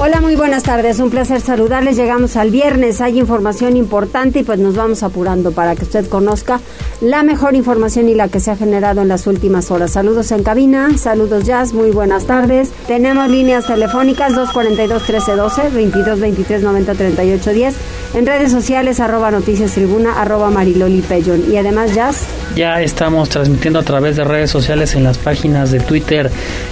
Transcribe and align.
Hola, 0.00 0.20
muy 0.20 0.34
buenas 0.34 0.64
tardes. 0.64 0.98
Un 0.98 1.08
placer 1.08 1.40
saludarles. 1.40 1.96
Llegamos 1.96 2.36
al 2.36 2.50
viernes. 2.50 3.00
Hay 3.00 3.18
información 3.18 3.76
importante 3.76 4.40
y 4.40 4.42
pues 4.42 4.58
nos 4.58 4.74
vamos 4.74 5.04
apurando 5.04 5.52
para 5.52 5.76
que 5.76 5.84
usted 5.84 6.08
conozca 6.08 6.60
la 7.00 7.22
mejor 7.22 7.54
información 7.54 8.08
y 8.08 8.14
la 8.14 8.28
que 8.28 8.40
se 8.40 8.50
ha 8.50 8.56
generado 8.56 9.02
en 9.02 9.08
las 9.08 9.26
últimas 9.26 9.70
horas. 9.70 9.92
Saludos 9.92 10.32
en 10.32 10.42
cabina, 10.42 10.98
saludos 10.98 11.44
Jazz, 11.44 11.72
muy 11.72 11.90
buenas 11.90 12.26
tardes. 12.26 12.70
Tenemos 12.86 13.30
líneas 13.30 13.66
telefónicas 13.66 14.32
242-1312, 14.32 15.70
22-23-90-38-10. 15.92 17.74
En 18.14 18.26
redes 18.26 18.52
sociales, 18.52 19.00
arroba 19.00 19.30
noticias 19.30 19.72
tribuna, 19.72 20.20
arroba 20.20 20.50
mariloli 20.50 21.02
Pellón. 21.02 21.44
Y 21.50 21.56
además, 21.56 21.94
Jazz. 21.94 22.26
Ya 22.56 22.80
estamos 22.80 23.28
transmitiendo 23.28 23.80
a 23.80 23.82
través 23.82 24.16
de 24.16 24.24
redes 24.24 24.50
sociales 24.50 24.94
en 24.94 25.02
las 25.02 25.18
páginas 25.18 25.72
de 25.72 25.80
Twitter 25.80 26.30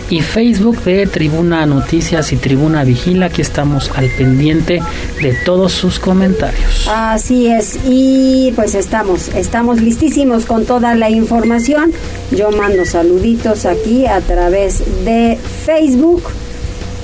y 0.08 0.20
Facebook 0.20 0.82
de 0.84 1.06
Tribuna 1.06 1.66
Noticias 1.66 2.32
y 2.32 2.36
Tribuna 2.36 2.84
Aquí 3.20 3.42
estamos 3.42 3.90
al 3.94 4.08
pendiente 4.16 4.80
de 5.20 5.34
todos 5.44 5.72
sus 5.72 5.98
comentarios. 5.98 6.88
Así 6.88 7.46
es. 7.46 7.78
Y 7.84 8.52
pues 8.56 8.74
estamos, 8.74 9.28
estamos 9.28 9.80
listísimos 9.80 10.46
con 10.46 10.64
toda 10.64 10.94
la 10.94 11.10
información. 11.10 11.92
Yo 12.30 12.50
mando 12.50 12.84
saluditos 12.86 13.66
aquí 13.66 14.06
a 14.06 14.20
través 14.20 14.82
de 15.04 15.38
Facebook 15.66 16.22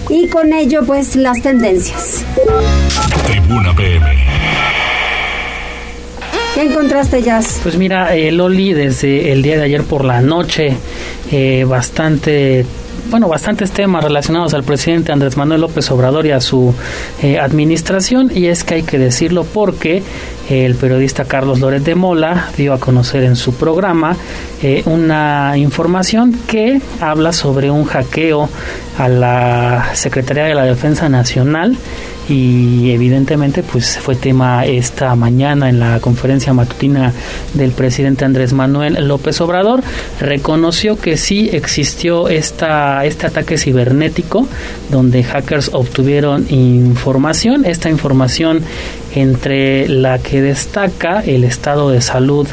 y 0.09 0.29
con 0.29 0.53
ello 0.53 0.85
pues 0.87 1.15
las 1.15 1.43
tendencias. 1.43 2.25
Tribuna 3.27 3.75
PM. 3.77 4.07
¿Qué 6.55 6.63
encontraste, 6.63 7.23
Jazz? 7.23 7.61
Pues 7.63 7.77
mira, 7.77 8.17
eh, 8.17 8.33
Loli, 8.33 8.73
desde 8.73 9.31
el 9.33 9.43
día 9.43 9.59
de 9.59 9.65
ayer 9.65 9.85
por 9.85 10.05
la 10.05 10.21
noche, 10.23 10.77
eh, 11.31 11.65
bastante 11.69 12.65
bueno, 13.11 13.29
bastantes 13.29 13.71
temas 13.71 14.05
relacionados 14.05 14.55
al 14.55 14.65
presidente 14.65 15.13
Andrés 15.13 15.37
Manuel 15.37 15.63
López 15.63 15.91
Obrador 15.91 16.27
y 16.27 16.31
a 16.31 16.41
su 16.41 16.75
eh, 17.23 17.39
administración, 17.39 18.31
y 18.35 18.47
es 18.47 18.65
que 18.65 18.75
hay 18.75 18.83
que 18.83 18.99
decirlo 18.99 19.45
porque 19.45 20.03
el 20.49 20.75
periodista 20.75 21.25
Carlos 21.25 21.61
Loret 21.61 21.83
de 21.83 21.95
Mola 21.95 22.49
dio 22.57 22.73
a 22.73 22.81
conocer 22.81 23.23
en 23.23 23.37
su 23.37 23.55
programa 23.55 24.17
una 24.87 25.57
información 25.57 26.35
que 26.47 26.81
habla 27.01 27.33
sobre 27.33 27.71
un 27.71 27.85
hackeo 27.85 28.49
a 28.99 29.09
la 29.09 29.91
Secretaría 29.93 30.45
de 30.45 30.55
la 30.55 30.65
Defensa 30.65 31.09
Nacional 31.09 31.77
y 32.29 32.91
evidentemente 32.91 33.63
pues 33.63 33.99
fue 33.99 34.15
tema 34.15 34.67
esta 34.67 35.15
mañana 35.15 35.69
en 35.69 35.81
la 35.81 36.01
conferencia 36.01 36.53
matutina 36.53 37.13
del 37.55 37.73
presidente 37.73 38.25
Andrés 38.25 38.53
Manuel 38.53 39.07
López 39.09 39.41
Obrador. 39.41 39.83
Reconoció 40.21 40.99
que 40.99 41.17
sí 41.17 41.49
existió 41.53 42.29
esta 42.29 43.05
este 43.05 43.27
ataque 43.27 43.57
cibernético 43.57 44.47
donde 44.91 45.25
hackers 45.25 45.71
obtuvieron 45.73 46.47
información. 46.51 47.65
Esta 47.65 47.89
información 47.89 48.63
entre 49.21 49.89
la 49.89 50.19
que 50.19 50.43
destaca 50.43 51.21
el 51.21 51.45
estado 51.45 51.91
de 51.91 52.01
salud 52.01 52.47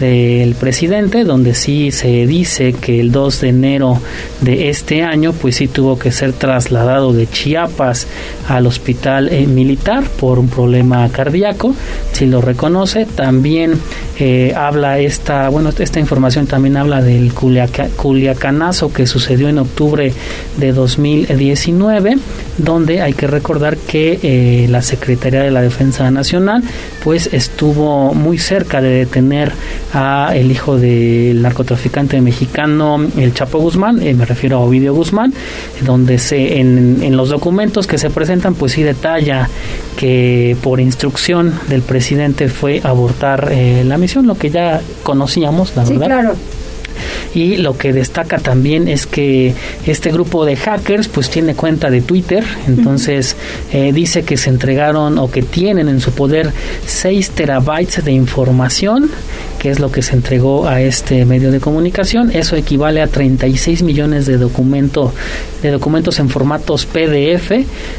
del 0.00 0.54
presidente, 0.54 1.24
donde 1.24 1.54
sí 1.54 1.90
se 1.92 2.26
dice 2.26 2.72
que 2.72 3.00
el 3.00 3.12
2 3.12 3.40
de 3.40 3.48
enero 3.48 4.00
de 4.40 4.70
este 4.70 5.02
año, 5.02 5.32
pues 5.32 5.56
sí 5.56 5.68
tuvo 5.68 5.98
que 5.98 6.10
ser 6.10 6.32
trasladado 6.32 7.12
de 7.12 7.26
Chiapas 7.26 8.06
al 8.48 8.66
hospital 8.66 9.28
eh, 9.28 9.46
militar 9.46 10.04
por 10.18 10.38
un 10.38 10.48
problema 10.48 11.08
cardíaco, 11.10 11.74
si 12.12 12.26
lo 12.26 12.40
reconoce. 12.40 13.04
También 13.06 13.74
eh, 14.20 14.52
habla 14.54 14.98
esta, 14.98 15.48
bueno, 15.48 15.70
esta 15.78 15.98
información 15.98 16.46
también 16.46 16.76
habla 16.76 17.00
del 17.00 17.32
culiacanazo 17.32 18.92
que 18.92 19.06
sucedió 19.06 19.48
en 19.48 19.58
octubre 19.58 20.12
de 20.58 20.72
2019, 20.72 22.18
donde 22.58 23.00
hay 23.00 23.14
que 23.14 23.26
recordar 23.26 23.78
que 23.78 24.20
eh, 24.22 24.68
la 24.68 24.82
Secretaría 24.82 25.40
de 25.40 25.50
la 25.50 25.62
Defensa 25.62 26.10
Nacional, 26.10 26.62
pues 27.02 27.30
estuvo 27.32 28.12
muy 28.12 28.36
cerca 28.36 28.82
de 28.82 28.90
detener 28.90 29.52
a 29.94 30.32
el 30.34 30.50
hijo 30.50 30.76
del 30.76 31.40
narcotraficante 31.40 32.20
mexicano, 32.20 33.02
el 33.16 33.32
Chapo 33.32 33.58
Guzmán, 33.58 34.02
eh, 34.02 34.12
me 34.12 34.26
refiero 34.26 34.58
a 34.58 34.60
Ovidio 34.60 34.92
Guzmán, 34.92 35.32
donde 35.80 36.18
se 36.18 36.60
en, 36.60 36.98
en, 37.02 37.16
los 37.16 37.30
documentos 37.30 37.86
que 37.86 37.96
se 37.96 38.10
presentan, 38.10 38.54
pues 38.54 38.72
sí 38.72 38.82
detalla 38.82 39.48
que 40.00 40.56
por 40.62 40.80
instrucción 40.80 41.52
del 41.68 41.82
presidente 41.82 42.48
fue 42.48 42.80
abortar 42.82 43.50
eh, 43.52 43.84
la 43.84 43.98
misión, 43.98 44.26
lo 44.26 44.34
que 44.34 44.48
ya 44.48 44.80
conocíamos, 45.02 45.76
la 45.76 45.84
verdad. 45.84 46.06
claro. 46.06 46.36
Y 47.34 47.58
lo 47.58 47.76
que 47.76 47.92
destaca 47.92 48.38
también 48.38 48.88
es 48.88 49.06
que 49.06 49.54
este 49.86 50.10
grupo 50.10 50.46
de 50.46 50.56
hackers 50.56 51.08
pues 51.08 51.28
tiene 51.28 51.54
cuenta 51.54 51.90
de 51.90 52.00
Twitter, 52.00 52.44
entonces 52.66 53.36
eh, 53.72 53.92
dice 53.92 54.22
que 54.22 54.38
se 54.38 54.48
entregaron 54.48 55.18
o 55.18 55.30
que 55.30 55.42
tienen 55.42 55.88
en 55.88 56.00
su 56.00 56.12
poder 56.12 56.50
6 56.86 57.30
terabytes 57.30 58.02
de 58.02 58.12
información 58.12 59.10
que 59.60 59.70
es 59.70 59.78
lo 59.78 59.92
que 59.92 60.00
se 60.00 60.14
entregó 60.14 60.66
a 60.66 60.80
este 60.80 61.26
medio 61.26 61.52
de 61.52 61.60
comunicación. 61.60 62.30
Eso 62.32 62.56
equivale 62.56 63.02
a 63.02 63.08
36 63.08 63.82
millones 63.82 64.24
de, 64.24 64.38
documento, 64.38 65.12
de 65.62 65.70
documentos 65.70 66.18
en 66.18 66.30
formatos 66.30 66.86
PDF, 66.86 67.52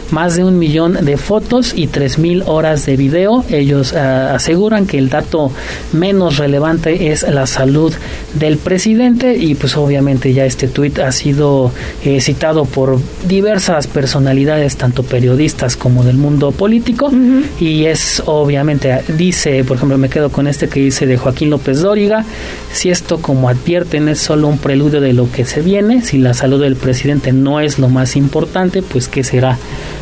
más 0.10 0.36
de 0.36 0.44
un 0.44 0.58
millón 0.58 1.06
de 1.06 1.18
fotos 1.18 1.74
y 1.76 1.86
3 1.86 2.18
mil 2.18 2.44
horas 2.48 2.88
de 2.88 2.98
video. 2.98 3.46
Ellos 3.52 3.94
ah, 3.94 4.34
aseguran 4.34 4.88
que 4.88 4.98
el 4.98 5.10
dato 5.10 5.52
menos 5.94 6.38
relevante 6.38 7.12
es 7.12 7.22
la 7.30 7.46
salud 7.46 7.94
del 8.34 8.58
presidente 8.58 9.38
y 9.38 9.54
pues 9.54 9.78
obviamente 9.78 10.34
ya 10.34 10.46
este 10.46 10.68
tuit 10.68 10.98
ha 10.98 11.12
sido 11.12 11.72
eh, 12.04 12.22
citado 12.22 12.66
por 12.66 13.00
diversas 13.28 13.86
personalidades, 13.86 14.78
tanto 14.78 15.04
periodistas 15.04 15.76
como 15.76 16.04
del 16.04 16.18
mundo 16.18 16.52
político 16.52 17.12
y 17.60 17.86
es 17.86 18.24
obviamente, 18.26 19.04
dice, 19.16 19.64
por 19.64 19.78
ejemplo, 19.78 20.00
me 20.00 20.10
quedo 20.10 20.32
con 20.32 20.48
este 20.48 20.68
que 20.68 20.80
dice 20.80 21.06
de 21.06 21.18
Joaquín 21.18 21.51
López 21.52 21.82
Dóriga, 21.82 22.26
si 22.74 22.90
esto 22.90 23.22
como 23.22 23.50
advierten 23.50 24.10
es 24.10 24.20
solo 24.20 24.48
un 24.48 24.58
preludio 24.58 25.00
de 25.02 25.14
lo 25.14 25.32
que 25.32 25.46
se 25.46 25.62
viene, 25.62 26.02
si 26.02 26.18
la 26.18 26.34
salud 26.34 26.60
del 26.60 26.76
presidente 26.76 27.32
no 27.32 27.60
es 27.60 27.78
lo 27.78 27.90
más 27.90 28.16
importante, 28.16 28.82
pues 28.82 29.08
qué 29.08 29.24
será 29.24 29.60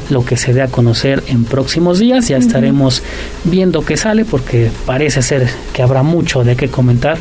lo 0.09 0.25
que 0.25 0.37
se 0.37 0.53
dé 0.53 0.61
a 0.61 0.67
conocer 0.67 1.23
en 1.27 1.43
próximos 1.45 1.99
días. 1.99 2.27
Ya 2.27 2.37
estaremos 2.37 3.03
viendo 3.43 3.83
qué 3.83 3.97
sale 3.97 4.25
porque 4.25 4.71
parece 4.85 5.21
ser 5.21 5.47
que 5.73 5.81
habrá 5.81 6.03
mucho 6.03 6.43
de 6.43 6.55
qué 6.55 6.69
comentar 6.69 7.17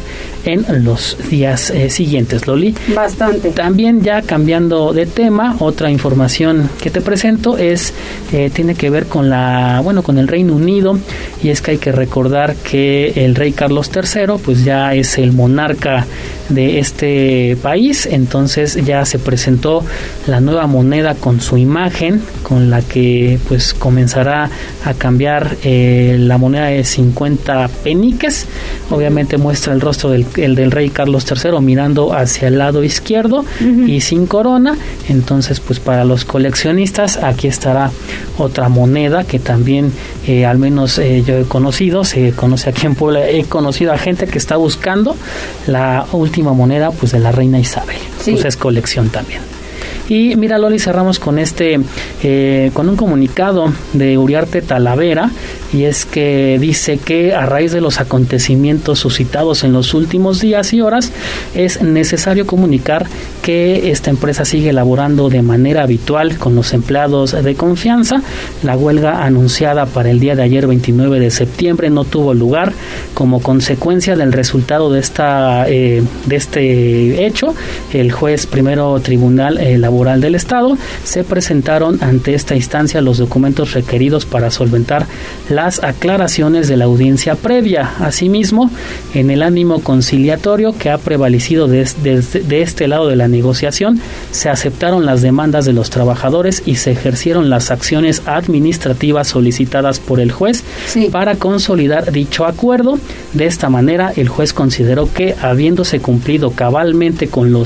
en 0.48 0.84
los 0.84 1.16
días 1.30 1.70
eh, 1.70 1.90
siguientes, 1.90 2.46
Loli. 2.46 2.74
Bastante. 2.94 3.50
También 3.50 4.02
ya 4.02 4.22
cambiando 4.22 4.92
de 4.92 5.06
tema, 5.06 5.56
otra 5.60 5.90
información 5.90 6.70
que 6.82 6.90
te 6.90 7.00
presento 7.00 7.58
es 7.58 7.92
eh, 8.32 8.50
tiene 8.52 8.74
que 8.74 8.90
ver 8.90 9.06
con 9.06 9.28
la 9.28 9.80
bueno 9.84 10.02
con 10.02 10.18
el 10.18 10.26
Reino 10.26 10.54
Unido 10.54 10.98
y 11.42 11.50
es 11.50 11.60
que 11.60 11.72
hay 11.72 11.78
que 11.78 11.92
recordar 11.92 12.54
que 12.56 13.24
el 13.24 13.34
rey 13.34 13.52
Carlos 13.52 13.90
III 13.94 14.38
pues 14.42 14.64
ya 14.64 14.94
es 14.94 15.18
el 15.18 15.32
monarca 15.32 16.06
de 16.48 16.78
este 16.78 17.58
país, 17.62 18.06
entonces 18.06 18.74
ya 18.84 19.04
se 19.04 19.18
presentó 19.18 19.84
la 20.26 20.40
nueva 20.40 20.66
moneda 20.66 21.14
con 21.14 21.40
su 21.40 21.58
imagen, 21.58 22.22
con 22.42 22.70
la 22.70 22.80
que 22.82 23.38
pues 23.48 23.74
comenzará 23.74 24.50
a 24.84 24.94
cambiar 24.94 25.56
eh, 25.62 26.16
la 26.18 26.38
moneda 26.38 26.66
de 26.66 26.84
50 26.84 27.68
peniques, 27.84 28.46
obviamente 28.90 29.36
muestra 29.36 29.74
el 29.74 29.80
rostro 29.80 30.10
del, 30.10 30.26
del 30.38 30.70
rey 30.70 30.90
Carlos 30.90 31.26
III 31.30 31.60
mirando 31.60 32.12
hacia 32.12 32.48
el 32.48 32.58
lado 32.58 32.84
izquierdo 32.84 33.44
y 33.86 34.00
sin 34.00 34.26
corona, 34.26 34.76
entonces 35.08 35.60
pues 35.60 35.80
para 35.80 36.04
los 36.04 36.24
coleccionistas 36.24 37.16
aquí 37.16 37.48
estará 37.48 37.90
otra 38.38 38.68
moneda 38.68 39.24
que 39.24 39.38
también 39.38 39.92
eh, 40.26 40.46
al 40.46 40.58
menos 40.58 40.98
eh, 40.98 41.22
yo 41.26 41.38
he 41.38 41.44
conocido, 41.44 42.04
se 42.04 42.32
conoce 42.32 42.70
aquí 42.70 42.86
en 42.86 42.94
Puebla, 42.94 43.28
he 43.28 43.44
conocido 43.44 43.92
a 43.92 43.98
gente 43.98 44.26
que 44.26 44.38
está 44.38 44.56
buscando 44.56 45.16
la 45.66 46.06
última 46.12 46.52
moneda 46.52 46.90
pues 46.90 47.12
de 47.12 47.18
la 47.18 47.32
reina 47.32 47.58
Isabel. 47.58 47.98
Pues 48.24 48.44
es 48.44 48.56
colección 48.56 49.08
también. 49.08 49.57
Y 50.08 50.36
mira, 50.36 50.58
Loli, 50.58 50.78
cerramos 50.78 51.18
con 51.18 51.38
este, 51.38 51.78
eh, 52.22 52.70
con 52.72 52.88
un 52.88 52.96
comunicado 52.96 53.72
de 53.92 54.16
Uriarte 54.16 54.62
Talavera, 54.62 55.30
y 55.72 55.84
es 55.84 56.06
que 56.06 56.58
dice 56.58 56.98
que 56.98 57.34
a 57.34 57.44
raíz 57.44 57.72
de 57.72 57.80
los 57.80 58.00
acontecimientos 58.00 58.98
suscitados 58.98 59.64
en 59.64 59.72
los 59.72 59.92
últimos 59.92 60.40
días 60.40 60.72
y 60.72 60.80
horas, 60.80 61.12
es 61.54 61.82
necesario 61.82 62.46
comunicar 62.46 63.06
que 63.42 63.90
esta 63.90 64.10
empresa 64.10 64.44
sigue 64.44 64.70
elaborando 64.70 65.28
de 65.28 65.42
manera 65.42 65.82
habitual 65.82 66.38
con 66.38 66.54
los 66.54 66.72
empleados 66.72 67.32
de 67.32 67.54
confianza. 67.54 68.22
La 68.62 68.76
huelga 68.76 69.24
anunciada 69.24 69.86
para 69.86 70.10
el 70.10 70.20
día 70.20 70.34
de 70.36 70.42
ayer, 70.42 70.66
29 70.66 71.20
de 71.20 71.30
septiembre, 71.30 71.90
no 71.90 72.04
tuvo 72.04 72.34
lugar 72.34 72.72
como 73.14 73.40
consecuencia 73.40 74.16
del 74.16 74.32
resultado 74.32 74.90
de, 74.90 75.00
esta, 75.00 75.68
eh, 75.68 76.02
de 76.26 76.36
este 76.36 77.26
hecho. 77.26 77.54
El 77.92 78.12
juez 78.12 78.46
primero 78.46 78.98
Tribunal 79.00 79.58
eh, 79.58 79.78
Laboral 79.98 80.20
del 80.20 80.36
Estado 80.36 80.78
se 81.02 81.24
presentaron 81.24 81.98
ante 82.04 82.34
esta 82.34 82.54
instancia 82.54 83.00
los 83.00 83.18
documentos 83.18 83.72
requeridos 83.72 84.26
para 84.26 84.52
solventar 84.52 85.06
las 85.50 85.82
aclaraciones 85.82 86.68
de 86.68 86.76
la 86.76 86.84
audiencia 86.84 87.34
previa. 87.34 87.90
Asimismo, 87.98 88.70
en 89.14 89.30
el 89.30 89.42
ánimo 89.42 89.80
conciliatorio 89.82 90.72
que 90.78 90.90
ha 90.90 90.98
prevalecido 90.98 91.66
desde 91.66 92.20
de 92.20 92.62
este 92.62 92.86
lado 92.86 93.08
de 93.08 93.16
la 93.16 93.26
negociación, 93.26 94.00
se 94.30 94.48
aceptaron 94.48 95.04
las 95.04 95.20
demandas 95.20 95.64
de 95.64 95.72
los 95.72 95.90
trabajadores 95.90 96.62
y 96.64 96.76
se 96.76 96.92
ejercieron 96.92 97.50
las 97.50 97.72
acciones 97.72 98.22
administrativas 98.26 99.26
solicitadas 99.26 99.98
por 99.98 100.20
el 100.20 100.30
juez 100.30 100.62
para 101.10 101.34
consolidar 101.34 102.12
dicho 102.12 102.46
acuerdo. 102.46 103.00
De 103.32 103.46
esta 103.46 103.68
manera, 103.68 104.12
el 104.14 104.28
juez 104.28 104.52
consideró 104.52 105.12
que, 105.12 105.34
habiéndose 105.42 105.98
cumplido 105.98 106.52
cabalmente 106.52 107.26
con 107.26 107.52
lo, 107.52 107.64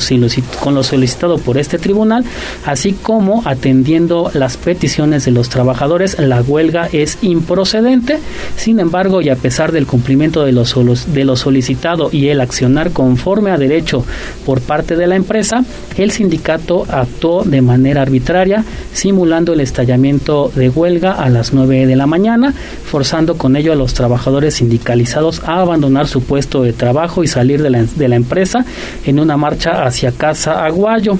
con 0.61 0.75
lo 0.75 0.82
solicitado 0.82 1.37
por 1.43 1.58
este 1.58 1.78
tribunal, 1.78 2.22
así 2.67 2.93
como 2.93 3.43
atendiendo 3.45 4.31
las 4.35 4.57
peticiones 4.57 5.25
de 5.25 5.31
los 5.31 5.49
trabajadores, 5.49 6.19
la 6.19 6.41
huelga 6.43 6.89
es 6.93 7.19
improcedente. 7.23 8.19
Sin 8.57 8.81
embargo, 8.81 9.23
y 9.23 9.29
a 9.29 9.37
pesar 9.37 9.73
del 9.73 9.87
cumplimiento 9.87 10.45
de 10.45 10.53
lo, 10.53 11.37
solicitado 11.37 12.11
y 12.13 12.29
el 12.29 12.41
accionar 12.41 12.91
conforme 12.91 13.51
a 13.51 13.59
derecho 13.59 14.05
por 14.45 14.61
parte 14.61 14.97
de 14.97 15.07
la 15.07 15.17
empresa, 15.17 15.65
el 15.97 16.11
sindicato 16.11 16.87
actuó 16.89 17.45
de 17.45 17.63
manera 17.63 18.03
arbitraria, 18.03 18.65
simulando 18.93 19.53
el 19.53 19.61
estallamiento 19.61 20.53
de 20.55 20.69
huelga 20.69 21.13
a 21.13 21.29
las 21.29 21.53
9 21.53 21.87
de 21.87 21.97
la 21.97 22.07
mañana, 22.07 22.55
forzando 22.85 23.37
con 23.37 23.57
ello 23.57 23.73
a 23.73 23.77
los 23.77 23.95
trabajadores 23.95 24.55
sindicalizados 24.55 25.43
a 25.45 25.61
abandonar 25.61 26.07
su 26.07 26.23
puesto 26.23 26.63
de 26.63 26.73
trabajo 26.73 27.25
y 27.25 27.29
salir 27.29 27.63
de 27.63 27.71
la, 27.71 27.85
de 27.85 28.09
la 28.09 28.17
empresa 28.17 28.65
en 29.05 29.19
una 29.19 29.37
marcha 29.37 29.85
hacia 29.85 30.13
Casa 30.13 30.65
Aguayo. 30.65 31.19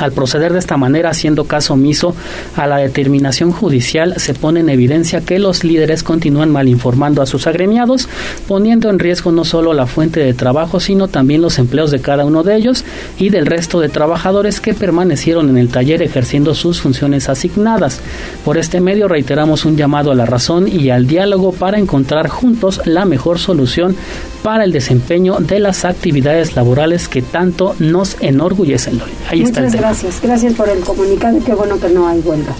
Al 0.00 0.12
proceder 0.12 0.54
de 0.54 0.58
esta 0.58 0.78
manera, 0.78 1.10
haciendo 1.10 1.44
caso 1.44 1.74
omiso 1.74 2.16
a 2.56 2.66
la 2.66 2.78
determinación 2.78 3.52
judicial, 3.52 4.14
se 4.16 4.32
pone 4.32 4.60
en 4.60 4.70
evidencia 4.70 5.20
que 5.20 5.38
los 5.38 5.62
líderes 5.62 6.02
continúan 6.02 6.50
malinformando 6.50 7.20
a 7.20 7.26
sus 7.26 7.46
agremiados, 7.46 8.08
poniendo 8.48 8.88
en 8.88 8.98
riesgo 8.98 9.30
no 9.30 9.44
solo 9.44 9.74
la 9.74 9.86
fuente 9.86 10.20
de 10.20 10.32
trabajo, 10.32 10.80
sino 10.80 11.08
también 11.08 11.42
los 11.42 11.58
empleos 11.58 11.90
de 11.90 12.00
cada 12.00 12.24
uno 12.24 12.42
de 12.42 12.56
ellos 12.56 12.82
y 13.18 13.28
del 13.28 13.44
resto 13.44 13.78
de 13.78 13.90
trabajadores 13.90 14.62
que 14.62 14.72
permanecieron 14.72 15.50
en 15.50 15.58
el 15.58 15.68
taller 15.68 16.00
ejerciendo 16.00 16.54
sus 16.54 16.80
funciones 16.80 17.28
asignadas. 17.28 18.00
Por 18.42 18.56
este 18.56 18.80
medio 18.80 19.06
reiteramos 19.06 19.66
un 19.66 19.76
llamado 19.76 20.12
a 20.12 20.14
la 20.14 20.24
razón 20.24 20.66
y 20.66 20.88
al 20.88 21.06
diálogo 21.06 21.52
para 21.52 21.78
encontrar 21.78 22.28
juntos 22.28 22.80
la 22.86 23.04
mejor 23.04 23.38
solución 23.38 23.94
para 24.42 24.64
el 24.64 24.72
desempeño 24.72 25.36
de 25.38 25.60
las 25.60 25.84
actividades 25.84 26.56
laborales 26.56 27.08
que 27.08 27.22
tanto 27.22 27.74
nos 27.78 28.16
enorgullecen. 28.20 29.00
Ahí 29.28 29.42
está 29.42 29.60
el 29.60 29.70
gracias. 29.70 30.20
Gracias 30.22 30.54
por 30.54 30.68
el 30.68 30.80
comunicado 30.80 31.38
qué 31.44 31.54
bueno 31.54 31.78
que 31.78 31.88
no 31.88 32.06
hay 32.06 32.20
huelga. 32.20 32.54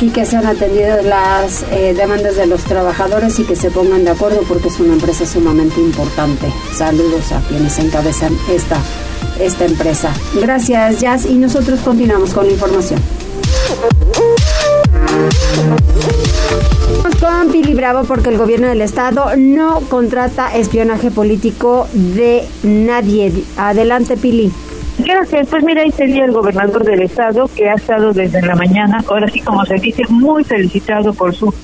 Y 0.00 0.08
que 0.08 0.24
se 0.24 0.36
han 0.36 0.46
atendido 0.46 1.02
las 1.02 1.62
eh, 1.72 1.92
demandas 1.94 2.36
de 2.36 2.46
los 2.46 2.62
trabajadores 2.64 3.38
y 3.38 3.44
que 3.44 3.54
se 3.54 3.70
pongan 3.70 4.04
de 4.04 4.10
acuerdo 4.10 4.40
porque 4.48 4.68
es 4.68 4.80
una 4.80 4.94
empresa 4.94 5.26
sumamente 5.26 5.78
importante. 5.78 6.46
Saludos 6.74 7.32
a 7.32 7.40
quienes 7.48 7.78
encabezan 7.78 8.34
esta, 8.50 8.78
esta 9.38 9.66
empresa. 9.66 10.10
Gracias, 10.40 11.00
Jazz. 11.00 11.26
Y 11.26 11.34
nosotros 11.34 11.80
continuamos 11.80 12.32
con 12.32 12.46
la 12.46 12.52
información. 12.52 13.00
Con 17.02 17.50
Pili 17.50 17.74
Bravo 17.74 18.04
porque 18.04 18.28
el 18.28 18.36
gobierno 18.36 18.66
del 18.66 18.82
estado 18.82 19.36
no 19.36 19.80
contrata 19.88 20.54
espionaje 20.54 21.10
político 21.10 21.86
de 21.92 22.44
nadie. 22.62 23.32
Adelante, 23.56 24.16
Pili. 24.18 24.52
Gracias. 24.98 25.48
Pues 25.48 25.64
mira, 25.64 25.82
ahí 25.82 25.90
sería 25.92 26.26
el 26.26 26.32
gobernador 26.32 26.84
del 26.84 27.00
estado 27.02 27.48
que 27.54 27.70
ha 27.70 27.74
estado 27.74 28.12
desde 28.12 28.42
la 28.42 28.54
mañana, 28.54 29.02
ahora 29.08 29.28
sí 29.28 29.40
como 29.40 29.64
se 29.64 29.74
dice, 29.76 30.04
muy 30.10 30.44
felicitado 30.44 31.14
por 31.14 31.34
su 31.34 31.54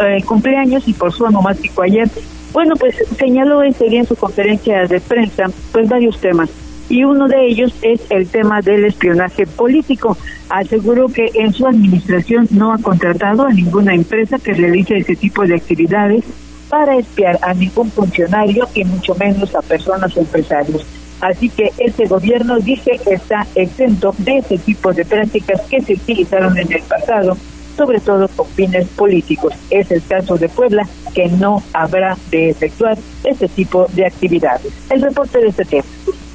eh, 0.00 0.22
cumpleaños 0.24 0.86
y 0.86 0.92
por 0.92 1.12
su 1.12 1.24
onomástico 1.24 1.82
ayer. 1.82 2.08
Bueno, 2.52 2.74
pues 2.76 2.94
señaló 3.18 3.62
ese 3.62 3.86
día 3.86 4.00
en 4.00 4.06
su 4.06 4.14
conferencia 4.14 4.86
de 4.86 5.00
prensa, 5.00 5.46
pues 5.72 5.88
varios 5.88 6.20
temas. 6.20 6.50
Y 6.88 7.04
uno 7.04 7.28
de 7.28 7.46
ellos 7.46 7.72
es 7.82 8.00
el 8.10 8.28
tema 8.28 8.60
del 8.60 8.84
espionaje 8.84 9.46
político. 9.46 10.16
Aseguró 10.48 11.08
que 11.08 11.30
en 11.34 11.52
su 11.52 11.66
administración 11.66 12.46
no 12.50 12.72
ha 12.72 12.78
contratado 12.78 13.46
a 13.46 13.52
ninguna 13.52 13.94
empresa 13.94 14.38
que 14.38 14.52
realice 14.52 14.98
ese 14.98 15.16
tipo 15.16 15.46
de 15.46 15.54
actividades 15.54 16.24
para 16.68 16.96
espiar 16.96 17.38
a 17.42 17.54
ningún 17.54 17.90
funcionario 17.90 18.66
y 18.74 18.84
mucho 18.84 19.14
menos 19.14 19.54
a 19.54 19.62
personas 19.62 20.16
o 20.16 20.20
empresarios. 20.20 20.84
Así 21.20 21.48
que 21.48 21.72
este 21.78 22.06
gobierno 22.06 22.58
dice 22.58 23.00
que 23.02 23.14
está 23.14 23.46
exento 23.54 24.14
de 24.18 24.38
ese 24.38 24.58
tipo 24.58 24.92
de 24.92 25.04
prácticas 25.04 25.60
que 25.62 25.80
se 25.80 25.94
utilizaron 25.94 26.58
en 26.58 26.70
el 26.72 26.82
pasado, 26.82 27.36
sobre 27.76 28.00
todo 28.00 28.28
con 28.28 28.46
fines 28.48 28.86
políticos. 28.88 29.54
Es 29.70 29.90
el 29.90 30.02
caso 30.06 30.36
de 30.36 30.48
Puebla, 30.48 30.86
que 31.14 31.28
no 31.28 31.62
habrá 31.72 32.16
de 32.30 32.50
efectuar 32.50 32.98
ese 33.24 33.48
tipo 33.48 33.86
de 33.94 34.06
actividades. 34.06 34.72
El 34.90 35.00
reporte 35.00 35.38
de 35.38 35.48
este 35.48 35.64
tema. 35.64 35.84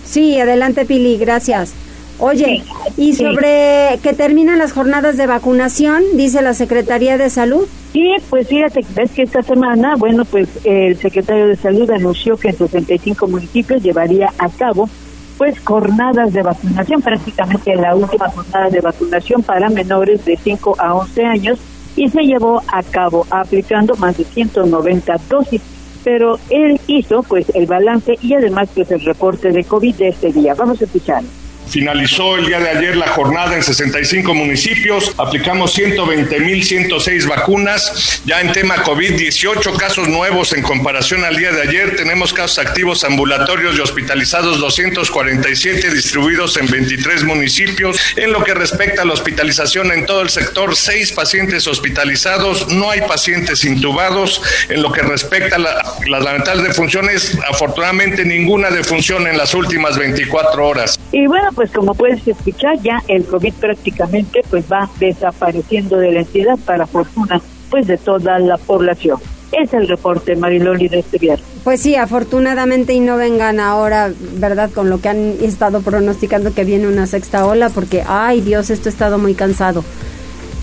Sí, 0.09 0.39
adelante 0.39 0.85
Pili, 0.85 1.17
gracias. 1.17 1.73
Oye, 2.17 2.63
y 2.97 3.13
sobre 3.13 3.97
que 4.03 4.13
terminan 4.13 4.57
las 4.57 4.73
jornadas 4.73 5.15
de 5.15 5.25
vacunación, 5.25 6.03
dice 6.15 6.41
la 6.41 6.53
Secretaría 6.53 7.17
de 7.17 7.29
Salud. 7.29 7.65
Sí, 7.93 8.11
pues 8.29 8.47
fíjate, 8.47 8.85
ves 8.93 9.11
que 9.11 9.21
esta 9.21 9.41
semana, 9.41 9.95
bueno, 9.95 10.25
pues 10.25 10.49
el 10.65 10.97
secretario 10.97 11.47
de 11.47 11.55
Salud 11.55 11.89
anunció 11.91 12.35
que 12.37 12.49
en 12.49 12.57
65 12.57 13.27
municipios 13.27 13.81
llevaría 13.81 14.33
a 14.37 14.49
cabo 14.49 14.89
pues 15.37 15.57
jornadas 15.61 16.33
de 16.33 16.41
vacunación, 16.41 17.01
prácticamente 17.01 17.73
la 17.75 17.95
última 17.95 18.29
jornada 18.29 18.69
de 18.69 18.81
vacunación 18.81 19.41
para 19.41 19.69
menores 19.69 20.25
de 20.25 20.35
5 20.35 20.75
a 20.77 20.95
11 20.95 21.23
años 21.23 21.59
y 21.95 22.09
se 22.09 22.23
llevó 22.23 22.61
a 22.67 22.83
cabo 22.83 23.25
aplicando 23.29 23.95
más 23.95 24.17
de 24.17 24.25
190 24.25 25.15
dosis. 25.29 25.61
Pero 26.03 26.39
él 26.49 26.79
hizo 26.87 27.23
pues 27.23 27.49
el 27.53 27.65
balance 27.65 28.17
y 28.21 28.33
además 28.33 28.69
pues 28.73 28.91
el 28.91 29.01
reporte 29.01 29.51
de 29.51 29.63
COVID 29.63 29.95
de 29.95 30.07
este 30.09 30.31
día. 30.31 30.53
Vamos 30.55 30.81
a 30.81 30.85
escuchar. 30.85 31.23
Finalizó 31.69 32.35
el 32.35 32.47
día 32.47 32.59
de 32.59 32.69
ayer 32.69 32.97
la 32.97 33.09
jornada 33.09 33.55
en 33.55 33.63
65 33.63 34.33
municipios, 34.33 35.13
aplicamos 35.17 35.77
120.106 35.77 37.27
vacunas, 37.27 38.21
ya 38.25 38.41
en 38.41 38.51
tema 38.51 38.81
COVID, 38.81 39.15
18 39.15 39.73
casos 39.75 40.07
nuevos 40.07 40.53
en 40.53 40.63
comparación 40.63 41.23
al 41.23 41.35
día 41.35 41.51
de 41.51 41.61
ayer, 41.61 41.95
tenemos 41.95 42.33
casos 42.33 42.59
activos 42.59 43.03
ambulatorios 43.03 43.77
y 43.77 43.81
hospitalizados 43.81 44.59
247 44.59 45.91
distribuidos 45.91 46.57
en 46.57 46.67
23 46.67 47.23
municipios. 47.23 47.99
En 48.15 48.31
lo 48.31 48.43
que 48.43 48.53
respecta 48.53 49.03
a 49.03 49.05
la 49.05 49.13
hospitalización 49.13 49.91
en 49.91 50.05
todo 50.05 50.21
el 50.21 50.29
sector, 50.29 50.75
seis 50.75 51.11
pacientes 51.11 51.67
hospitalizados, 51.67 52.67
no 52.69 52.89
hay 52.89 53.01
pacientes 53.01 53.63
intubados. 53.63 54.41
En 54.69 54.81
lo 54.81 54.91
que 54.91 55.01
respecta 55.01 55.55
a 55.57 55.59
la, 55.59 55.83
las 56.07 56.23
lamentables 56.23 56.67
defunciones, 56.67 57.37
afortunadamente 57.47 58.25
ninguna 58.25 58.69
defunción 58.69 59.27
en 59.27 59.37
las 59.37 59.53
últimas 59.53 59.97
24 59.97 60.67
horas. 60.67 60.99
Y 61.11 61.27
bueno, 61.27 61.51
pues 61.59 61.71
como 61.71 61.93
puedes 61.93 62.25
escuchar, 62.25 62.79
ya 62.81 63.03
el 63.09 63.25
COVID 63.25 63.53
prácticamente 63.55 64.45
pues 64.49 64.63
va 64.71 64.89
desapareciendo 64.97 65.97
de 65.97 66.13
la 66.13 66.19
entidad 66.21 66.57
para 66.65 66.87
fortuna 66.87 67.41
pues 67.69 67.85
de 67.85 67.97
toda 67.97 68.39
la 68.39 68.57
población. 68.57 69.19
Es 69.51 69.73
el 69.73 69.89
reporte, 69.89 70.37
Mariloli, 70.37 70.87
de 70.87 70.99
este 70.99 71.17
viernes. 71.17 71.45
Pues 71.65 71.81
sí, 71.81 71.97
afortunadamente 71.97 72.93
y 72.93 73.01
no 73.01 73.17
vengan 73.17 73.59
ahora, 73.59 74.09
¿verdad? 74.35 74.71
Con 74.71 74.89
lo 74.89 75.01
que 75.01 75.09
han 75.09 75.35
estado 75.41 75.81
pronosticando 75.81 76.53
que 76.53 76.63
viene 76.63 76.87
una 76.87 77.07
sexta 77.07 77.45
ola, 77.45 77.67
porque, 77.67 78.05
ay 78.07 78.39
Dios, 78.39 78.69
esto 78.69 78.87
ha 78.87 78.91
estado 78.93 79.17
muy 79.17 79.33
cansado. 79.33 79.83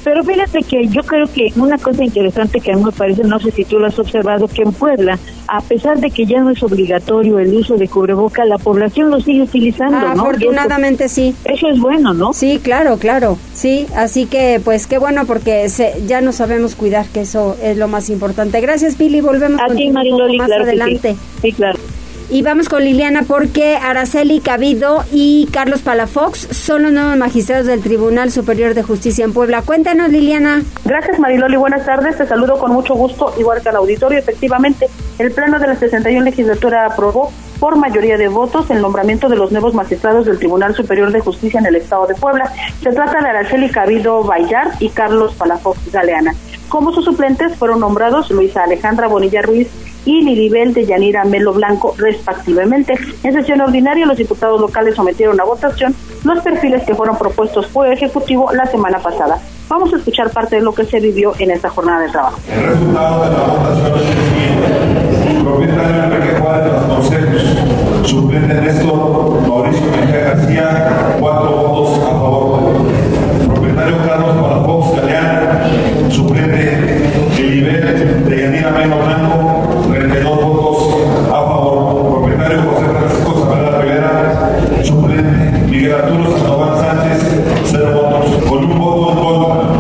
Pero 0.06 0.22
fíjate 0.22 0.62
que 0.62 0.86
yo 0.86 1.02
creo 1.02 1.26
que 1.26 1.52
una 1.56 1.78
cosa 1.78 2.04
interesante 2.04 2.60
que 2.60 2.70
a 2.70 2.76
mí 2.76 2.84
me 2.84 2.92
parece, 2.92 3.24
no 3.24 3.40
sé 3.40 3.50
si 3.50 3.64
tú 3.64 3.80
lo 3.80 3.88
has 3.88 3.98
observado, 3.98 4.46
que 4.46 4.62
en 4.62 4.72
Puebla, 4.72 5.18
a 5.48 5.60
pesar 5.60 5.98
de 5.98 6.12
que 6.12 6.26
ya 6.26 6.40
no 6.40 6.50
es 6.50 6.62
obligatorio 6.62 7.40
el 7.40 7.52
uso 7.52 7.76
de 7.76 7.88
cubreboca, 7.88 8.44
la 8.44 8.56
población 8.56 9.10
lo 9.10 9.20
sigue 9.20 9.42
utilizando, 9.42 9.98
¿no? 9.98 10.22
Afortunadamente 10.22 11.08
sí. 11.08 11.34
Eso 11.44 11.68
es 11.68 11.80
bueno, 11.80 12.14
¿no? 12.14 12.32
Sí, 12.34 12.60
claro, 12.62 12.98
claro. 12.98 13.36
Sí, 13.52 13.88
así 13.96 14.26
que 14.26 14.60
pues 14.62 14.86
qué 14.86 14.98
bueno 14.98 15.26
porque 15.26 15.66
ya 16.06 16.20
no 16.20 16.30
sabemos 16.30 16.76
cuidar, 16.76 17.06
que 17.06 17.22
eso 17.22 17.56
es 17.60 17.76
lo 17.76 17.88
más 17.88 18.08
importante. 18.08 18.60
Gracias, 18.60 18.94
Pili. 18.94 19.20
Volvemos 19.20 19.60
a 19.60 19.74
ti, 19.74 19.90
Mariloli, 19.90 20.38
más 20.38 20.52
adelante. 20.52 21.16
sí, 21.42 21.50
claro. 21.50 21.80
Y 22.28 22.42
vamos 22.42 22.68
con 22.68 22.82
Liliana 22.82 23.22
porque 23.22 23.76
Araceli 23.76 24.40
Cabido 24.40 25.04
y 25.12 25.48
Carlos 25.52 25.82
Palafox 25.82 26.48
son 26.50 26.82
los 26.82 26.92
nuevos 26.92 27.16
magistrados 27.16 27.66
del 27.66 27.82
Tribunal 27.82 28.32
Superior 28.32 28.74
de 28.74 28.82
Justicia 28.82 29.24
en 29.24 29.32
Puebla. 29.32 29.62
Cuéntanos, 29.62 30.10
Liliana. 30.10 30.62
Gracias, 30.84 31.20
Mariloli. 31.20 31.56
Buenas 31.56 31.86
tardes. 31.86 32.18
Te 32.18 32.26
saludo 32.26 32.58
con 32.58 32.72
mucho 32.72 32.94
gusto, 32.96 33.32
igual 33.38 33.62
que 33.62 33.68
al 33.68 33.76
auditorio. 33.76 34.18
Efectivamente, 34.18 34.88
el 35.20 35.30
Pleno 35.30 35.60
de 35.60 35.68
la 35.68 35.76
61 35.76 36.24
legislatura 36.24 36.86
aprobó 36.86 37.30
por 37.60 37.76
mayoría 37.76 38.18
de 38.18 38.26
votos 38.26 38.70
el 38.70 38.82
nombramiento 38.82 39.28
de 39.28 39.36
los 39.36 39.52
nuevos 39.52 39.72
magistrados 39.74 40.26
del 40.26 40.38
Tribunal 40.38 40.74
Superior 40.74 41.12
de 41.12 41.20
Justicia 41.20 41.60
en 41.60 41.66
el 41.66 41.76
Estado 41.76 42.08
de 42.08 42.16
Puebla. 42.16 42.52
Se 42.82 42.90
trata 42.90 43.22
de 43.22 43.28
Araceli 43.28 43.70
Cabido 43.70 44.24
Bayar 44.24 44.72
y 44.80 44.88
Carlos 44.88 45.34
Palafox 45.34 45.92
Galeana. 45.92 46.34
Como 46.68 46.92
sus 46.92 47.04
suplentes 47.04 47.54
fueron 47.54 47.78
nombrados 47.80 48.30
Luisa 48.30 48.64
Alejandra 48.64 49.06
Bonilla 49.06 49.42
Ruiz 49.42 49.68
y 50.06 50.22
Liribel 50.22 50.72
de 50.72 50.86
Yanira 50.86 51.24
Melo 51.24 51.52
Blanco, 51.52 51.94
respectivamente. 51.98 52.94
En 53.22 53.34
sesión 53.34 53.60
ordinaria, 53.60 54.06
los 54.06 54.16
diputados 54.16 54.58
locales 54.58 54.94
sometieron 54.94 55.38
a 55.38 55.44
votación 55.44 55.94
los 56.24 56.40
perfiles 56.42 56.84
que 56.84 56.94
fueron 56.94 57.18
propuestos 57.18 57.66
por 57.66 57.86
el 57.86 57.92
Ejecutivo 57.92 58.50
la 58.52 58.64
semana 58.66 58.98
pasada. 59.00 59.38
Vamos 59.68 59.92
a 59.92 59.96
escuchar 59.96 60.30
parte 60.30 60.56
de 60.56 60.62
lo 60.62 60.72
que 60.72 60.84
se 60.84 61.00
vivió 61.00 61.34
en 61.38 61.50
esta 61.50 61.68
jornada 61.68 62.00
de 62.02 62.08
trabajo. 62.08 62.38
El 62.50 62.66
resultado 62.66 63.24
de 63.24 63.30
la 63.30 63.42
votación 63.44 63.98
es 63.98 64.06
el 64.06 64.14
siguiente. 64.24 65.42
Propietario 65.42 66.04
Enrique 66.04 66.38
Juárez 66.40 66.72
Vasconcelos. 66.72 67.42
Suplente 68.08 68.54
Néstor 68.54 69.40
Mauricio 69.48 69.86
Mejía 69.90 70.20
García, 70.20 71.16
cuatro 71.20 71.50
votos 71.50 71.98
a 71.98 72.10
favor. 72.10 72.60
Propietario 73.46 73.96
Carlos 74.06 74.36
Palafox 74.36 74.96
Galeán. 75.00 76.10
Suplente 76.12 77.10
Elibet 77.36 78.24
de 78.24 78.42
Yanira 78.42 78.70
Meno 78.70 78.96
Blanco, 78.98 79.88
32 79.90 80.44
votos 80.44 80.96
a 81.28 81.32
favor. 81.32 82.20
Propietario 82.20 82.62
José 82.62 82.86
Francisco 82.86 83.40
Zavala 83.40 83.80
Rivera. 83.80 84.82
Suplente 84.84 85.66
Miguel 85.68 85.94
Arturo 85.94 86.30
Sandoval 86.38 86.78
Sánchez, 86.78 87.18
cero 87.64 87.90
votos. 87.94 88.44
Con 88.48 88.64
un 88.64 88.78
voto 88.78 89.12
en 89.12 89.18
contra 89.18 89.76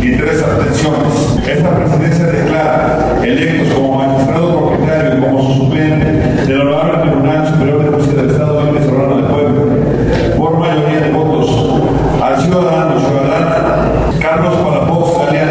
y 0.00 0.16
tres 0.16 0.42
abstenciones. 0.42 1.38
Esta 1.46 1.76
presidencia 1.76 2.26
declara 2.26 3.18
electos 3.22 3.74
como 3.74 3.96
magistrado 3.96 4.68
propietario 4.68 5.18
y 5.18 5.20
como 5.22 5.42
su 5.42 5.52
suplente 5.60 6.06
del 6.46 6.60
Honorable 6.60 7.10
Tribunal 7.10 7.48
Superior 7.48 7.84
de 7.84 7.90
Justicia 7.90 8.22
del 8.22 8.30
Estado 8.30 8.64
Libre 8.64 8.84
Serrano 8.84 9.16
de 9.16 9.22
Puebla, 9.22 10.36
por 10.36 10.58
mayoría 10.58 11.00
de 11.00 11.10
votos, 11.10 11.82
al 12.22 12.40
ciudadano 12.40 13.00
ciudadana 13.00 13.90
Carlos 14.20 14.54
Palafox 14.54 15.26
Galeán 15.26 15.50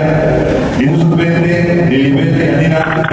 y 0.79 0.85
su 0.85 1.01
suplente 1.01 1.95
Elibete 1.95 2.51
Yanina. 2.51 3.03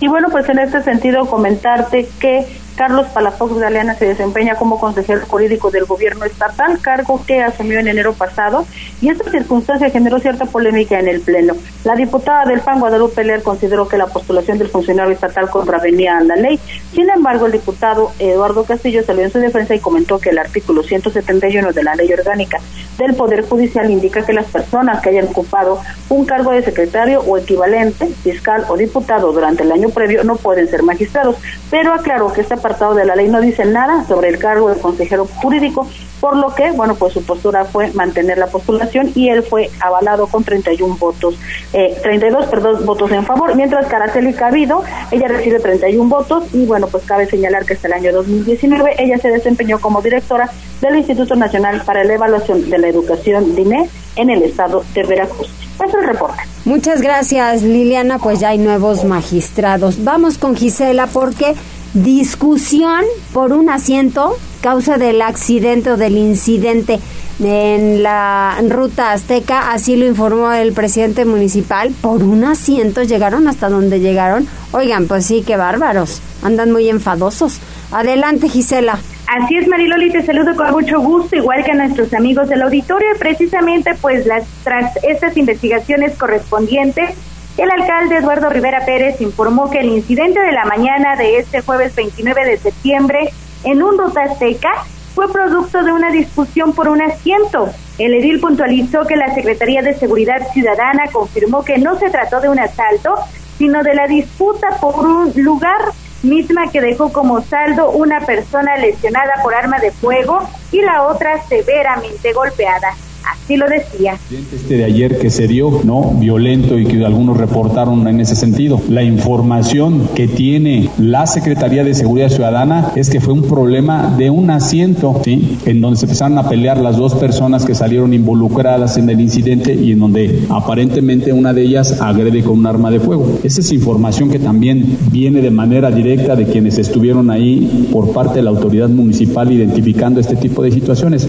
Y 0.00 0.08
bueno, 0.08 0.28
pues 0.46 0.58
en 0.58 0.64
este 0.64 0.82
sentido 0.82 1.26
comentarte 1.26 2.08
que 2.20 2.46
Carlos 2.76 3.08
Palafox 3.08 3.58
Galeana 3.58 3.94
se 3.94 4.06
desempeña 4.06 4.54
como 4.54 4.78
consejero 4.78 5.26
jurídico 5.26 5.70
del 5.70 5.86
gobierno 5.86 6.24
estatal, 6.24 6.78
cargo 6.80 7.20
que 7.26 7.42
asumió 7.42 7.80
en 7.80 7.88
enero 7.88 8.12
pasado, 8.12 8.66
y 9.00 9.08
esta 9.08 9.28
circunstancia 9.30 9.90
generó 9.90 10.20
cierta 10.20 10.44
polémica 10.44 11.00
en 11.00 11.08
el 11.08 11.20
Pleno. 11.20 11.54
La 11.86 11.94
diputada 11.94 12.44
del 12.46 12.62
PAN, 12.62 12.80
Guadalupe 12.80 13.22
Leer, 13.22 13.44
consideró 13.44 13.86
que 13.86 13.96
la 13.96 14.08
postulación 14.08 14.58
del 14.58 14.66
funcionario 14.66 15.12
estatal 15.12 15.48
contravenía 15.48 16.18
a 16.18 16.20
la 16.24 16.34
ley. 16.34 16.58
Sin 16.92 17.08
embargo, 17.08 17.46
el 17.46 17.52
diputado 17.52 18.10
Eduardo 18.18 18.64
Castillo 18.64 19.04
salió 19.04 19.22
en 19.22 19.30
su 19.30 19.38
defensa 19.38 19.72
y 19.72 19.78
comentó 19.78 20.18
que 20.18 20.30
el 20.30 20.38
artículo 20.38 20.82
171 20.82 21.72
de 21.72 21.84
la 21.84 21.94
Ley 21.94 22.12
Orgánica 22.12 22.58
del 22.98 23.14
Poder 23.14 23.48
Judicial 23.48 23.88
indica 23.88 24.26
que 24.26 24.32
las 24.32 24.46
personas 24.46 25.00
que 25.00 25.10
hayan 25.10 25.28
ocupado 25.28 25.78
un 26.08 26.24
cargo 26.24 26.50
de 26.50 26.64
secretario 26.64 27.20
o 27.20 27.38
equivalente, 27.38 28.06
fiscal 28.06 28.64
o 28.68 28.76
diputado 28.76 29.32
durante 29.32 29.62
el 29.62 29.70
año 29.70 29.90
previo 29.90 30.24
no 30.24 30.34
pueden 30.34 30.68
ser 30.68 30.82
magistrados, 30.82 31.36
pero 31.70 31.92
aclaró 31.92 32.32
que 32.32 32.40
este 32.40 32.54
apartado 32.54 32.94
de 32.94 33.04
la 33.04 33.14
ley 33.14 33.28
no 33.28 33.40
dice 33.40 33.64
nada 33.64 34.04
sobre 34.06 34.30
el 34.30 34.38
cargo 34.38 34.70
de 34.70 34.80
consejero 34.80 35.26
jurídico, 35.26 35.86
por 36.20 36.36
lo 36.36 36.54
que, 36.54 36.72
bueno, 36.72 36.94
pues 36.94 37.12
su 37.12 37.22
postura 37.24 37.64
fue 37.66 37.92
mantener 37.92 38.38
la 38.38 38.46
postulación 38.46 39.12
y 39.14 39.28
él 39.28 39.42
fue 39.42 39.70
avalado 39.80 40.26
con 40.26 40.44
31 40.44 40.96
votos, 40.96 41.38
eh, 41.78 41.94
32, 42.02 42.46
perdón, 42.46 42.86
votos 42.86 43.12
en 43.12 43.22
favor, 43.26 43.54
mientras 43.54 43.86
que 43.86 43.94
Araceli 43.94 44.32
Cabido, 44.32 44.82
ella 45.10 45.28
recibe 45.28 45.60
31 45.60 46.08
votos 46.08 46.44
y, 46.54 46.64
bueno, 46.64 46.86
pues 46.86 47.04
cabe 47.04 47.26
señalar 47.26 47.66
que 47.66 47.74
hasta 47.74 47.88
el 47.88 47.92
año 47.92 48.12
2019 48.14 48.94
ella 48.98 49.18
se 49.18 49.28
desempeñó 49.28 49.78
como 49.78 50.00
directora 50.00 50.50
del 50.80 50.96
Instituto 50.96 51.36
Nacional 51.36 51.82
para 51.84 52.02
la 52.02 52.14
Evaluación 52.14 52.70
de 52.70 52.78
la 52.78 52.88
Educación, 52.88 53.54
DINE, 53.54 53.90
en 54.16 54.30
el 54.30 54.42
estado 54.44 54.84
de 54.94 55.02
Veracruz. 55.02 55.48
Es 55.86 55.92
el 55.92 56.06
reporte. 56.06 56.42
Muchas 56.64 57.02
gracias, 57.02 57.62
Liliana. 57.62 58.18
Pues 58.18 58.40
ya 58.40 58.48
hay 58.48 58.58
nuevos 58.58 59.04
magistrados. 59.04 60.02
Vamos 60.02 60.38
con 60.38 60.56
Gisela 60.56 61.06
porque 61.06 61.54
discusión 62.02 63.04
por 63.32 63.52
un 63.52 63.70
asiento 63.70 64.36
causa 64.60 64.98
del 64.98 65.22
accidente 65.22 65.92
o 65.92 65.96
del 65.96 66.16
incidente 66.16 66.98
en 67.38 68.02
la 68.02 68.58
ruta 68.68 69.12
azteca, 69.12 69.72
así 69.72 69.96
lo 69.96 70.06
informó 70.06 70.52
el 70.52 70.72
presidente 70.72 71.24
municipal, 71.24 71.92
por 72.00 72.22
un 72.22 72.44
asiento 72.44 73.02
llegaron 73.02 73.46
hasta 73.46 73.68
donde 73.68 74.00
llegaron. 74.00 74.48
Oigan, 74.72 75.06
pues 75.06 75.26
sí, 75.26 75.42
qué 75.46 75.56
bárbaros, 75.56 76.22
andan 76.42 76.72
muy 76.72 76.88
enfadosos. 76.88 77.60
Adelante, 77.92 78.48
Gisela. 78.48 78.98
Así 79.26 79.56
es, 79.56 79.68
Mariloli, 79.68 80.10
te 80.10 80.24
saludo 80.24 80.54
con 80.54 80.70
mucho 80.70 81.00
gusto, 81.00 81.36
igual 81.36 81.64
que 81.64 81.72
a 81.72 81.74
nuestros 81.74 82.12
amigos 82.14 82.48
del 82.48 82.62
auditorio. 82.62 83.08
Precisamente, 83.18 83.94
pues, 84.00 84.24
las, 84.24 84.44
tras 84.62 84.92
estas 85.02 85.36
investigaciones 85.36 86.16
correspondientes, 86.16 87.10
el 87.56 87.70
alcalde 87.70 88.18
Eduardo 88.18 88.50
Rivera 88.50 88.84
Pérez 88.84 89.20
informó 89.20 89.70
que 89.70 89.80
el 89.80 89.86
incidente 89.86 90.40
de 90.40 90.52
la 90.52 90.64
mañana 90.64 91.16
de 91.16 91.38
este 91.38 91.62
jueves 91.62 91.94
29 91.94 92.44
de 92.44 92.58
septiembre 92.58 93.30
en 93.64 93.82
un 93.82 93.98
azteca 94.00 94.84
fue 95.14 95.32
producto 95.32 95.82
de 95.82 95.92
una 95.92 96.10
discusión 96.10 96.74
por 96.74 96.88
un 96.88 97.00
asiento. 97.00 97.70
El 97.98 98.12
edil 98.12 98.40
puntualizó 98.40 99.06
que 99.06 99.16
la 99.16 99.34
Secretaría 99.34 99.80
de 99.80 99.94
Seguridad 99.94 100.52
Ciudadana 100.52 101.04
confirmó 101.10 101.64
que 101.64 101.78
no 101.78 101.98
se 101.98 102.10
trató 102.10 102.40
de 102.40 102.50
un 102.50 102.58
asalto, 102.58 103.14
sino 103.56 103.82
de 103.82 103.94
la 103.94 104.06
disputa 104.06 104.76
por 104.78 104.98
un 104.98 105.32
lugar 105.36 105.80
misma 106.22 106.70
que 106.70 106.82
dejó 106.82 107.10
como 107.10 107.40
saldo 107.40 107.90
una 107.90 108.20
persona 108.20 108.76
lesionada 108.76 109.42
por 109.42 109.54
arma 109.54 109.78
de 109.78 109.92
fuego 109.92 110.46
y 110.72 110.82
la 110.82 111.04
otra 111.04 111.42
severamente 111.48 112.34
golpeada. 112.34 112.94
Así 113.26 113.56
lo 113.56 113.66
decía. 113.68 114.14
Este 114.54 114.76
de 114.76 114.84
ayer 114.84 115.18
que 115.18 115.30
se 115.30 115.48
dio, 115.48 115.80
¿no? 115.82 116.12
Violento 116.12 116.78
y 116.78 116.86
que 116.86 117.04
algunos 117.04 117.36
reportaron 117.36 118.06
en 118.06 118.20
ese 118.20 118.36
sentido. 118.36 118.80
La 118.88 119.02
información 119.02 120.08
que 120.14 120.28
tiene 120.28 120.90
la 120.98 121.26
Secretaría 121.26 121.82
de 121.82 121.94
Seguridad 121.94 122.28
Ciudadana 122.28 122.92
es 122.94 123.10
que 123.10 123.20
fue 123.20 123.34
un 123.34 123.42
problema 123.42 124.14
de 124.16 124.30
un 124.30 124.50
asiento, 124.50 125.20
¿sí? 125.24 125.58
En 125.66 125.80
donde 125.80 125.98
se 125.98 126.06
empezaron 126.06 126.38
a 126.38 126.48
pelear 126.48 126.78
las 126.78 126.96
dos 126.96 127.14
personas 127.14 127.64
que 127.64 127.74
salieron 127.74 128.14
involucradas 128.14 128.96
en 128.96 129.10
el 129.10 129.20
incidente 129.20 129.74
y 129.74 129.92
en 129.92 129.98
donde 129.98 130.44
aparentemente 130.48 131.32
una 131.32 131.52
de 131.52 131.62
ellas 131.62 132.00
agrede 132.00 132.44
con 132.44 132.58
un 132.58 132.66
arma 132.66 132.90
de 132.90 133.00
fuego. 133.00 133.40
Esa 133.42 133.60
es 133.60 133.72
información 133.72 134.30
que 134.30 134.38
también 134.38 134.98
viene 135.10 135.40
de 135.40 135.50
manera 135.50 135.90
directa 135.90 136.36
de 136.36 136.46
quienes 136.46 136.78
estuvieron 136.78 137.30
ahí 137.30 137.88
por 137.92 138.12
parte 138.12 138.36
de 138.36 138.42
la 138.42 138.50
autoridad 138.50 138.88
municipal 138.88 139.50
identificando 139.50 140.20
este 140.20 140.36
tipo 140.36 140.62
de 140.62 140.70
situaciones. 140.70 141.28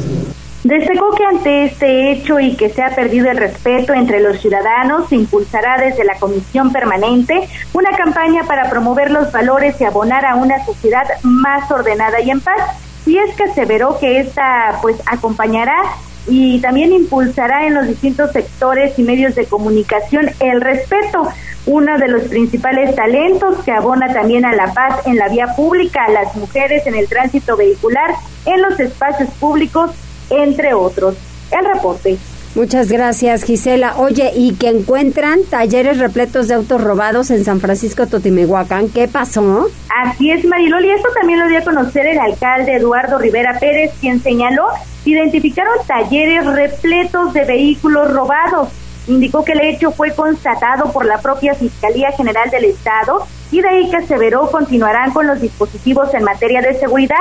Destacó 0.67 1.11
que 1.11 1.23
ante 1.23 1.63
este 1.63 2.11
hecho 2.11 2.41
y 2.41 2.57
que 2.57 2.67
se 2.67 2.83
ha 2.83 2.93
perdido 2.93 3.31
el 3.31 3.37
respeto 3.37 3.93
entre 3.93 4.19
los 4.19 4.41
ciudadanos, 4.41 5.07
se 5.07 5.15
impulsará 5.15 5.77
desde 5.77 6.03
la 6.03 6.19
Comisión 6.19 6.73
Permanente 6.73 7.47
una 7.71 7.91
campaña 7.91 8.43
para 8.43 8.69
promover 8.69 9.09
los 9.09 9.31
valores 9.31 9.79
y 9.79 9.85
abonar 9.85 10.25
a 10.25 10.35
una 10.35 10.65
sociedad 10.65 11.05
más 11.23 11.71
ordenada 11.71 12.19
y 12.19 12.31
en 12.31 12.41
paz. 12.41 12.59
Y 13.05 13.17
es 13.17 13.33
que 13.37 13.45
aseveró 13.45 13.97
que 13.97 14.19
esta 14.19 14.79
pues 14.81 14.97
acompañará 15.05 15.81
y 16.27 16.59
también 16.59 16.91
impulsará 16.91 17.65
en 17.65 17.73
los 17.73 17.87
distintos 17.87 18.33
sectores 18.33 18.99
y 18.99 19.03
medios 19.03 19.35
de 19.35 19.45
comunicación 19.45 20.31
el 20.41 20.59
respeto, 20.59 21.29
uno 21.65 21.97
de 21.97 22.09
los 22.09 22.23
principales 22.23 22.93
talentos 22.93 23.63
que 23.63 23.71
abona 23.71 24.11
también 24.11 24.43
a 24.43 24.53
la 24.53 24.73
paz 24.73 25.07
en 25.07 25.15
la 25.15 25.29
vía 25.29 25.55
pública, 25.55 26.03
a 26.03 26.11
las 26.11 26.35
mujeres 26.35 26.85
en 26.87 26.95
el 26.95 27.07
tránsito 27.07 27.55
vehicular, 27.55 28.15
en 28.45 28.61
los 28.61 28.77
espacios 28.81 29.29
públicos 29.39 29.91
entre 30.29 30.73
otros. 30.73 31.15
El 31.51 31.65
reporte. 31.73 32.17
Muchas 32.55 32.91
gracias, 32.91 33.43
Gisela. 33.43 33.97
Oye, 33.97 34.31
y 34.35 34.55
que 34.55 34.69
encuentran 34.69 35.43
talleres 35.49 35.99
repletos 35.99 36.47
de 36.47 36.55
autos 36.55 36.83
robados 36.83 37.29
en 37.29 37.45
San 37.45 37.59
Francisco 37.59 38.07
Totimehuacán. 38.07 38.89
¿Qué 38.89 39.07
pasó? 39.07 39.67
Así 40.03 40.31
es, 40.31 40.43
Mariloli. 40.43 40.89
Esto 40.89 41.09
también 41.13 41.39
lo 41.39 41.47
dio 41.47 41.59
a 41.59 41.63
conocer 41.63 42.07
el 42.07 42.17
alcalde 42.17 42.75
Eduardo 42.75 43.19
Rivera 43.19 43.59
Pérez, 43.59 43.91
quien 44.01 44.21
señaló 44.21 44.69
identificaron 45.05 45.77
talleres 45.87 46.45
repletos 46.45 47.33
de 47.33 47.45
vehículos 47.45 48.11
robados. 48.11 48.69
Indicó 49.07 49.43
que 49.43 49.53
el 49.53 49.61
hecho 49.61 49.91
fue 49.91 50.11
constatado 50.13 50.91
por 50.91 51.05
la 51.05 51.21
propia 51.21 51.53
Fiscalía 51.53 52.11
General 52.11 52.49
del 52.49 52.65
Estado 52.65 53.25
y 53.51 53.61
de 53.61 53.69
ahí 53.69 53.89
que 53.89 53.97
aseveró 53.97 54.51
continuarán 54.51 55.13
con 55.13 55.27
los 55.27 55.39
dispositivos 55.39 56.13
en 56.13 56.23
materia 56.23 56.61
de 56.61 56.77
seguridad. 56.77 57.15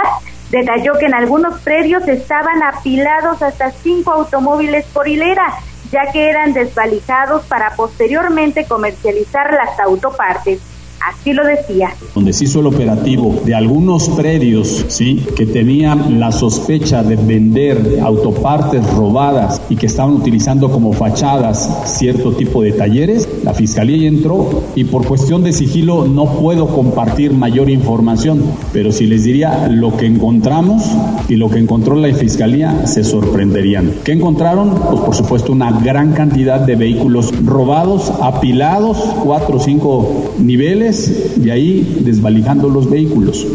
Detalló 0.51 0.95
que 0.99 1.07
en 1.07 1.15
algunos 1.15 1.61
predios 1.61 2.07
estaban 2.07 2.63
apilados 2.63 3.43
hasta 3.43 3.71
cinco 3.73 4.13
automóviles 4.13 4.85
por 4.87 5.09
hilera, 5.09 5.55
ya 5.91 6.13
que 6.13 6.29
eran 6.31 6.53
desvalijados 6.53 7.45
para 7.47 7.75
posteriormente 7.75 8.65
comercializar 8.67 9.53
las 9.53 9.79
autopartes. 9.81 10.61
Así 11.01 11.33
lo 11.33 11.45
decía. 11.45 11.91
Donde 12.15 12.33
se 12.33 12.45
hizo 12.45 12.61
el 12.61 12.67
operativo 12.67 13.41
de 13.45 13.55
algunos 13.55 14.09
predios, 14.11 14.85
¿sí? 14.89 15.25
Que 15.37 15.47
tenían 15.47 16.19
la 16.19 16.33
sospecha 16.33 17.03
de 17.03 17.17
vender 17.17 18.01
autopartes 18.03 18.89
robadas 18.95 19.61
y 19.69 19.77
que 19.77 19.87
estaban 19.87 20.15
utilizando 20.15 20.71
como 20.71 20.93
fachadas 20.93 21.71
cierto 21.85 22.33
tipo 22.33 22.63
de 22.63 22.73
talleres, 22.73 23.29
la 23.43 23.55
fiscalía 23.55 24.09
entró 24.09 24.63
y 24.75 24.85
por 24.85 25.07
cuestión 25.07 25.43
de 25.43 25.53
sigilo 25.53 26.07
no 26.07 26.27
puedo 26.27 26.69
compartir 26.69 27.33
mayor 27.33 27.71
información, 27.71 28.43
pero 28.73 28.93
si 28.93 29.07
les 29.07 29.25
diría 29.25 29.69
lo 29.69 29.97
que 29.97 30.07
encontramos 30.07 30.83
y 31.29 31.37
lo 31.37 31.51
que 31.51 31.59
encontró 31.59 31.97
la 31.97 32.13
fiscalía, 32.15 32.87
se 32.87 33.05
sorprenderían. 33.05 33.93
¿Qué 34.05 34.13
encontraron? 34.13 34.71
Pues 34.71 35.01
por 35.01 35.15
supuesto 35.15 35.53
una 35.53 35.81
gran 35.81 36.13
cantidad 36.13 36.61
de 36.61 36.77
vehículos 36.77 37.33
robados, 37.45 38.13
apilados, 38.21 38.99
cuatro 39.25 39.57
o 39.57 39.61
cinco 39.61 40.33
niveles, 40.39 40.96
y 41.43 41.51
ahí 41.51 42.01
desvalijando 42.01 42.69
los 42.69 42.89
vehículos. 42.91 43.47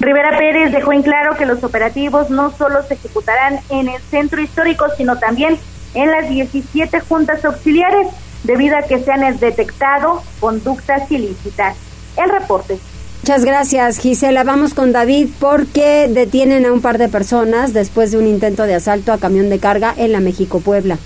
Rivera 0.00 0.36
Pérez 0.36 0.72
dejó 0.72 0.92
en 0.92 1.02
claro 1.02 1.36
que 1.36 1.46
los 1.46 1.62
operativos 1.62 2.28
no 2.28 2.52
solo 2.56 2.82
se 2.86 2.94
ejecutarán 2.94 3.60
en 3.70 3.88
el 3.88 4.00
centro 4.10 4.40
histórico, 4.40 4.86
sino 4.96 5.18
también 5.18 5.56
en 5.94 6.10
las 6.10 6.28
17 6.28 7.00
juntas 7.00 7.44
auxiliares, 7.44 8.08
debido 8.42 8.76
a 8.76 8.82
que 8.82 8.98
se 8.98 9.12
han 9.12 9.38
detectado 9.38 10.22
conductas 10.40 11.08
ilícitas. 11.10 11.76
El 12.16 12.30
reporte. 12.30 12.78
Muchas 13.22 13.44
gracias, 13.44 13.98
Gisela. 13.98 14.42
Vamos 14.42 14.74
con 14.74 14.90
David 14.90 15.28
porque 15.38 16.08
detienen 16.08 16.66
a 16.66 16.72
un 16.72 16.80
par 16.80 16.98
de 16.98 17.08
personas 17.08 17.72
después 17.72 18.10
de 18.10 18.18
un 18.18 18.26
intento 18.26 18.64
de 18.64 18.74
asalto 18.74 19.12
a 19.12 19.18
camión 19.18 19.48
de 19.48 19.60
carga 19.60 19.94
en 19.96 20.10
la 20.10 20.18
México-Puebla 20.18 20.98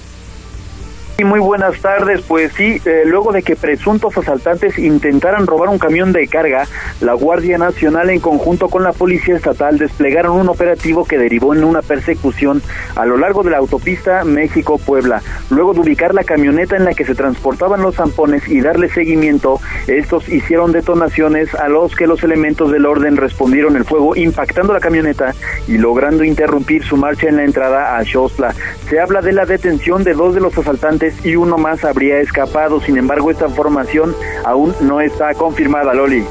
muy 1.25 1.41
buenas 1.41 1.81
tardes. 1.81 2.21
Pues 2.23 2.53
sí, 2.53 2.81
eh, 2.85 3.05
luego 3.07 3.33
de 3.33 3.43
que 3.43 3.57
presuntos 3.57 4.17
asaltantes 4.19 4.79
intentaran 4.79 5.47
robar 5.47 5.71
un 5.71 5.79
camión 5.79 6.13
de 6.13 6.29
carga, 6.29 6.67
la 7.01 7.15
Guardia 7.15 7.57
Nacional 7.57 8.11
en 8.11 8.21
conjunto 8.21 8.69
con 8.69 8.83
la 8.83 8.93
Policía 8.93 9.37
Estatal 9.37 9.79
desplegaron 9.79 10.37
un 10.39 10.49
operativo 10.49 11.05
que 11.05 11.17
derivó 11.17 11.55
en 11.55 11.65
una 11.65 11.81
persecución 11.81 12.63
a 12.95 13.07
lo 13.07 13.17
largo 13.17 13.43
de 13.43 13.51
la 13.51 13.59
autopista 13.59 14.25
México-Puebla. 14.25 15.23
Luego 15.49 15.73
de 15.73 15.81
ubicar 15.81 16.15
la 16.15 16.25
camioneta 16.25 16.77
en 16.77 16.85
la 16.85 16.93
que 16.93 17.07
se 17.07 17.15
transportaban 17.15 17.81
los 17.81 17.95
zampones 17.95 18.47
y 18.49 18.61
darle 18.61 18.91
seguimiento, 18.91 19.59
estos 19.87 20.29
hicieron 20.29 20.73
detonaciones 20.73 21.55
a 21.55 21.69
los 21.69 21.97
que 21.97 22.07
los 22.07 22.23
elementos 22.25 22.71
del 22.71 22.85
orden 22.85 23.17
respondieron 23.17 23.77
el 23.77 23.85
fuego 23.85 24.17
impactando 24.17 24.75
la 24.75 24.81
camioneta 24.81 25.35
y 25.67 25.79
logrando 25.79 26.25
interrumpir 26.25 26.85
su 26.85 26.97
marcha 26.97 27.29
en 27.29 27.37
la 27.37 27.45
entrada 27.45 27.97
a 27.97 28.05
Xostla. 28.05 28.55
Se 28.91 29.01
habla 29.01 29.23
de 29.23 29.33
la 29.33 29.47
detención 29.47 30.05
de 30.05 30.13
dos 30.13 30.35
de 30.35 30.41
los 30.41 30.57
asaltantes 30.59 31.06
y 31.25 31.37
uno 31.37 31.59
más 31.59 31.85
habría 31.85 32.21
escapado. 32.21 32.81
Sin 32.81 32.97
embargo, 32.97 33.31
esta 33.31 33.47
información 33.49 34.15
aún 34.45 34.75
no 34.81 35.01
está 35.01 35.35
confirmada, 35.35 35.95
Loli. 35.95 36.25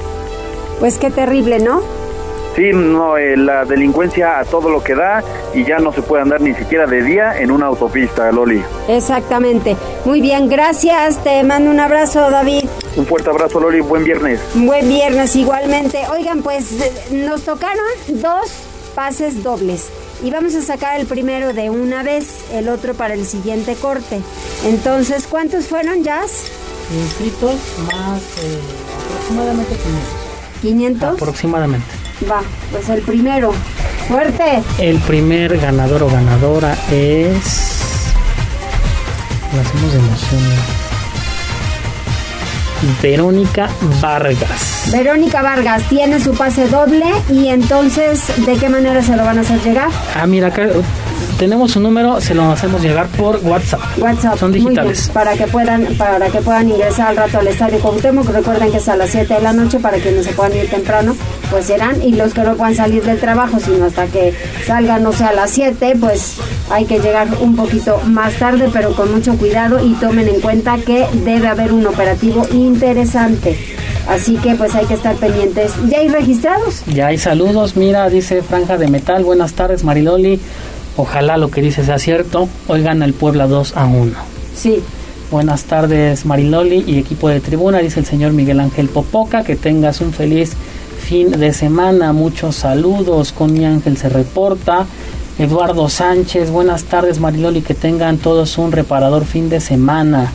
Pues 0.80 0.98
qué 0.98 1.10
terrible, 1.10 1.60
¿no? 1.60 1.82
Sí, 2.56 2.72
no, 2.74 3.18
eh, 3.18 3.36
la 3.36 3.66
delincuencia 3.66 4.40
a 4.40 4.46
todo 4.46 4.70
lo 4.70 4.82
que 4.82 4.96
da 4.96 5.22
y 5.54 5.66
ya 5.66 5.80
no 5.80 5.92
se 5.92 6.02
puede 6.02 6.22
andar 6.22 6.40
ni 6.40 6.54
siquiera 6.54 6.88
de 6.88 7.04
día 7.04 7.38
en 7.38 7.52
una 7.52 7.66
autopista, 7.66 8.32
Loli. 8.32 8.64
Exactamente. 8.88 9.76
Muy 10.06 10.22
bien, 10.22 10.48
gracias. 10.48 11.22
Te 11.22 11.44
mando 11.44 11.70
un 11.70 11.82
abrazo, 11.82 12.30
David. 12.30 12.64
Un 12.96 13.06
fuerte 13.06 13.30
abrazo, 13.30 13.60
Loli. 13.60 13.82
Buen 13.82 14.06
viernes. 14.06 14.40
Buen 14.54 14.88
viernes 14.88 15.36
igualmente. 15.36 16.00
Oigan, 16.14 16.44
pues 16.44 17.12
nos 17.12 17.44
tocaron 17.44 17.84
dos 18.08 18.50
pases 18.96 19.44
dobles 19.44 19.92
y 20.24 20.32
vamos 20.32 20.56
a 20.56 20.62
sacar 20.62 21.00
el 21.00 21.08
primero 21.08 21.54
de 21.54 21.70
una 21.70 22.04
vez, 22.04 22.46
el 22.52 22.70
otro 22.70 22.94
para 22.94 23.14
el 23.14 23.26
siguiente 23.26 23.76
corte. 23.76 24.22
Entonces, 24.66 25.28
¿cuántos 25.30 25.66
fueron, 25.66 26.04
Jazz? 26.04 26.46
Inscritos 26.94 27.56
más 27.92 28.22
eh, 28.44 28.60
aproximadamente 29.10 29.76
500. 30.62 31.10
¿500? 31.10 31.14
Aproximadamente. 31.16 31.88
Va, 32.30 32.42
pues 32.72 32.90
el 32.90 33.02
primero. 33.02 33.54
¡Fuerte! 34.08 34.62
El 34.78 35.00
primer 35.00 35.58
ganador 35.58 36.04
o 36.04 36.08
ganadora 36.08 36.78
es... 36.92 37.74
Lo 39.54 39.62
hacemos 39.62 39.94
de 39.94 40.00
emoción. 40.00 40.85
Verónica 43.02 43.70
Vargas. 44.02 44.90
Verónica 44.92 45.42
Vargas 45.42 45.84
tiene 45.90 46.20
su 46.20 46.34
pase 46.36 46.68
doble 46.68 47.06
y 47.30 47.48
entonces, 47.48 48.24
¿de 48.46 48.56
qué 48.58 48.70
manera 48.70 49.02
se 49.02 49.16
lo 49.16 49.24
van 49.26 49.38
a 49.38 49.42
hacer 49.42 49.62
llegar? 49.62 49.90
Ah, 50.16 50.28
mira, 50.28 50.48
acá 50.48 50.68
tenemos 51.38 51.76
un 51.76 51.84
número, 51.84 52.22
se 52.22 52.34
lo 52.34 52.52
hacemos 52.52 52.82
llegar 52.82 53.08
por 53.08 53.38
WhatsApp. 53.44 53.82
WhatsApp. 53.98 54.38
Son 54.38 54.52
digitales. 54.52 55.10
para 55.14 55.34
que 55.34 55.48
puedan 55.48 55.86
para 55.98 56.30
que 56.30 56.42
puedan 56.42 56.70
ingresar 56.70 57.10
al 57.10 57.18
rato 57.18 57.40
al 57.40 57.48
Estadio 57.48 57.80
Cuauhtémoc. 57.80 58.30
Recuerden 58.30 58.72
que 58.72 58.78
es 58.78 58.88
a 58.88 58.96
las 58.96 59.10
7 59.10 59.34
de 59.34 59.42
la 59.42 59.54
noche 59.54 59.80
para 59.80 59.98
quienes 59.98 60.26
se 60.26 60.34
puedan 60.34 60.56
ir 60.56 60.70
temprano, 60.70 61.16
pues 61.50 61.66
serán. 61.66 62.02
Y 62.02 62.14
los 62.14 62.34
que 62.34 62.42
no 62.42 62.56
puedan 62.56 62.76
salir 62.76 63.04
del 63.04 63.20
trabajo, 63.20 63.60
sino 63.60 63.86
hasta 63.86 64.08
que 64.08 64.34
salgan, 64.66 65.04
no 65.04 65.12
sé, 65.12 65.26
a 65.26 65.34
las 65.34 65.52
7, 65.52 65.98
pues 66.00 66.38
hay 66.70 66.86
que 66.86 67.00
llegar 67.00 67.28
un 67.40 67.56
poquito 67.56 68.00
más 68.06 68.34
tarde, 68.36 68.70
pero 68.72 68.94
con 68.96 69.14
mucho 69.14 69.38
cuidado 69.38 69.86
y 69.86 69.94
tomen 69.94 70.28
en 70.28 70.42
cuenta 70.42 70.78
que 70.78 71.06
debe 71.24 71.48
haber 71.48 71.74
un 71.74 71.86
operativo 71.86 72.48
interesante. 72.52 73.58
Así 74.08 74.36
que 74.38 74.56
pues 74.56 74.76
hay 74.76 74.86
que 74.86 74.94
estar 74.94 75.16
pendientes. 75.16 75.72
¿Ya 75.90 76.00
hay 76.00 76.10
registrados? 76.10 76.84
Ya 76.86 77.08
hay 77.08 77.18
saludos. 77.18 77.76
Mira, 77.76 78.08
dice 78.10 78.44
Franja 78.44 78.78
de 78.78 78.88
Metal. 78.88 79.24
Buenas 79.24 79.54
tardes, 79.54 79.84
Mariloli. 79.84 80.40
Ojalá 80.98 81.38
lo 81.38 81.50
que 81.50 81.62
dice 81.62 81.84
sea 81.84 82.00
cierto. 82.00 82.48
Hoy 82.68 82.82
gana 82.82 83.06
el 83.06 83.14
Puebla 83.14 83.48
2 83.48 83.76
a 83.76 83.86
1. 83.86 84.14
Sí. 84.56 84.82
Buenas 85.32 85.64
tardes, 85.64 86.26
Mariloli 86.26 86.84
y 86.88 87.00
equipo 87.00 87.30
de 87.30 87.40
tribuna. 87.40 87.80
Dice 87.80 88.00
el 88.00 88.06
señor 88.06 88.32
Miguel 88.32 88.60
Ángel 88.60 88.88
Popoca. 88.90 89.44
Que 89.44 89.56
tengas 89.56 90.00
un 90.02 90.14
feliz 90.14 90.54
fin 91.00 91.32
de 91.32 91.52
semana. 91.52 92.14
Muchos 92.14 92.56
saludos. 92.56 93.32
Con 93.32 93.54
mi 93.54 93.66
ángel 93.66 93.98
se 93.98 94.10
reporta. 94.10 94.86
Eduardo 95.38 95.90
Sánchez, 95.90 96.50
buenas 96.50 96.86
tardes 96.86 97.20
Mariloli, 97.20 97.62
que 97.62 97.74
tengan 97.74 98.18
todos 98.18 98.58
un 98.58 98.72
reparador 98.72 99.26
fin 99.26 99.50
de 99.50 99.60
semana. 99.60 100.32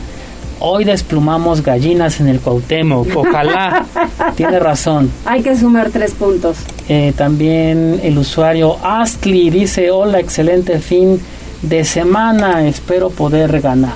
Hoy 0.63 0.83
desplumamos 0.83 1.63
gallinas 1.63 2.19
en 2.19 2.27
el 2.27 2.39
Cuauhtémoc. 2.39 3.07
Ojalá. 3.15 3.83
Tiene 4.35 4.59
razón. 4.59 5.11
Hay 5.25 5.41
que 5.41 5.57
sumar 5.57 5.89
tres 5.89 6.13
puntos. 6.13 6.57
Eh, 6.87 7.13
también 7.17 7.99
el 8.03 8.15
usuario 8.19 8.77
Astli 8.83 9.49
dice, 9.49 9.89
hola, 9.89 10.19
excelente 10.19 10.77
fin 10.77 11.19
de 11.63 11.83
semana. 11.83 12.67
Espero 12.67 13.09
poder 13.09 13.59
ganar. 13.59 13.95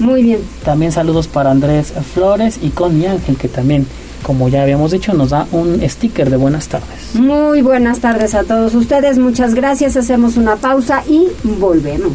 Muy 0.00 0.24
bien. 0.24 0.40
También 0.64 0.90
saludos 0.90 1.28
para 1.28 1.52
Andrés 1.52 1.92
Flores 2.14 2.58
y 2.60 2.70
Connie 2.70 3.06
Ángel, 3.06 3.36
que 3.36 3.46
también, 3.46 3.86
como 4.24 4.48
ya 4.48 4.62
habíamos 4.62 4.90
dicho, 4.90 5.14
nos 5.14 5.30
da 5.30 5.46
un 5.52 5.88
sticker 5.88 6.30
de 6.30 6.36
buenas 6.36 6.66
tardes. 6.66 7.14
Muy 7.14 7.62
buenas 7.62 8.00
tardes 8.00 8.34
a 8.34 8.42
todos 8.42 8.74
ustedes. 8.74 9.18
Muchas 9.18 9.54
gracias. 9.54 9.96
Hacemos 9.96 10.36
una 10.36 10.56
pausa 10.56 11.04
y 11.06 11.28
volvemos. 11.44 12.14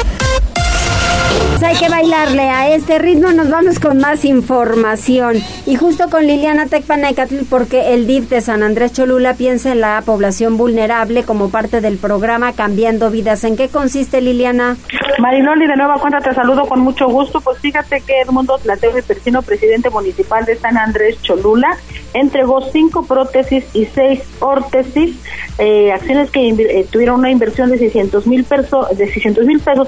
Pues 1.49 1.63
hay 1.63 1.75
que 1.75 1.89
bailarle 1.89 2.49
a 2.49 2.73
este 2.73 2.97
ritmo. 2.97 3.31
Nos 3.31 3.49
vamos 3.49 3.79
con 3.79 3.99
más 3.99 4.25
información. 4.25 5.37
Y 5.65 5.75
justo 5.75 6.09
con 6.09 6.25
Liliana 6.25 6.65
Tecpanecatl, 6.65 7.45
porque 7.49 7.93
el 7.93 8.07
DIF 8.07 8.29
de 8.29 8.41
San 8.41 8.63
Andrés 8.63 8.93
Cholula 8.93 9.35
piensa 9.35 9.71
en 9.71 9.81
la 9.81 10.01
población 10.05 10.57
vulnerable 10.57 11.23
como 11.23 11.49
parte 11.49 11.81
del 11.81 11.97
programa 11.97 12.53
Cambiando 12.53 13.11
Vidas. 13.11 13.43
¿En 13.43 13.57
qué 13.57 13.69
consiste, 13.69 14.21
Liliana? 14.21 14.77
Marinoli, 15.19 15.67
de 15.67 15.75
nueva 15.75 15.99
cuenta 15.99 16.19
te 16.19 16.33
saludo 16.33 16.67
con 16.67 16.79
mucho 16.79 17.07
gusto. 17.07 17.41
Pues 17.41 17.59
fíjate 17.59 18.01
que 18.01 18.21
Edmundo 18.21 18.57
Tlateo 18.57 18.91
Persino, 19.05 19.41
presidente 19.41 19.89
municipal 19.89 20.45
de 20.45 20.55
San 20.57 20.77
Andrés 20.77 21.21
Cholula, 21.21 21.77
entregó 22.13 22.61
cinco 22.61 23.05
prótesis 23.05 23.65
y 23.73 23.85
seis 23.85 24.21
órtesis, 24.39 25.15
eh, 25.57 25.91
acciones 25.91 26.31
que 26.31 26.49
eh, 26.49 26.87
tuvieron 26.89 27.19
una 27.19 27.31
inversión 27.31 27.69
de 27.69 27.77
600 27.77 28.27
mil 28.27 28.43
pesos 28.43 28.87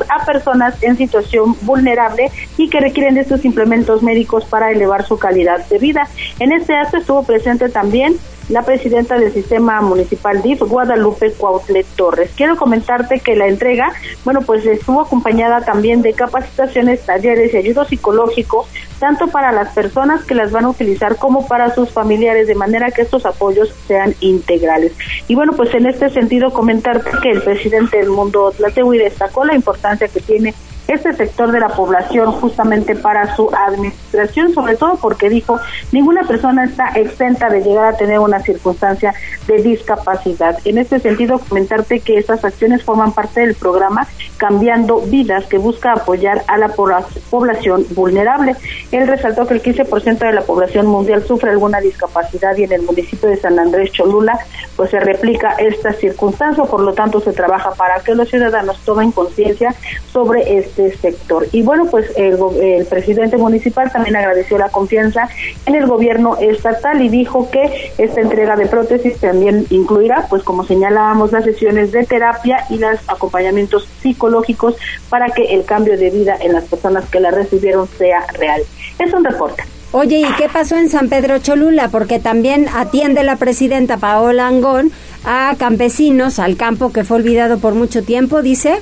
a 0.10 0.26
personas 0.26 0.82
en 0.84 0.98
situación 0.98 1.56
vulnerable 1.62 2.32
y 2.58 2.70
que 2.70 2.80
requieren 2.80 3.16
de 3.16 3.22
estos 3.22 3.46
implementos 3.46 4.04
médicos 4.04 4.46
para 4.46 4.72
elevar 4.72 5.06
su 5.06 5.18
calidad 5.18 5.66
de 5.68 5.78
vida. 5.78 6.08
En 6.40 6.52
este 6.52 6.76
acto 6.76 6.98
estuvo 6.98 7.24
presente 7.24 7.70
también 7.70 8.18
la 8.54 8.62
presidenta 8.62 9.18
del 9.18 9.34
sistema 9.34 9.82
municipal 9.82 10.44
DIF, 10.44 10.62
Guadalupe 10.62 11.32
Cuautlet 11.32 11.88
Torres. 11.96 12.30
Quiero 12.38 12.56
comentarte 12.56 13.20
que 13.20 13.36
la 13.36 13.48
entrega, 13.48 13.92
bueno, 14.24 14.42
pues 14.42 14.64
estuvo 14.68 15.02
acompañada 15.02 15.62
también 15.62 16.04
de 16.04 16.14
capacitaciones, 16.14 17.04
talleres 17.04 17.52
y 17.52 17.58
ayuda 17.58 17.84
psicológico, 17.84 18.68
tanto 19.00 19.30
para 19.30 19.52
las 19.52 19.74
personas 19.74 20.24
que 20.24 20.36
las 20.36 20.52
van 20.52 20.66
a 20.66 20.70
utilizar 20.70 21.16
como 21.16 21.48
para 21.48 21.74
sus 21.74 21.90
familiares, 21.90 22.46
de 22.46 22.54
manera 22.54 22.92
que 22.92 23.02
estos 23.02 23.26
apoyos 23.26 23.74
sean 23.88 24.14
integrales. 24.20 24.94
Y 25.28 25.34
bueno, 25.34 25.54
pues 25.54 25.74
en 25.74 25.88
este 25.88 26.12
sentido 26.12 26.54
comentarte 26.54 27.10
que 27.24 27.32
el 27.32 27.42
presidente 27.42 27.98
del 27.98 28.10
mundo 28.10 28.54
Tlatehui 28.56 29.00
destacó 29.00 29.46
la 29.46 29.56
importancia 29.56 30.08
que 30.08 30.20
tiene 30.22 30.54
este 30.88 31.14
sector 31.14 31.52
de 31.52 31.60
la 31.60 31.70
población 31.70 32.32
justamente 32.32 32.96
para 32.96 33.36
su 33.36 33.50
administración, 33.54 34.54
sobre 34.54 34.76
todo 34.76 34.98
porque 34.98 35.30
dijo, 35.30 35.60
ninguna 35.92 36.24
persona 36.24 36.66
está 36.66 36.90
exenta 36.96 37.50
de 37.50 37.62
llegar 37.62 37.94
a 37.94 37.98
tener 37.98 38.20
una 38.20 38.42
circunstancia 38.42 39.14
de 39.48 39.62
discapacidad. 39.62 40.58
En 40.66 40.78
este 40.78 41.00
sentido, 41.00 41.40
comentarte 41.40 42.00
que 42.00 42.18
estas 42.18 42.44
acciones 42.44 42.84
forman 42.84 43.14
parte 43.14 43.42
del 43.42 43.56
programa 43.56 44.08
Cambiando 44.38 45.00
Vidas, 45.02 45.46
que 45.46 45.58
busca 45.58 45.94
apoyar 45.94 46.44
a 46.48 46.58
la 46.58 46.70
población 46.70 47.86
vulnerable. 47.92 48.56
Él 48.92 49.08
resaltó 49.08 49.48
que 49.48 49.54
el 49.54 49.64
15% 49.64 50.18
de 50.18 50.34
la 50.34 50.42
población 50.42 50.88
mundial 50.88 51.24
sufre 51.24 51.52
alguna 51.52 51.80
discapacidad 51.80 52.58
y 52.58 52.64
en 52.64 52.74
el 52.74 52.82
municipio 52.82 53.30
de 53.30 53.38
San 53.38 53.58
Andrés 53.58 53.92
Cholula, 53.92 54.38
pues 54.76 54.92
se 54.92 55.00
replica 55.00 55.56
esta 55.60 55.94
circunstancia, 55.94 56.64
por 56.66 56.82
lo 56.82 56.94
tanto 56.94 57.22
se 57.22 57.32
trabaja 57.32 57.72
para 57.72 58.00
que 58.02 58.16
los 58.16 58.30
ciudadanos 58.30 58.80
tomen 58.80 59.12
conciencia 59.12 59.74
sobre 60.12 60.58
este 60.58 60.73
este 60.76 60.96
sector. 60.98 61.48
Y 61.52 61.62
bueno, 61.62 61.86
pues 61.86 62.12
el, 62.16 62.38
el 62.62 62.86
presidente 62.86 63.38
municipal 63.38 63.92
también 63.92 64.16
agradeció 64.16 64.58
la 64.58 64.70
confianza 64.70 65.30
en 65.66 65.76
el 65.76 65.86
gobierno 65.86 66.38
estatal 66.38 67.02
y 67.02 67.10
dijo 67.10 67.50
que 67.52 67.92
esta 67.98 68.22
entrega 68.22 68.56
de 68.56 68.66
prótesis 68.66 69.18
también 69.20 69.66
incluirá, 69.70 70.28
pues 70.30 70.44
como 70.44 70.64
señalábamos, 70.64 71.32
las 71.32 71.44
sesiones 71.44 71.92
de 71.92 72.06
terapia 72.06 72.66
y 72.70 72.78
los 72.78 73.00
acompañamientos 73.08 73.88
psicológicos 74.02 74.76
para 75.10 75.28
que 75.28 75.54
el 75.54 75.66
cambio 75.66 75.98
de 75.98 76.10
vida 76.10 76.36
en 76.40 76.54
las 76.54 76.66
personas 76.66 77.06
que 77.10 77.20
la 77.20 77.32
recibieron 77.32 77.88
sea 77.88 78.26
real. 78.34 78.62
Es 79.00 79.14
un 79.14 79.24
reporte. 79.24 79.64
Oye, 79.92 80.22
¿y 80.22 80.36
qué 80.38 80.50
pasó 80.52 80.76
en 80.76 80.90
San 80.90 81.08
Pedro 81.08 81.38
Cholula? 81.38 81.90
Porque 81.90 82.18
también 82.18 82.66
atiende 82.74 83.24
la 83.24 83.36
presidenta 83.36 83.98
Paola 83.98 84.48
Angón 84.48 84.92
a 85.24 85.54
campesinos, 85.60 86.40
al 86.40 86.58
campo 86.58 86.92
que 86.92 87.04
fue 87.04 87.18
olvidado 87.18 87.60
por 87.60 87.76
mucho 87.76 88.04
tiempo, 88.04 88.42
dice. 88.42 88.80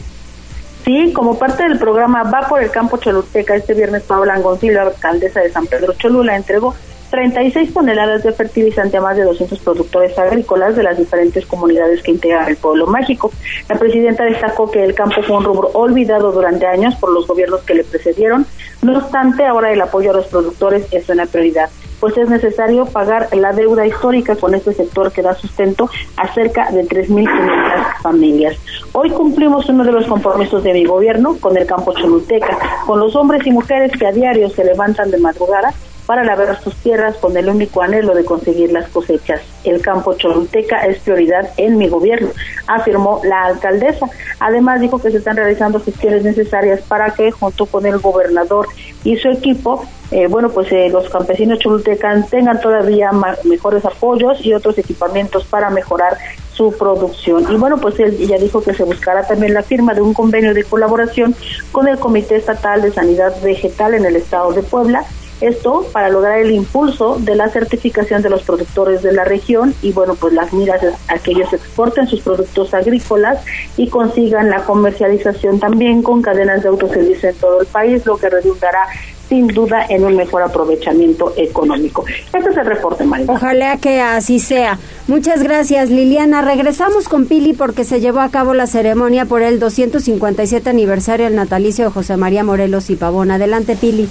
Sí, 0.83 1.13
como 1.13 1.37
parte 1.37 1.63
del 1.63 1.77
programa 1.77 2.23
Va 2.23 2.47
por 2.47 2.61
el 2.61 2.71
Campo 2.71 2.97
Choluteca, 2.97 3.55
este 3.55 3.73
viernes 3.73 4.03
Paola 4.03 4.33
Angoncillo, 4.33 4.81
alcaldesa 4.81 5.41
de 5.41 5.51
San 5.51 5.67
Pedro 5.67 5.93
Cholula, 5.93 6.35
entregó 6.35 6.73
36 7.11 7.73
toneladas 7.73 8.23
de 8.23 8.31
fertilizante 8.31 8.97
a 8.97 9.01
más 9.01 9.15
de 9.15 9.23
200 9.23 9.59
productores 9.59 10.17
agrícolas 10.17 10.75
de 10.75 10.83
las 10.83 10.97
diferentes 10.97 11.45
comunidades 11.45 12.01
que 12.01 12.11
integran 12.11 12.47
el 12.47 12.55
pueblo 12.55 12.87
mágico. 12.87 13.31
La 13.69 13.77
presidenta 13.77 14.23
destacó 14.23 14.71
que 14.71 14.83
el 14.83 14.95
campo 14.95 15.21
fue 15.21 15.37
un 15.37 15.43
rubro 15.43 15.69
olvidado 15.73 16.31
durante 16.31 16.65
años 16.65 16.95
por 16.95 17.11
los 17.11 17.27
gobiernos 17.27 17.61
que 17.61 17.75
le 17.75 17.83
precedieron. 17.83 18.47
No 18.81 18.97
obstante, 18.97 19.45
ahora 19.45 19.71
el 19.71 19.81
apoyo 19.81 20.11
a 20.11 20.15
los 20.15 20.27
productores 20.27 20.87
es 20.91 21.07
una 21.09 21.25
prioridad 21.25 21.69
pues 22.01 22.17
es 22.17 22.27
necesario 22.29 22.87
pagar 22.87 23.29
la 23.31 23.53
deuda 23.53 23.85
histórica 23.85 24.35
con 24.35 24.55
este 24.55 24.73
sector 24.73 25.11
que 25.13 25.21
da 25.21 25.35
sustento 25.35 25.89
a 26.17 26.33
cerca 26.33 26.71
de 26.71 26.83
3.500 26.83 28.01
familias. 28.01 28.57
Hoy 28.91 29.11
cumplimos 29.11 29.69
uno 29.69 29.83
de 29.83 29.91
los 29.91 30.07
compromisos 30.07 30.63
de 30.63 30.73
mi 30.73 30.83
gobierno 30.83 31.37
con 31.39 31.55
el 31.55 31.67
campo 31.67 31.93
choluteca, 31.93 32.57
con 32.87 32.99
los 32.99 33.15
hombres 33.15 33.45
y 33.45 33.51
mujeres 33.51 33.91
que 33.97 34.07
a 34.07 34.11
diario 34.11 34.49
se 34.49 34.65
levantan 34.65 35.11
de 35.11 35.19
madrugada 35.19 35.73
para 36.07 36.23
labrar 36.23 36.59
sus 36.61 36.75
tierras 36.77 37.15
con 37.17 37.37
el 37.37 37.47
único 37.47 37.83
anhelo 37.83 38.15
de 38.15 38.25
conseguir 38.25 38.71
las 38.71 38.89
cosechas. 38.89 39.41
El 39.63 39.81
campo 39.81 40.15
choluteca 40.15 40.79
es 40.79 40.99
prioridad 40.99 41.51
en 41.57 41.77
mi 41.77 41.87
gobierno, 41.87 42.31
afirmó 42.67 43.21
la 43.23 43.45
alcaldesa. 43.45 44.07
Además 44.39 44.81
dijo 44.81 44.99
que 44.99 45.11
se 45.11 45.17
están 45.17 45.37
realizando 45.37 45.79
gestiones 45.79 46.23
necesarias 46.23 46.81
para 46.81 47.11
que 47.11 47.31
junto 47.31 47.67
con 47.67 47.85
el 47.85 47.99
gobernador 47.99 48.67
y 49.03 49.17
su 49.17 49.29
equipo 49.29 49.85
eh, 50.11 50.27
bueno, 50.27 50.49
pues 50.49 50.69
eh, 50.73 50.89
los 50.89 51.09
campesinos 51.09 51.59
cholutecan 51.59 52.27
tengan 52.27 52.59
todavía 52.59 53.11
mejores 53.45 53.85
apoyos 53.85 54.45
y 54.45 54.53
otros 54.53 54.77
equipamientos 54.77 55.45
para 55.45 55.69
mejorar 55.69 56.17
su 56.53 56.73
producción. 56.77 57.45
Y 57.49 57.55
bueno, 57.55 57.79
pues 57.79 57.97
él 57.99 58.17
ya 58.17 58.37
dijo 58.37 58.61
que 58.61 58.73
se 58.73 58.83
buscará 58.83 59.25
también 59.25 59.53
la 59.53 59.63
firma 59.63 59.93
de 59.93 60.01
un 60.01 60.13
convenio 60.13 60.53
de 60.53 60.65
colaboración 60.65 61.33
con 61.71 61.87
el 61.87 61.97
Comité 61.97 62.35
Estatal 62.35 62.81
de 62.81 62.91
Sanidad 62.91 63.41
Vegetal 63.41 63.93
en 63.93 64.05
el 64.05 64.17
estado 64.17 64.51
de 64.51 64.63
Puebla. 64.63 65.05
Esto 65.39 65.87
para 65.91 66.09
lograr 66.09 66.37
el 66.37 66.51
impulso 66.51 67.17
de 67.17 67.33
la 67.33 67.49
certificación 67.49 68.21
de 68.21 68.29
los 68.29 68.43
productores 68.43 69.01
de 69.01 69.11
la 69.11 69.23
región 69.23 69.73
y 69.81 69.91
bueno, 69.91 70.13
pues 70.13 70.33
las 70.33 70.53
miras 70.53 70.81
a 71.07 71.17
que 71.17 71.31
ellos 71.31 71.51
exporten 71.51 72.05
sus 72.07 72.21
productos 72.21 72.75
agrícolas 72.75 73.43
y 73.75 73.89
consigan 73.89 74.51
la 74.51 74.63
comercialización 74.65 75.59
también 75.59 76.03
con 76.03 76.21
cadenas 76.21 76.61
de 76.61 76.69
autoservicio 76.69 77.29
en 77.29 77.35
todo 77.37 77.61
el 77.61 77.67
país, 77.67 78.05
lo 78.05 78.17
que 78.17 78.29
redundará 78.29 78.85
sin 79.31 79.47
duda 79.47 79.85
en 79.87 80.03
un 80.03 80.17
mejor 80.17 80.43
aprovechamiento 80.43 81.31
económico. 81.37 82.03
Este 82.33 82.49
es 82.49 82.57
el 82.57 82.65
reporte, 82.65 83.05
María. 83.05 83.27
Ojalá 83.29 83.77
que 83.77 84.01
así 84.01 84.41
sea. 84.41 84.77
Muchas 85.07 85.41
gracias, 85.41 85.89
Liliana. 85.89 86.41
Regresamos 86.41 87.07
con 87.07 87.27
Pili 87.27 87.53
porque 87.53 87.85
se 87.85 88.01
llevó 88.01 88.19
a 88.19 88.27
cabo 88.27 88.53
la 88.53 88.67
ceremonia 88.67 89.23
por 89.23 89.41
el 89.41 89.57
257 89.57 90.69
aniversario 90.69 91.27
del 91.27 91.37
natalicio 91.37 91.85
de 91.85 91.91
José 91.91 92.17
María 92.17 92.43
Morelos 92.43 92.89
y 92.89 92.97
Pavón. 92.97 93.31
Adelante, 93.31 93.77
Pili. 93.77 94.09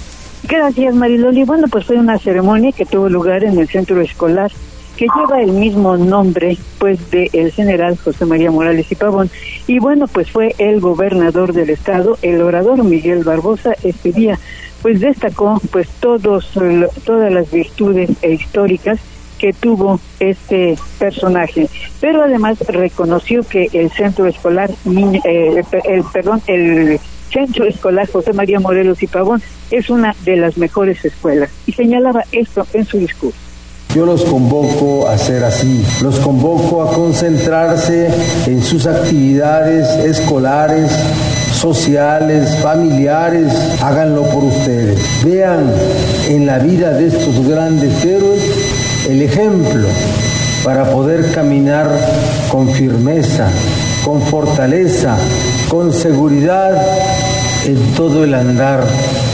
Gracias, 0.49 0.95
Mariloli. 0.95 1.43
Bueno, 1.43 1.67
pues 1.71 1.85
fue 1.85 1.97
una 1.97 2.17
ceremonia 2.17 2.71
que 2.71 2.87
tuvo 2.87 3.07
lugar 3.07 3.43
en 3.43 3.59
el 3.59 3.67
centro 3.67 4.01
escolar 4.01 4.51
que 5.01 5.07
lleva 5.19 5.41
el 5.41 5.53
mismo 5.53 5.97
nombre 5.97 6.59
pues 6.77 7.09
de 7.09 7.27
el 7.33 7.51
general 7.51 7.97
José 7.97 8.23
María 8.27 8.51
Morales 8.51 8.91
y 8.91 8.95
Pavón. 8.95 9.31
Y 9.65 9.79
bueno 9.79 10.05
pues 10.07 10.29
fue 10.29 10.53
el 10.59 10.79
gobernador 10.79 11.53
del 11.53 11.71
estado 11.71 12.19
el 12.21 12.39
orador 12.39 12.83
Miguel 12.83 13.23
Barbosa 13.23 13.73
este 13.81 14.11
día 14.11 14.37
pues 14.83 14.99
destacó 14.99 15.59
pues 15.71 15.89
todos 15.99 16.51
todas 17.03 17.33
las 17.33 17.49
virtudes 17.49 18.11
e 18.21 18.33
históricas 18.33 18.99
que 19.39 19.53
tuvo 19.53 19.99
este 20.19 20.77
personaje, 20.99 21.67
pero 21.99 22.21
además 22.21 22.59
reconoció 22.67 23.41
que 23.41 23.69
el 23.73 23.89
centro 23.89 24.27
escolar, 24.27 24.69
eh, 24.69 25.63
el, 25.83 26.03
perdón, 26.13 26.43
el 26.45 26.99
centro 27.33 27.65
escolar 27.65 28.07
José 28.07 28.33
María 28.33 28.59
Morelos 28.59 29.01
y 29.01 29.07
Pavón 29.07 29.41
es 29.71 29.89
una 29.89 30.15
de 30.25 30.35
las 30.35 30.59
mejores 30.59 31.03
escuelas. 31.03 31.49
Y 31.65 31.71
señalaba 31.71 32.23
esto 32.31 32.67
en 32.73 32.85
su 32.85 32.99
discurso. 32.99 33.50
Yo 33.93 34.05
los 34.05 34.23
convoco 34.23 35.09
a 35.09 35.17
ser 35.17 35.43
así, 35.43 35.83
los 36.01 36.17
convoco 36.19 36.81
a 36.81 36.93
concentrarse 36.93 38.09
en 38.47 38.63
sus 38.63 38.87
actividades 38.87 39.85
escolares, 40.05 40.89
sociales, 41.53 42.55
familiares, 42.63 43.51
háganlo 43.81 44.23
por 44.23 44.45
ustedes. 44.45 44.97
Vean 45.25 45.73
en 46.29 46.45
la 46.45 46.59
vida 46.59 46.91
de 46.91 47.07
estos 47.07 47.45
grandes 47.45 48.05
héroes 48.05 48.41
el 49.09 49.23
ejemplo 49.23 49.87
para 50.63 50.89
poder 50.89 51.29
caminar 51.31 51.89
con 52.49 52.71
firmeza, 52.71 53.49
con 54.05 54.21
fortaleza, 54.21 55.17
con 55.67 55.91
seguridad 55.91 56.81
en 57.65 57.93
todo 57.93 58.23
el 58.23 58.35
andar 58.35 58.85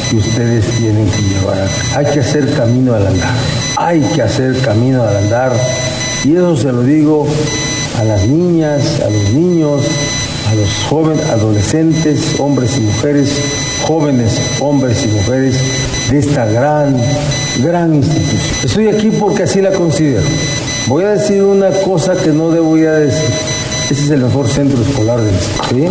que 0.10 0.18
ustedes 0.18 0.66
tienen 0.78 1.10
que 1.10 1.22
llevar. 1.22 1.68
Hay 1.96 2.06
que 2.06 2.20
hacer 2.20 2.54
camino 2.54 2.94
al 2.94 3.08
andar. 3.08 3.34
Hay 3.78 4.02
que 4.02 4.22
hacer 4.22 4.58
camino 4.62 5.04
al 5.04 5.18
andar. 5.18 5.52
Y 6.24 6.34
eso 6.34 6.56
se 6.56 6.72
lo 6.72 6.82
digo 6.84 7.28
a 8.00 8.04
las 8.04 8.26
niñas, 8.28 9.02
a 9.06 9.10
los 9.10 9.34
niños, 9.34 9.82
a 10.50 10.56
los 10.56 10.70
jóvenes, 10.90 11.26
adolescentes, 11.30 12.40
hombres 12.40 12.78
y 12.78 12.82
mujeres, 12.82 13.30
jóvenes, 13.86 14.40
hombres 14.60 15.04
y 15.04 15.08
mujeres 15.10 15.56
de 16.10 16.20
esta 16.20 16.46
gran, 16.46 16.96
gran 17.60 17.96
institución. 17.96 18.56
Estoy 18.64 18.88
aquí 18.88 19.12
porque 19.20 19.44
así 19.44 19.62
la 19.62 19.72
considero. 19.72 20.24
Voy 20.88 21.04
a 21.04 21.10
decir 21.12 21.44
una 21.44 21.70
cosa 21.70 22.16
que 22.16 22.30
no 22.30 22.50
debo 22.50 22.78
ya 22.78 22.94
decir. 22.94 23.30
Este 23.90 24.04
es 24.04 24.10
el 24.10 24.22
mejor 24.22 24.48
centro 24.50 24.82
escolar 24.82 25.20
del 25.22 25.36
¿sí? 25.70 25.88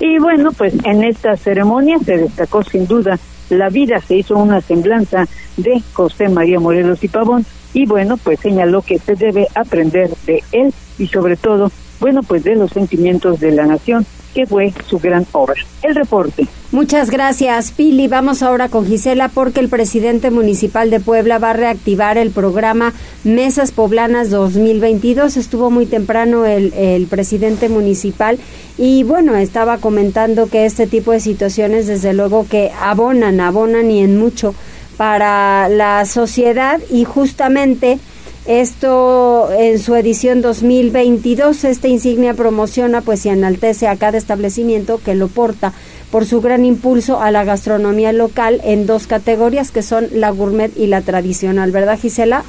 Y 0.00 0.18
bueno, 0.18 0.50
pues 0.52 0.74
en 0.84 1.04
esta 1.04 1.36
ceremonia 1.36 1.98
se 1.98 2.16
destacó 2.16 2.62
sin 2.62 2.86
duda 2.86 3.18
la 3.50 3.68
vida, 3.68 4.00
se 4.00 4.16
hizo 4.16 4.36
una 4.36 4.60
semblanza 4.60 5.26
de 5.56 5.82
José 5.92 6.28
María 6.28 6.58
Morelos 6.58 7.04
y 7.04 7.08
Pavón 7.08 7.44
y 7.72 7.86
bueno, 7.86 8.16
pues 8.16 8.40
señaló 8.40 8.82
que 8.82 8.98
se 8.98 9.14
debe 9.14 9.46
aprender 9.54 10.10
de 10.26 10.42
él 10.52 10.72
y 10.98 11.06
sobre 11.06 11.36
todo, 11.36 11.70
bueno, 12.00 12.22
pues 12.22 12.42
de 12.42 12.56
los 12.56 12.70
sentimientos 12.70 13.40
de 13.40 13.52
la 13.52 13.66
nación 13.66 14.06
que 14.34 14.46
fue 14.46 14.72
su 14.88 14.98
gran 14.98 15.26
obra. 15.32 15.54
El 15.82 15.94
reporte. 15.94 16.46
Muchas 16.72 17.10
gracias, 17.10 17.72
Pili. 17.72 18.06
Vamos 18.06 18.42
ahora 18.42 18.68
con 18.68 18.86
Gisela 18.86 19.28
porque 19.28 19.58
el 19.58 19.68
presidente 19.68 20.30
municipal 20.30 20.88
de 20.90 21.00
Puebla 21.00 21.38
va 21.38 21.50
a 21.50 21.54
reactivar 21.54 22.16
el 22.16 22.30
programa 22.30 22.92
Mesas 23.24 23.72
Poblanas 23.72 24.30
2022. 24.30 25.36
Estuvo 25.36 25.70
muy 25.70 25.86
temprano 25.86 26.46
el, 26.46 27.06
presidente 27.10 27.68
municipal 27.68 28.38
y 28.78 29.02
bueno, 29.02 29.34
estaba 29.36 29.78
comentando 29.78 30.48
que 30.48 30.64
este 30.64 30.86
tipo 30.86 31.10
de 31.10 31.20
situaciones 31.20 31.88
desde 31.88 32.12
luego 32.12 32.46
que 32.48 32.70
abonan, 32.80 33.40
abonan 33.40 33.90
y 33.90 34.00
en 34.00 34.16
mucho 34.16 34.54
para 34.96 35.68
la 35.68 36.04
sociedad 36.04 36.78
y 36.90 37.04
justamente 37.04 37.98
Esto 38.46 39.50
en 39.52 39.78
su 39.78 39.94
edición 39.94 40.40
2022, 40.40 41.64
esta 41.64 41.88
insignia 41.88 42.32
promociona 42.32 43.02
pues 43.02 43.26
y 43.26 43.28
enaltece 43.28 43.86
a 43.86 43.96
cada 43.96 44.16
establecimiento 44.16 44.98
que 45.04 45.14
lo 45.14 45.28
porta 45.28 45.74
por 46.10 46.24
su 46.24 46.40
gran 46.40 46.64
impulso 46.64 47.20
a 47.20 47.30
la 47.30 47.44
gastronomía 47.44 48.12
local 48.12 48.60
en 48.64 48.86
dos 48.86 49.06
categorías 49.06 49.70
que 49.70 49.82
son 49.82 50.08
la 50.12 50.30
gourmet 50.30 50.72
y 50.74 50.86
la 50.86 51.02
tradicional, 51.02 51.70
¿verdad 51.70 51.98
Gisela? 51.98 52.42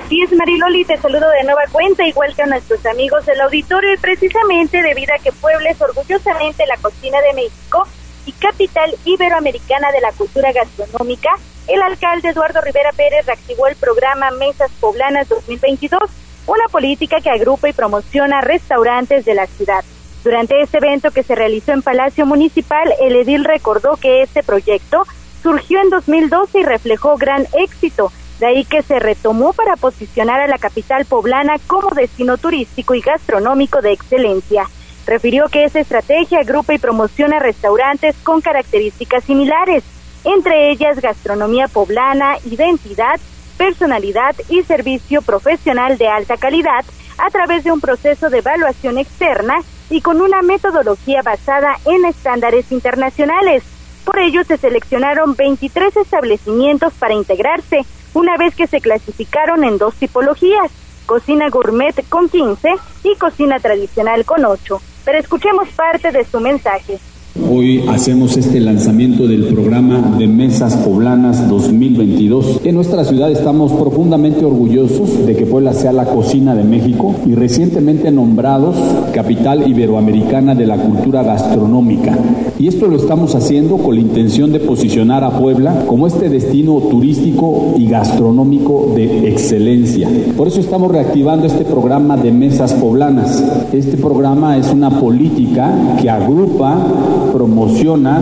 Así 0.00 0.20
es, 0.20 0.32
Mariloli, 0.32 0.84
te 0.84 0.96
saludo 0.98 1.30
de 1.30 1.44
nueva 1.44 1.62
cuenta, 1.70 2.06
igual 2.06 2.34
que 2.34 2.42
a 2.42 2.46
nuestros 2.46 2.84
amigos 2.86 3.24
del 3.24 3.40
auditorio, 3.40 3.92
y 3.94 3.98
precisamente 3.98 4.82
debido 4.82 5.14
a 5.14 5.18
que 5.18 5.32
Puebla 5.32 5.70
es 5.70 5.80
orgullosamente 5.80 6.66
la 6.66 6.76
cocina 6.78 7.18
de 7.20 7.34
México 7.34 7.86
y 8.26 8.32
capital 8.32 8.90
iberoamericana 9.04 9.92
de 9.92 10.00
la 10.00 10.12
cultura 10.12 10.50
gastronómica, 10.52 11.30
el 11.68 11.82
alcalde 11.82 12.30
Eduardo 12.30 12.60
Rivera 12.60 12.90
Pérez 12.92 13.26
reactivó 13.26 13.66
el 13.66 13.76
programa 13.76 14.30
Mesas 14.32 14.70
Poblanas 14.80 15.28
2022, 15.28 16.00
una 16.46 16.64
política 16.70 17.20
que 17.20 17.30
agrupa 17.30 17.68
y 17.68 17.72
promociona 17.72 18.40
restaurantes 18.40 19.24
de 19.24 19.34
la 19.34 19.46
ciudad. 19.46 19.84
Durante 20.24 20.60
este 20.60 20.78
evento 20.78 21.10
que 21.10 21.22
se 21.22 21.34
realizó 21.34 21.72
en 21.72 21.82
Palacio 21.82 22.26
Municipal, 22.26 22.92
el 23.00 23.16
edil 23.16 23.44
recordó 23.44 23.96
que 23.96 24.22
este 24.22 24.42
proyecto 24.42 25.04
surgió 25.42 25.80
en 25.80 25.90
2012 25.90 26.60
y 26.60 26.64
reflejó 26.64 27.16
gran 27.16 27.46
éxito, 27.52 28.12
de 28.38 28.46
ahí 28.46 28.64
que 28.64 28.82
se 28.82 28.98
retomó 28.98 29.52
para 29.52 29.76
posicionar 29.76 30.40
a 30.40 30.48
la 30.48 30.58
capital 30.58 31.04
poblana 31.04 31.54
como 31.66 31.90
destino 31.90 32.38
turístico 32.38 32.94
y 32.94 33.00
gastronómico 33.00 33.80
de 33.80 33.92
excelencia. 33.92 34.68
Refirió 35.06 35.48
que 35.48 35.64
esa 35.64 35.80
estrategia 35.80 36.40
agrupa 36.40 36.74
y 36.74 36.78
promociona 36.78 37.38
restaurantes 37.38 38.16
con 38.22 38.40
características 38.40 39.24
similares, 39.24 39.82
entre 40.24 40.70
ellas 40.70 41.00
gastronomía 41.00 41.68
poblana, 41.68 42.36
identidad, 42.44 43.20
personalidad 43.56 44.34
y 44.48 44.62
servicio 44.62 45.22
profesional 45.22 45.98
de 45.98 46.08
alta 46.08 46.36
calidad 46.36 46.84
a 47.18 47.30
través 47.30 47.64
de 47.64 47.72
un 47.72 47.80
proceso 47.80 48.30
de 48.30 48.38
evaluación 48.38 48.98
externa 48.98 49.60
y 49.90 50.00
con 50.00 50.20
una 50.20 50.42
metodología 50.42 51.22
basada 51.22 51.76
en 51.84 52.04
estándares 52.04 52.72
internacionales. 52.72 53.62
Por 54.04 54.18
ello 54.18 54.42
se 54.44 54.56
seleccionaron 54.56 55.36
23 55.36 55.96
establecimientos 55.96 56.92
para 56.94 57.14
integrarse, 57.14 57.84
una 58.14 58.36
vez 58.36 58.54
que 58.54 58.66
se 58.66 58.80
clasificaron 58.80 59.64
en 59.64 59.78
dos 59.78 59.94
tipologías, 59.94 60.70
cocina 61.06 61.48
gourmet 61.50 61.94
con 62.08 62.28
15 62.28 62.74
y 63.04 63.16
cocina 63.16 63.60
tradicional 63.60 64.24
con 64.24 64.44
8. 64.44 64.80
Pero 65.04 65.18
escuchemos 65.18 65.68
parte 65.70 66.10
de 66.10 66.24
su 66.24 66.40
mensaje. 66.40 66.98
Hoy 67.40 67.82
hacemos 67.88 68.36
este 68.36 68.60
lanzamiento 68.60 69.26
del 69.26 69.44
programa 69.46 70.16
de 70.18 70.26
Mesas 70.26 70.76
Poblanas 70.76 71.48
2022. 71.48 72.60
En 72.62 72.74
nuestra 72.74 73.04
ciudad 73.04 73.30
estamos 73.30 73.72
profundamente 73.72 74.44
orgullosos 74.44 75.24
de 75.24 75.34
que 75.34 75.46
Puebla 75.46 75.72
sea 75.72 75.92
la 75.92 76.04
cocina 76.04 76.54
de 76.54 76.62
México 76.62 77.14
y 77.24 77.34
recientemente 77.34 78.10
nombrados 78.10 78.76
capital 79.14 79.66
iberoamericana 79.66 80.54
de 80.54 80.66
la 80.66 80.76
cultura 80.76 81.22
gastronómica. 81.22 82.18
Y 82.58 82.68
esto 82.68 82.86
lo 82.86 82.96
estamos 82.96 83.34
haciendo 83.34 83.78
con 83.78 83.94
la 83.94 84.02
intención 84.02 84.52
de 84.52 84.60
posicionar 84.60 85.24
a 85.24 85.38
Puebla 85.38 85.84
como 85.86 86.06
este 86.06 86.28
destino 86.28 86.74
turístico 86.90 87.74
y 87.78 87.86
gastronómico 87.86 88.92
de 88.94 89.30
excelencia. 89.30 90.06
Por 90.36 90.48
eso 90.48 90.60
estamos 90.60 90.92
reactivando 90.92 91.46
este 91.46 91.64
programa 91.64 92.18
de 92.18 92.30
Mesas 92.30 92.74
Poblanas. 92.74 93.42
Este 93.72 93.96
programa 93.96 94.58
es 94.58 94.70
una 94.70 94.90
política 95.00 95.96
que 96.00 96.10
agrupa 96.10 96.76
promociona 97.30 98.20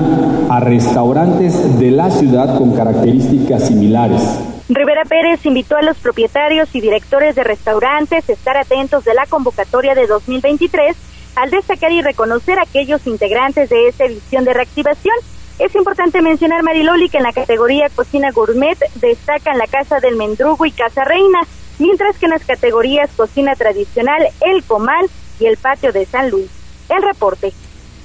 a 0.48 0.60
restaurantes 0.60 1.78
de 1.78 1.90
la 1.90 2.10
ciudad 2.10 2.58
con 2.58 2.74
características 2.74 3.68
similares. 3.68 4.22
Rivera 4.68 5.02
Pérez 5.04 5.44
invitó 5.46 5.76
a 5.76 5.82
los 5.82 5.96
propietarios 5.98 6.74
y 6.74 6.80
directores 6.80 7.34
de 7.34 7.42
restaurantes 7.42 8.28
a 8.28 8.32
estar 8.32 8.56
atentos 8.56 9.04
de 9.04 9.14
la 9.14 9.26
convocatoria 9.26 9.94
de 9.94 10.06
2023 10.06 10.96
al 11.36 11.50
destacar 11.50 11.90
y 11.92 12.02
reconocer 12.02 12.58
a 12.58 12.62
aquellos 12.62 13.06
integrantes 13.06 13.68
de 13.68 13.88
esta 13.88 14.04
edición 14.04 14.44
de 14.44 14.54
reactivación. 14.54 15.16
Es 15.58 15.74
importante 15.74 16.22
mencionar, 16.22 16.62
Mariloli, 16.62 17.08
que 17.08 17.18
en 17.18 17.24
la 17.24 17.32
categoría 17.32 17.88
Cocina 17.94 18.30
Gourmet 18.30 18.78
destacan 18.96 19.58
la 19.58 19.66
Casa 19.66 20.00
del 20.00 20.16
Mendrugo 20.16 20.64
y 20.64 20.72
Casa 20.72 21.04
Reina, 21.04 21.40
mientras 21.78 22.16
que 22.18 22.26
en 22.26 22.32
las 22.32 22.44
categorías 22.44 23.10
Cocina 23.16 23.54
Tradicional, 23.56 24.22
El 24.40 24.62
Comal 24.64 25.06
y 25.38 25.46
el 25.46 25.56
Patio 25.56 25.92
de 25.92 26.06
San 26.06 26.30
Luis. 26.30 26.48
El 26.88 27.02
reporte. 27.02 27.52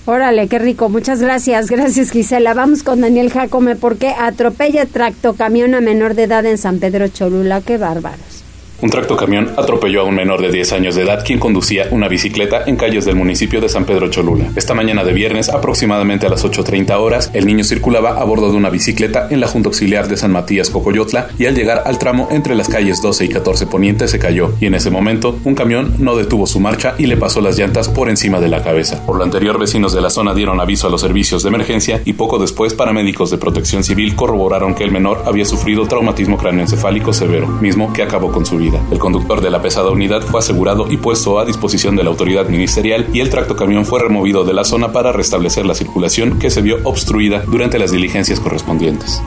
Órale, 0.05 0.47
qué 0.47 0.59
rico. 0.59 0.87
Muchas 0.87 1.19
gracias. 1.19 1.67
Gracias, 1.67 2.11
Gisela. 2.11 2.53
Vamos 2.53 2.83
con 2.83 3.01
Daniel 3.01 3.31
Jacome 3.31 3.75
porque 3.75 4.09
atropella 4.09 4.85
tractocamión 4.85 5.73
a 5.73 5.81
menor 5.81 6.13
de 6.13 6.23
edad 6.23 6.45
en 6.45 6.59
San 6.59 6.79
Pedro 6.79 7.07
Cholula. 7.07 7.61
Qué 7.61 7.77
bárbaros. 7.77 8.44
Un 8.81 8.89
tractocamión 8.89 9.51
atropelló 9.57 10.01
a 10.01 10.03
un 10.03 10.15
menor 10.15 10.41
de 10.41 10.51
10 10.51 10.73
años 10.73 10.95
de 10.95 11.03
edad 11.03 11.23
quien 11.25 11.39
conducía 11.39 11.87
una 11.91 12.09
bicicleta 12.09 12.63
en 12.65 12.75
calles 12.75 13.05
del 13.05 13.15
municipio 13.15 13.61
de 13.61 13.69
San 13.69 13.85
Pedro 13.85 14.09
Cholula. 14.09 14.51
Esta 14.55 14.73
mañana 14.73 15.03
de 15.03 15.13
viernes, 15.13 15.49
aproximadamente 15.49 16.25
a 16.27 16.29
las 16.29 16.43
8.30 16.43 16.91
horas, 16.99 17.31
el 17.33 17.45
niño 17.45 17.63
circulaba 17.63 18.19
a 18.19 18.23
bordo 18.25 18.51
de 18.51 18.57
una 18.57 18.69
bicicleta 18.69 19.27
en 19.29 19.39
la 19.39 19.47
Junta 19.47 19.69
Auxiliar 19.69 20.09
de 20.09 20.17
San 20.17 20.31
Matías 20.31 20.69
Cocoyotla 20.69 21.29
y 21.39 21.45
al 21.45 21.55
llegar 21.55 21.83
al 21.85 21.97
tramo 21.99 22.27
entre 22.31 22.55
las 22.55 22.67
calles 22.67 23.01
12 23.01 23.25
y 23.25 23.29
14 23.29 23.67
Poniente 23.67 24.07
se 24.07 24.19
cayó 24.19 24.53
y 24.59 24.65
en 24.65 24.75
ese 24.75 24.91
momento 24.91 25.39
un 25.45 25.55
camión 25.55 25.95
no 25.99 26.17
detuvo 26.17 26.45
su 26.45 26.59
marcha 26.59 26.95
y 26.97 27.05
le 27.05 27.17
pasó 27.17 27.39
las 27.39 27.57
llantas 27.57 27.87
por 27.87 28.09
encima 28.09 28.41
de 28.41 28.49
la 28.49 28.61
cabeza. 28.61 29.05
Por 29.05 29.15
lo 29.15 29.23
anterior, 29.23 29.57
vecinos 29.57 29.93
de 29.93 30.01
la 30.01 30.09
zona 30.09 30.33
dieron 30.33 30.59
aviso 30.59 30.87
a 30.87 30.89
los 30.89 31.01
servicios 31.01 31.43
de 31.43 31.49
emergencia 31.49 32.01
y 32.03 32.13
poco 32.13 32.39
después 32.39 32.73
paramédicos 32.73 33.31
de 33.31 33.37
protección 33.37 33.83
civil 33.83 34.15
corroboraron 34.15 34.75
que 34.75 34.83
el 34.83 34.91
menor 34.91 35.23
había 35.25 35.45
sufrido 35.45 35.87
traumatismo 35.87 36.37
cráneoencefálico 36.37 37.13
severo, 37.13 37.47
mismo 37.47 37.93
que 37.93 38.03
acabó 38.03 38.31
con 38.31 38.45
su 38.45 38.57
vida. 38.57 38.74
El 38.91 38.99
conductor 38.99 39.41
de 39.41 39.49
la 39.49 39.61
pesada 39.61 39.89
unidad 39.89 40.21
fue 40.21 40.39
asegurado 40.39 40.91
y 40.91 40.97
puesto 40.97 41.39
a 41.39 41.45
disposición 41.45 41.95
de 41.95 42.03
la 42.03 42.09
autoridad 42.09 42.47
ministerial 42.47 43.07
y 43.13 43.19
el 43.19 43.29
tractocamión 43.29 43.85
fue 43.85 44.01
removido 44.01 44.45
de 44.45 44.53
la 44.53 44.63
zona 44.63 44.91
para 44.91 45.11
restablecer 45.11 45.65
la 45.65 45.75
circulación 45.75 46.39
que 46.39 46.49
se 46.49 46.61
vio 46.61 46.77
obstruida 46.83 47.43
durante 47.47 47.79
las 47.79 47.91
diligencias 47.91 48.39
correspondientes. 48.39 49.21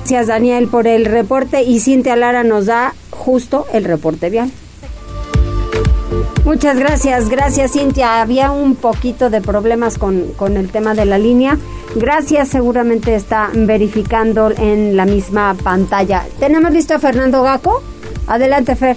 Gracias 0.00 0.26
Daniel 0.26 0.66
por 0.66 0.86
el 0.86 1.04
reporte 1.04 1.62
y 1.62 1.78
Cintia 1.78 2.16
Lara 2.16 2.42
nos 2.42 2.66
da 2.66 2.94
justo 3.10 3.66
el 3.72 3.84
reporte 3.84 4.28
vial. 4.28 4.50
Muchas 6.44 6.78
gracias, 6.78 7.28
gracias 7.28 7.72
Cintia. 7.72 8.20
Había 8.20 8.50
un 8.50 8.74
poquito 8.74 9.30
de 9.30 9.40
problemas 9.40 9.98
con, 9.98 10.32
con 10.36 10.56
el 10.56 10.70
tema 10.70 10.94
de 10.94 11.04
la 11.04 11.18
línea. 11.18 11.58
Gracias, 11.94 12.48
seguramente 12.48 13.14
está 13.14 13.50
verificando 13.54 14.50
en 14.50 14.96
la 14.96 15.04
misma 15.04 15.54
pantalla. 15.62 16.26
¿Tenemos 16.40 16.72
listo 16.72 16.94
a 16.94 16.98
Fernando 16.98 17.42
Gaco? 17.42 17.82
Adelante, 18.30 18.76
Fer. 18.76 18.96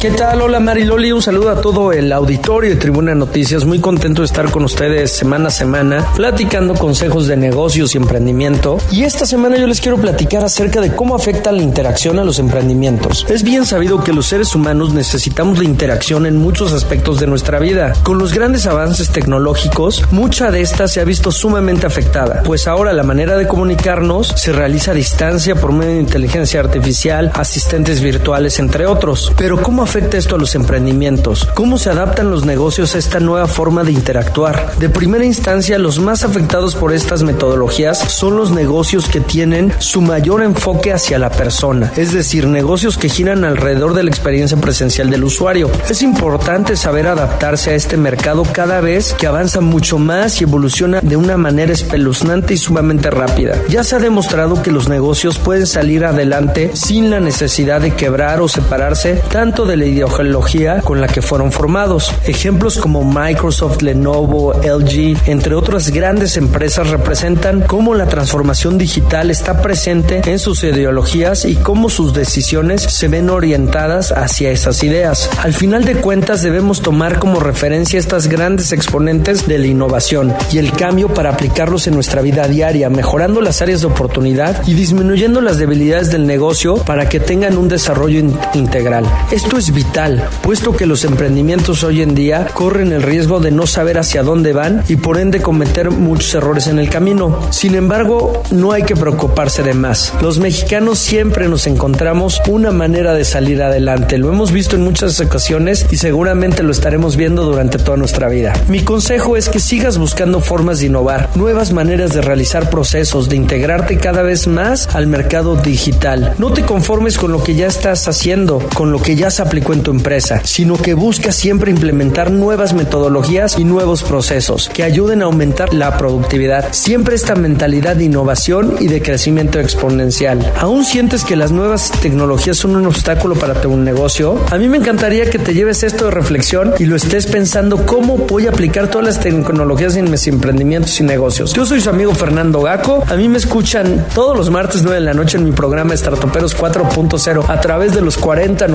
¿Qué 0.00 0.10
tal? 0.12 0.40
Hola 0.40 0.60
Mariloli, 0.60 1.12
un 1.12 1.20
saludo 1.20 1.50
a 1.50 1.60
todo 1.60 1.92
el 1.92 2.10
auditorio 2.10 2.70
de 2.70 2.76
Tribuna 2.76 3.14
Noticias. 3.14 3.66
Muy 3.66 3.80
contento 3.80 4.22
de 4.22 4.26
estar 4.26 4.50
con 4.50 4.64
ustedes 4.64 5.12
semana 5.12 5.48
a 5.48 5.50
semana, 5.50 6.06
platicando 6.16 6.72
consejos 6.74 7.26
de 7.26 7.36
negocios 7.36 7.94
y 7.94 7.98
emprendimiento. 7.98 8.78
Y 8.90 9.02
esta 9.02 9.26
semana 9.26 9.58
yo 9.58 9.66
les 9.66 9.82
quiero 9.82 9.98
platicar 9.98 10.42
acerca 10.42 10.80
de 10.80 10.94
cómo 10.96 11.14
afecta 11.14 11.52
la 11.52 11.60
interacción 11.60 12.18
a 12.18 12.24
los 12.24 12.38
emprendimientos. 12.38 13.26
Es 13.28 13.42
bien 13.42 13.66
sabido 13.66 14.02
que 14.02 14.14
los 14.14 14.26
seres 14.26 14.54
humanos 14.54 14.94
necesitamos 14.94 15.58
la 15.58 15.64
interacción 15.64 16.24
en 16.24 16.38
muchos 16.38 16.72
aspectos 16.72 17.20
de 17.20 17.26
nuestra 17.26 17.58
vida. 17.58 17.92
Con 18.02 18.16
los 18.16 18.32
grandes 18.32 18.66
avances 18.66 19.10
tecnológicos, 19.10 20.10
mucha 20.12 20.50
de 20.50 20.62
esta 20.62 20.88
se 20.88 21.02
ha 21.02 21.04
visto 21.04 21.30
sumamente 21.30 21.86
afectada, 21.86 22.42
pues 22.42 22.66
ahora 22.68 22.94
la 22.94 23.02
manera 23.02 23.36
de 23.36 23.46
comunicarnos 23.46 24.28
se 24.28 24.52
realiza 24.52 24.92
a 24.92 24.94
distancia 24.94 25.56
por 25.56 25.72
medio 25.72 25.92
de 25.92 26.00
inteligencia 26.00 26.60
artificial, 26.60 27.30
asistentes 27.34 28.00
virtuales, 28.00 28.58
entre 28.60 28.86
otros. 28.86 29.30
Pero 29.36 29.60
¿cómo 29.60 29.89
afecta 29.90 30.18
esto 30.18 30.36
a 30.36 30.38
los 30.38 30.54
emprendimientos? 30.54 31.48
¿Cómo 31.56 31.76
se 31.76 31.90
adaptan 31.90 32.30
los 32.30 32.46
negocios 32.46 32.94
a 32.94 32.98
esta 32.98 33.18
nueva 33.18 33.48
forma 33.48 33.82
de 33.82 33.90
interactuar? 33.90 34.76
De 34.78 34.88
primera 34.88 35.24
instancia, 35.24 35.80
los 35.80 35.98
más 35.98 36.22
afectados 36.22 36.76
por 36.76 36.92
estas 36.92 37.24
metodologías 37.24 37.98
son 37.98 38.36
los 38.36 38.52
negocios 38.52 39.08
que 39.08 39.20
tienen 39.20 39.72
su 39.80 40.00
mayor 40.00 40.44
enfoque 40.44 40.92
hacia 40.92 41.18
la 41.18 41.30
persona, 41.30 41.90
es 41.96 42.12
decir, 42.12 42.46
negocios 42.46 42.96
que 42.98 43.08
giran 43.08 43.44
alrededor 43.44 43.94
de 43.94 44.04
la 44.04 44.10
experiencia 44.10 44.56
presencial 44.58 45.10
del 45.10 45.24
usuario. 45.24 45.68
Es 45.88 46.02
importante 46.02 46.76
saber 46.76 47.08
adaptarse 47.08 47.70
a 47.70 47.74
este 47.74 47.96
mercado 47.96 48.44
cada 48.44 48.80
vez 48.80 49.12
que 49.14 49.26
avanza 49.26 49.60
mucho 49.60 49.98
más 49.98 50.40
y 50.40 50.44
evoluciona 50.44 51.00
de 51.00 51.16
una 51.16 51.36
manera 51.36 51.72
espeluznante 51.72 52.54
y 52.54 52.58
sumamente 52.58 53.10
rápida. 53.10 53.56
Ya 53.68 53.82
se 53.82 53.96
ha 53.96 53.98
demostrado 53.98 54.62
que 54.62 54.70
los 54.70 54.88
negocios 54.88 55.38
pueden 55.38 55.66
salir 55.66 56.04
adelante 56.04 56.70
sin 56.74 57.10
la 57.10 57.18
necesidad 57.18 57.80
de 57.80 57.96
quebrar 57.96 58.40
o 58.40 58.46
separarse 58.46 59.20
tanto 59.32 59.66
del 59.66 59.79
la 59.80 59.86
ideología 59.86 60.80
con 60.82 61.00
la 61.00 61.08
que 61.08 61.22
fueron 61.22 61.52
formados. 61.52 62.14
Ejemplos 62.26 62.76
como 62.76 63.04
Microsoft, 63.04 63.82
Lenovo, 63.82 64.52
LG, 64.54 65.16
entre 65.26 65.54
otras 65.54 65.90
grandes 65.90 66.36
empresas 66.36 66.90
representan 66.90 67.62
cómo 67.62 67.94
la 67.94 68.06
transformación 68.06 68.78
digital 68.78 69.30
está 69.30 69.62
presente 69.62 70.22
en 70.26 70.38
sus 70.38 70.62
ideologías 70.62 71.44
y 71.44 71.56
cómo 71.56 71.88
sus 71.88 72.12
decisiones 72.12 72.82
se 72.82 73.08
ven 73.08 73.30
orientadas 73.30 74.12
hacia 74.12 74.50
esas 74.50 74.82
ideas. 74.82 75.30
Al 75.42 75.54
final 75.54 75.84
de 75.84 75.96
cuentas 75.96 76.42
debemos 76.42 76.82
tomar 76.82 77.18
como 77.18 77.40
referencia 77.40 77.98
estas 77.98 78.28
grandes 78.28 78.72
exponentes 78.72 79.46
de 79.46 79.58
la 79.58 79.66
innovación 79.66 80.34
y 80.52 80.58
el 80.58 80.72
cambio 80.72 81.08
para 81.08 81.30
aplicarlos 81.30 81.86
en 81.86 81.94
nuestra 81.94 82.22
vida 82.22 82.46
diaria, 82.46 82.90
mejorando 82.90 83.40
las 83.40 83.62
áreas 83.62 83.80
de 83.80 83.86
oportunidad 83.86 84.66
y 84.66 84.74
disminuyendo 84.74 85.40
las 85.40 85.58
debilidades 85.58 86.10
del 86.10 86.26
negocio 86.26 86.76
para 86.76 87.08
que 87.08 87.20
tengan 87.20 87.56
un 87.56 87.68
desarrollo 87.68 88.20
integral. 88.54 89.04
Esto 89.30 89.56
es 89.56 89.69
vital, 89.70 90.28
puesto 90.42 90.76
que 90.76 90.86
los 90.86 91.04
emprendimientos 91.04 91.84
hoy 91.84 92.02
en 92.02 92.14
día 92.14 92.46
corren 92.54 92.92
el 92.92 93.02
riesgo 93.02 93.40
de 93.40 93.50
no 93.50 93.66
saber 93.66 93.98
hacia 93.98 94.22
dónde 94.22 94.52
van 94.52 94.84
y 94.88 94.96
por 94.96 95.18
ende 95.18 95.40
cometer 95.40 95.90
muchos 95.90 96.34
errores 96.34 96.66
en 96.66 96.78
el 96.78 96.88
camino. 96.90 97.38
Sin 97.50 97.74
embargo, 97.74 98.42
no 98.50 98.72
hay 98.72 98.82
que 98.82 98.96
preocuparse 98.96 99.62
de 99.62 99.74
más. 99.74 100.12
Los 100.20 100.38
mexicanos 100.38 100.98
siempre 100.98 101.48
nos 101.48 101.66
encontramos 101.66 102.40
una 102.48 102.70
manera 102.70 103.14
de 103.14 103.24
salir 103.24 103.62
adelante. 103.62 104.18
Lo 104.18 104.28
hemos 104.28 104.52
visto 104.52 104.76
en 104.76 104.82
muchas 104.82 105.20
ocasiones 105.20 105.86
y 105.90 105.96
seguramente 105.96 106.62
lo 106.62 106.72
estaremos 106.72 107.16
viendo 107.16 107.44
durante 107.44 107.78
toda 107.78 107.96
nuestra 107.96 108.28
vida. 108.28 108.52
Mi 108.68 108.82
consejo 108.82 109.36
es 109.36 109.48
que 109.48 109.60
sigas 109.60 109.98
buscando 109.98 110.40
formas 110.40 110.80
de 110.80 110.86
innovar, 110.86 111.30
nuevas 111.34 111.72
maneras 111.72 112.12
de 112.12 112.20
realizar 112.20 112.70
procesos, 112.70 113.28
de 113.28 113.36
integrarte 113.36 113.98
cada 113.98 114.22
vez 114.22 114.46
más 114.46 114.94
al 114.94 115.06
mercado 115.06 115.56
digital. 115.56 116.34
No 116.38 116.52
te 116.52 116.62
conformes 116.62 117.18
con 117.18 117.32
lo 117.32 117.42
que 117.42 117.54
ya 117.54 117.66
estás 117.66 118.08
haciendo, 118.08 118.58
con 118.74 118.92
lo 118.92 119.00
que 119.00 119.16
ya 119.16 119.30
se 119.30 119.42
aplicó 119.60 119.74
en 119.74 119.82
tu 119.82 119.90
empresa, 119.90 120.40
sino 120.44 120.76
que 120.76 120.94
busca 120.94 121.32
siempre 121.32 121.70
implementar 121.70 122.30
nuevas 122.30 122.72
metodologías 122.72 123.58
y 123.58 123.64
nuevos 123.64 124.02
procesos 124.02 124.70
que 124.72 124.84
ayuden 124.84 125.20
a 125.20 125.26
aumentar 125.26 125.74
la 125.74 125.98
productividad. 125.98 126.72
Siempre 126.72 127.14
esta 127.14 127.34
mentalidad 127.34 127.96
de 127.96 128.04
innovación 128.04 128.76
y 128.80 128.86
de 128.86 129.02
crecimiento 129.02 129.60
exponencial. 129.60 130.50
¿Aún 130.58 130.86
sientes 130.86 131.24
que 131.24 131.36
las 131.36 131.52
nuevas 131.52 131.90
tecnologías 132.00 132.56
son 132.56 132.74
un 132.74 132.86
obstáculo 132.86 133.34
para 133.34 133.60
tu 133.60 133.76
negocio? 133.76 134.40
A 134.50 134.56
mí 134.56 134.66
me 134.66 134.78
encantaría 134.78 135.28
que 135.28 135.38
te 135.38 135.52
lleves 135.52 135.82
esto 135.82 136.06
de 136.06 136.12
reflexión 136.12 136.72
y 136.78 136.86
lo 136.86 136.96
estés 136.96 137.26
pensando 137.26 137.84
cómo 137.84 138.16
voy 138.16 138.46
a 138.46 138.50
aplicar 138.50 138.88
todas 138.88 139.06
las 139.06 139.20
tecnologías 139.20 139.96
en 139.96 140.10
mis 140.10 140.26
emprendimientos 140.26 140.98
y 141.00 141.02
negocios. 141.02 141.52
Yo 141.52 141.66
soy 141.66 141.82
su 141.82 141.90
amigo 141.90 142.14
Fernando 142.14 142.62
Gaco. 142.62 143.04
A 143.08 143.14
mí 143.14 143.28
me 143.28 143.36
escuchan 143.36 144.06
todos 144.14 144.34
los 144.34 144.48
martes 144.48 144.82
9 144.82 145.00
de 145.00 145.04
la 145.04 145.12
noche 145.12 145.36
en 145.36 145.44
mi 145.44 145.52
programa 145.52 145.94
Startuperos 145.94 146.56
4.0 146.56 147.44
a 147.46 147.60
través 147.60 147.92
de 147.92 148.00
los 148.00 148.16
40 148.16 148.66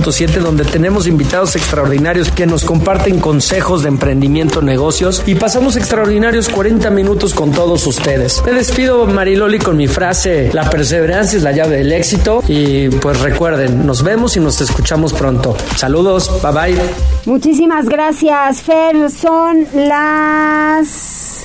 98.7 0.00 0.40
donde 0.40 0.64
tenemos 0.64 1.06
invitados 1.06 1.56
extraordinarios 1.56 2.30
que 2.30 2.46
nos 2.46 2.64
comparten 2.64 3.20
consejos 3.20 3.82
de 3.82 3.88
emprendimiento, 3.88 4.62
negocios 4.62 5.22
y 5.26 5.34
pasamos 5.34 5.76
extraordinarios 5.76 6.48
40 6.48 6.90
minutos 6.90 7.34
con 7.34 7.52
todos 7.52 7.86
ustedes. 7.86 8.42
Me 8.44 8.52
despido 8.52 9.06
Mariloli 9.06 9.58
con 9.58 9.76
mi 9.76 9.88
frase, 9.88 10.50
la 10.52 10.68
perseverancia 10.70 11.36
es 11.36 11.42
la 11.42 11.52
llave 11.52 11.78
del 11.78 11.92
éxito 11.92 12.42
y 12.48 12.88
pues 12.88 13.20
recuerden, 13.20 13.86
nos 13.86 14.02
vemos 14.02 14.36
y 14.36 14.40
nos 14.40 14.60
escuchamos 14.60 15.12
pronto. 15.12 15.56
Saludos, 15.76 16.30
bye 16.42 16.52
bye. 16.52 16.80
Muchísimas 17.26 17.86
gracias 17.86 18.62
Fer, 18.62 19.10
son 19.10 19.66
las 19.74 21.44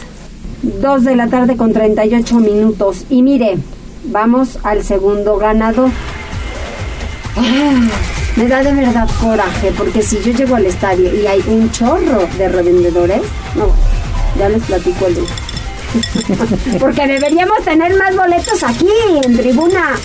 2 0.61 1.03
de 1.03 1.15
la 1.15 1.27
tarde 1.27 1.57
con 1.57 1.73
38 1.73 2.35
minutos 2.39 3.05
y 3.09 3.21
mire, 3.21 3.57
vamos 4.05 4.59
al 4.63 4.83
segundo 4.83 5.37
ganador. 5.37 5.89
Ah, 7.37 8.14
me 8.35 8.47
da 8.47 8.63
de 8.63 8.73
verdad 8.73 9.07
coraje, 9.21 9.71
porque 9.77 10.01
si 10.01 10.21
yo 10.21 10.31
llego 10.33 10.55
al 10.55 10.65
estadio 10.65 11.13
y 11.13 11.25
hay 11.25 11.43
un 11.47 11.71
chorro 11.71 12.27
de 12.37 12.49
revendedores, 12.49 13.21
no, 13.55 13.67
ya 14.37 14.49
les 14.49 14.63
platico 14.63 15.07
el 15.07 15.17
porque 16.79 17.07
deberíamos 17.07 17.63
tener 17.63 17.95
más 17.95 18.15
boletos 18.15 18.63
aquí, 18.63 18.89
en 19.23 19.37
tribuna, 19.37 19.95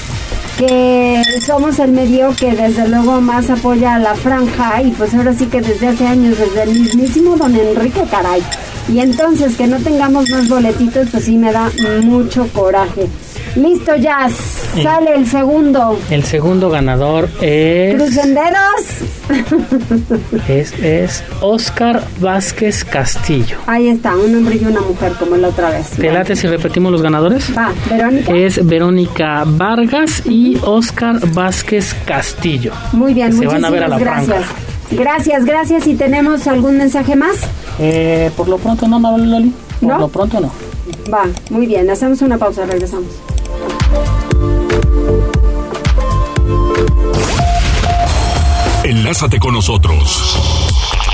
que 0.57 1.23
somos 1.45 1.79
el 1.79 1.91
medio 1.91 2.35
que 2.37 2.53
desde 2.53 2.87
luego 2.89 3.21
más 3.21 3.51
apoya 3.51 3.97
a 3.97 3.99
la 3.99 4.15
franja 4.15 4.83
y 4.83 4.91
pues 4.93 5.15
ahora 5.15 5.33
sí 5.33 5.47
que 5.47 5.61
desde 5.61 5.89
hace 5.89 6.07
años, 6.07 6.39
desde 6.39 6.63
el 6.65 6.79
mismísimo 6.79 7.37
don 7.37 7.57
Enrique, 7.57 8.05
caray. 8.11 8.43
Y 8.89 9.01
entonces 9.01 9.57
que 9.57 9.67
no 9.67 9.79
tengamos 9.79 10.29
más 10.31 10.49
boletitos, 10.49 11.09
pues 11.11 11.25
sí 11.25 11.37
me 11.37 11.53
da 11.53 11.71
mucho 12.03 12.47
coraje. 12.53 13.09
Listo, 13.57 13.97
Jazz. 13.97 14.35
Sale 14.83 15.15
el 15.15 15.27
segundo. 15.27 15.99
El 16.09 16.23
segundo 16.23 16.71
ganador 16.71 17.29
es. 17.41 17.97
¡Crucenderos! 17.97 18.61
Es, 20.49 20.73
es 20.79 21.25
Oscar 21.41 22.05
Vázquez 22.21 22.85
Castillo. 22.85 23.59
Ahí 23.67 23.89
está, 23.89 24.15
un 24.17 24.35
hombre 24.37 24.59
y 24.61 24.65
una 24.65 24.81
mujer, 24.81 25.13
como 25.19 25.37
la 25.37 25.49
otra 25.49 25.71
vez. 25.71 25.91
¿Te 25.91 26.13
late 26.13 26.37
si 26.37 26.47
repetimos 26.47 26.93
los 26.93 27.03
ganadores? 27.03 27.57
Va, 27.57 27.73
Verónica. 27.89 28.33
Es 28.35 28.65
Verónica 28.65 29.45
Vargas 29.47 30.23
y 30.27 30.57
Oscar 30.63 31.19
Vázquez 31.33 31.95
Castillo. 32.05 32.73
Muy 32.93 33.15
bien, 33.15 33.33
Se 33.33 33.47
van 33.47 33.65
a 33.65 33.71
ver 33.71 33.85
a 33.85 33.89
la 33.89 33.99
gracias. 33.99 34.45
Gracias, 34.93 35.45
gracias. 35.45 35.87
¿Y 35.87 35.95
tenemos 35.95 36.47
algún 36.47 36.79
mensaje 36.79 37.17
más? 37.17 37.37
Eh, 37.79 38.31
por 38.37 38.49
lo 38.49 38.59
pronto 38.59 38.87
no, 38.87 38.99
Loli. 39.19 39.53
Por 39.81 39.99
lo 39.99 40.09
pronto 40.09 40.41
no. 40.41 40.53
Va, 41.13 41.25
muy 41.51 41.67
bien. 41.67 41.89
Hacemos 41.91 42.23
una 42.23 42.39
pausa, 42.39 42.67
regresamos. 42.67 43.09
Enlázate 48.91 49.39
con 49.39 49.55
nosotros. 49.55 50.37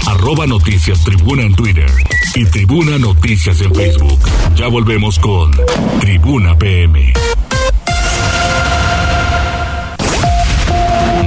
Arroba 0.07 0.47
Noticias 0.47 1.05
Tribuna 1.05 1.43
en 1.43 1.55
Twitter 1.55 1.91
y 2.35 2.47
Tribuna 2.47 2.97
Noticias 2.97 3.61
en 3.61 3.75
Facebook. 3.75 4.19
Ya 4.55 4.69
volvemos 4.69 5.19
con 5.19 5.51
Tribuna 6.01 6.57
PM. 6.57 7.12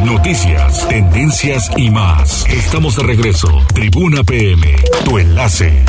Noticias, 0.03 0.87
tendencias 0.87 1.69
y 1.77 1.91
más. 1.91 2.47
Estamos 2.47 2.95
de 2.95 3.03
regreso. 3.03 3.61
Tribuna 3.75 4.23
PM, 4.23 4.75
tu 5.05 5.19
enlace. 5.19 5.85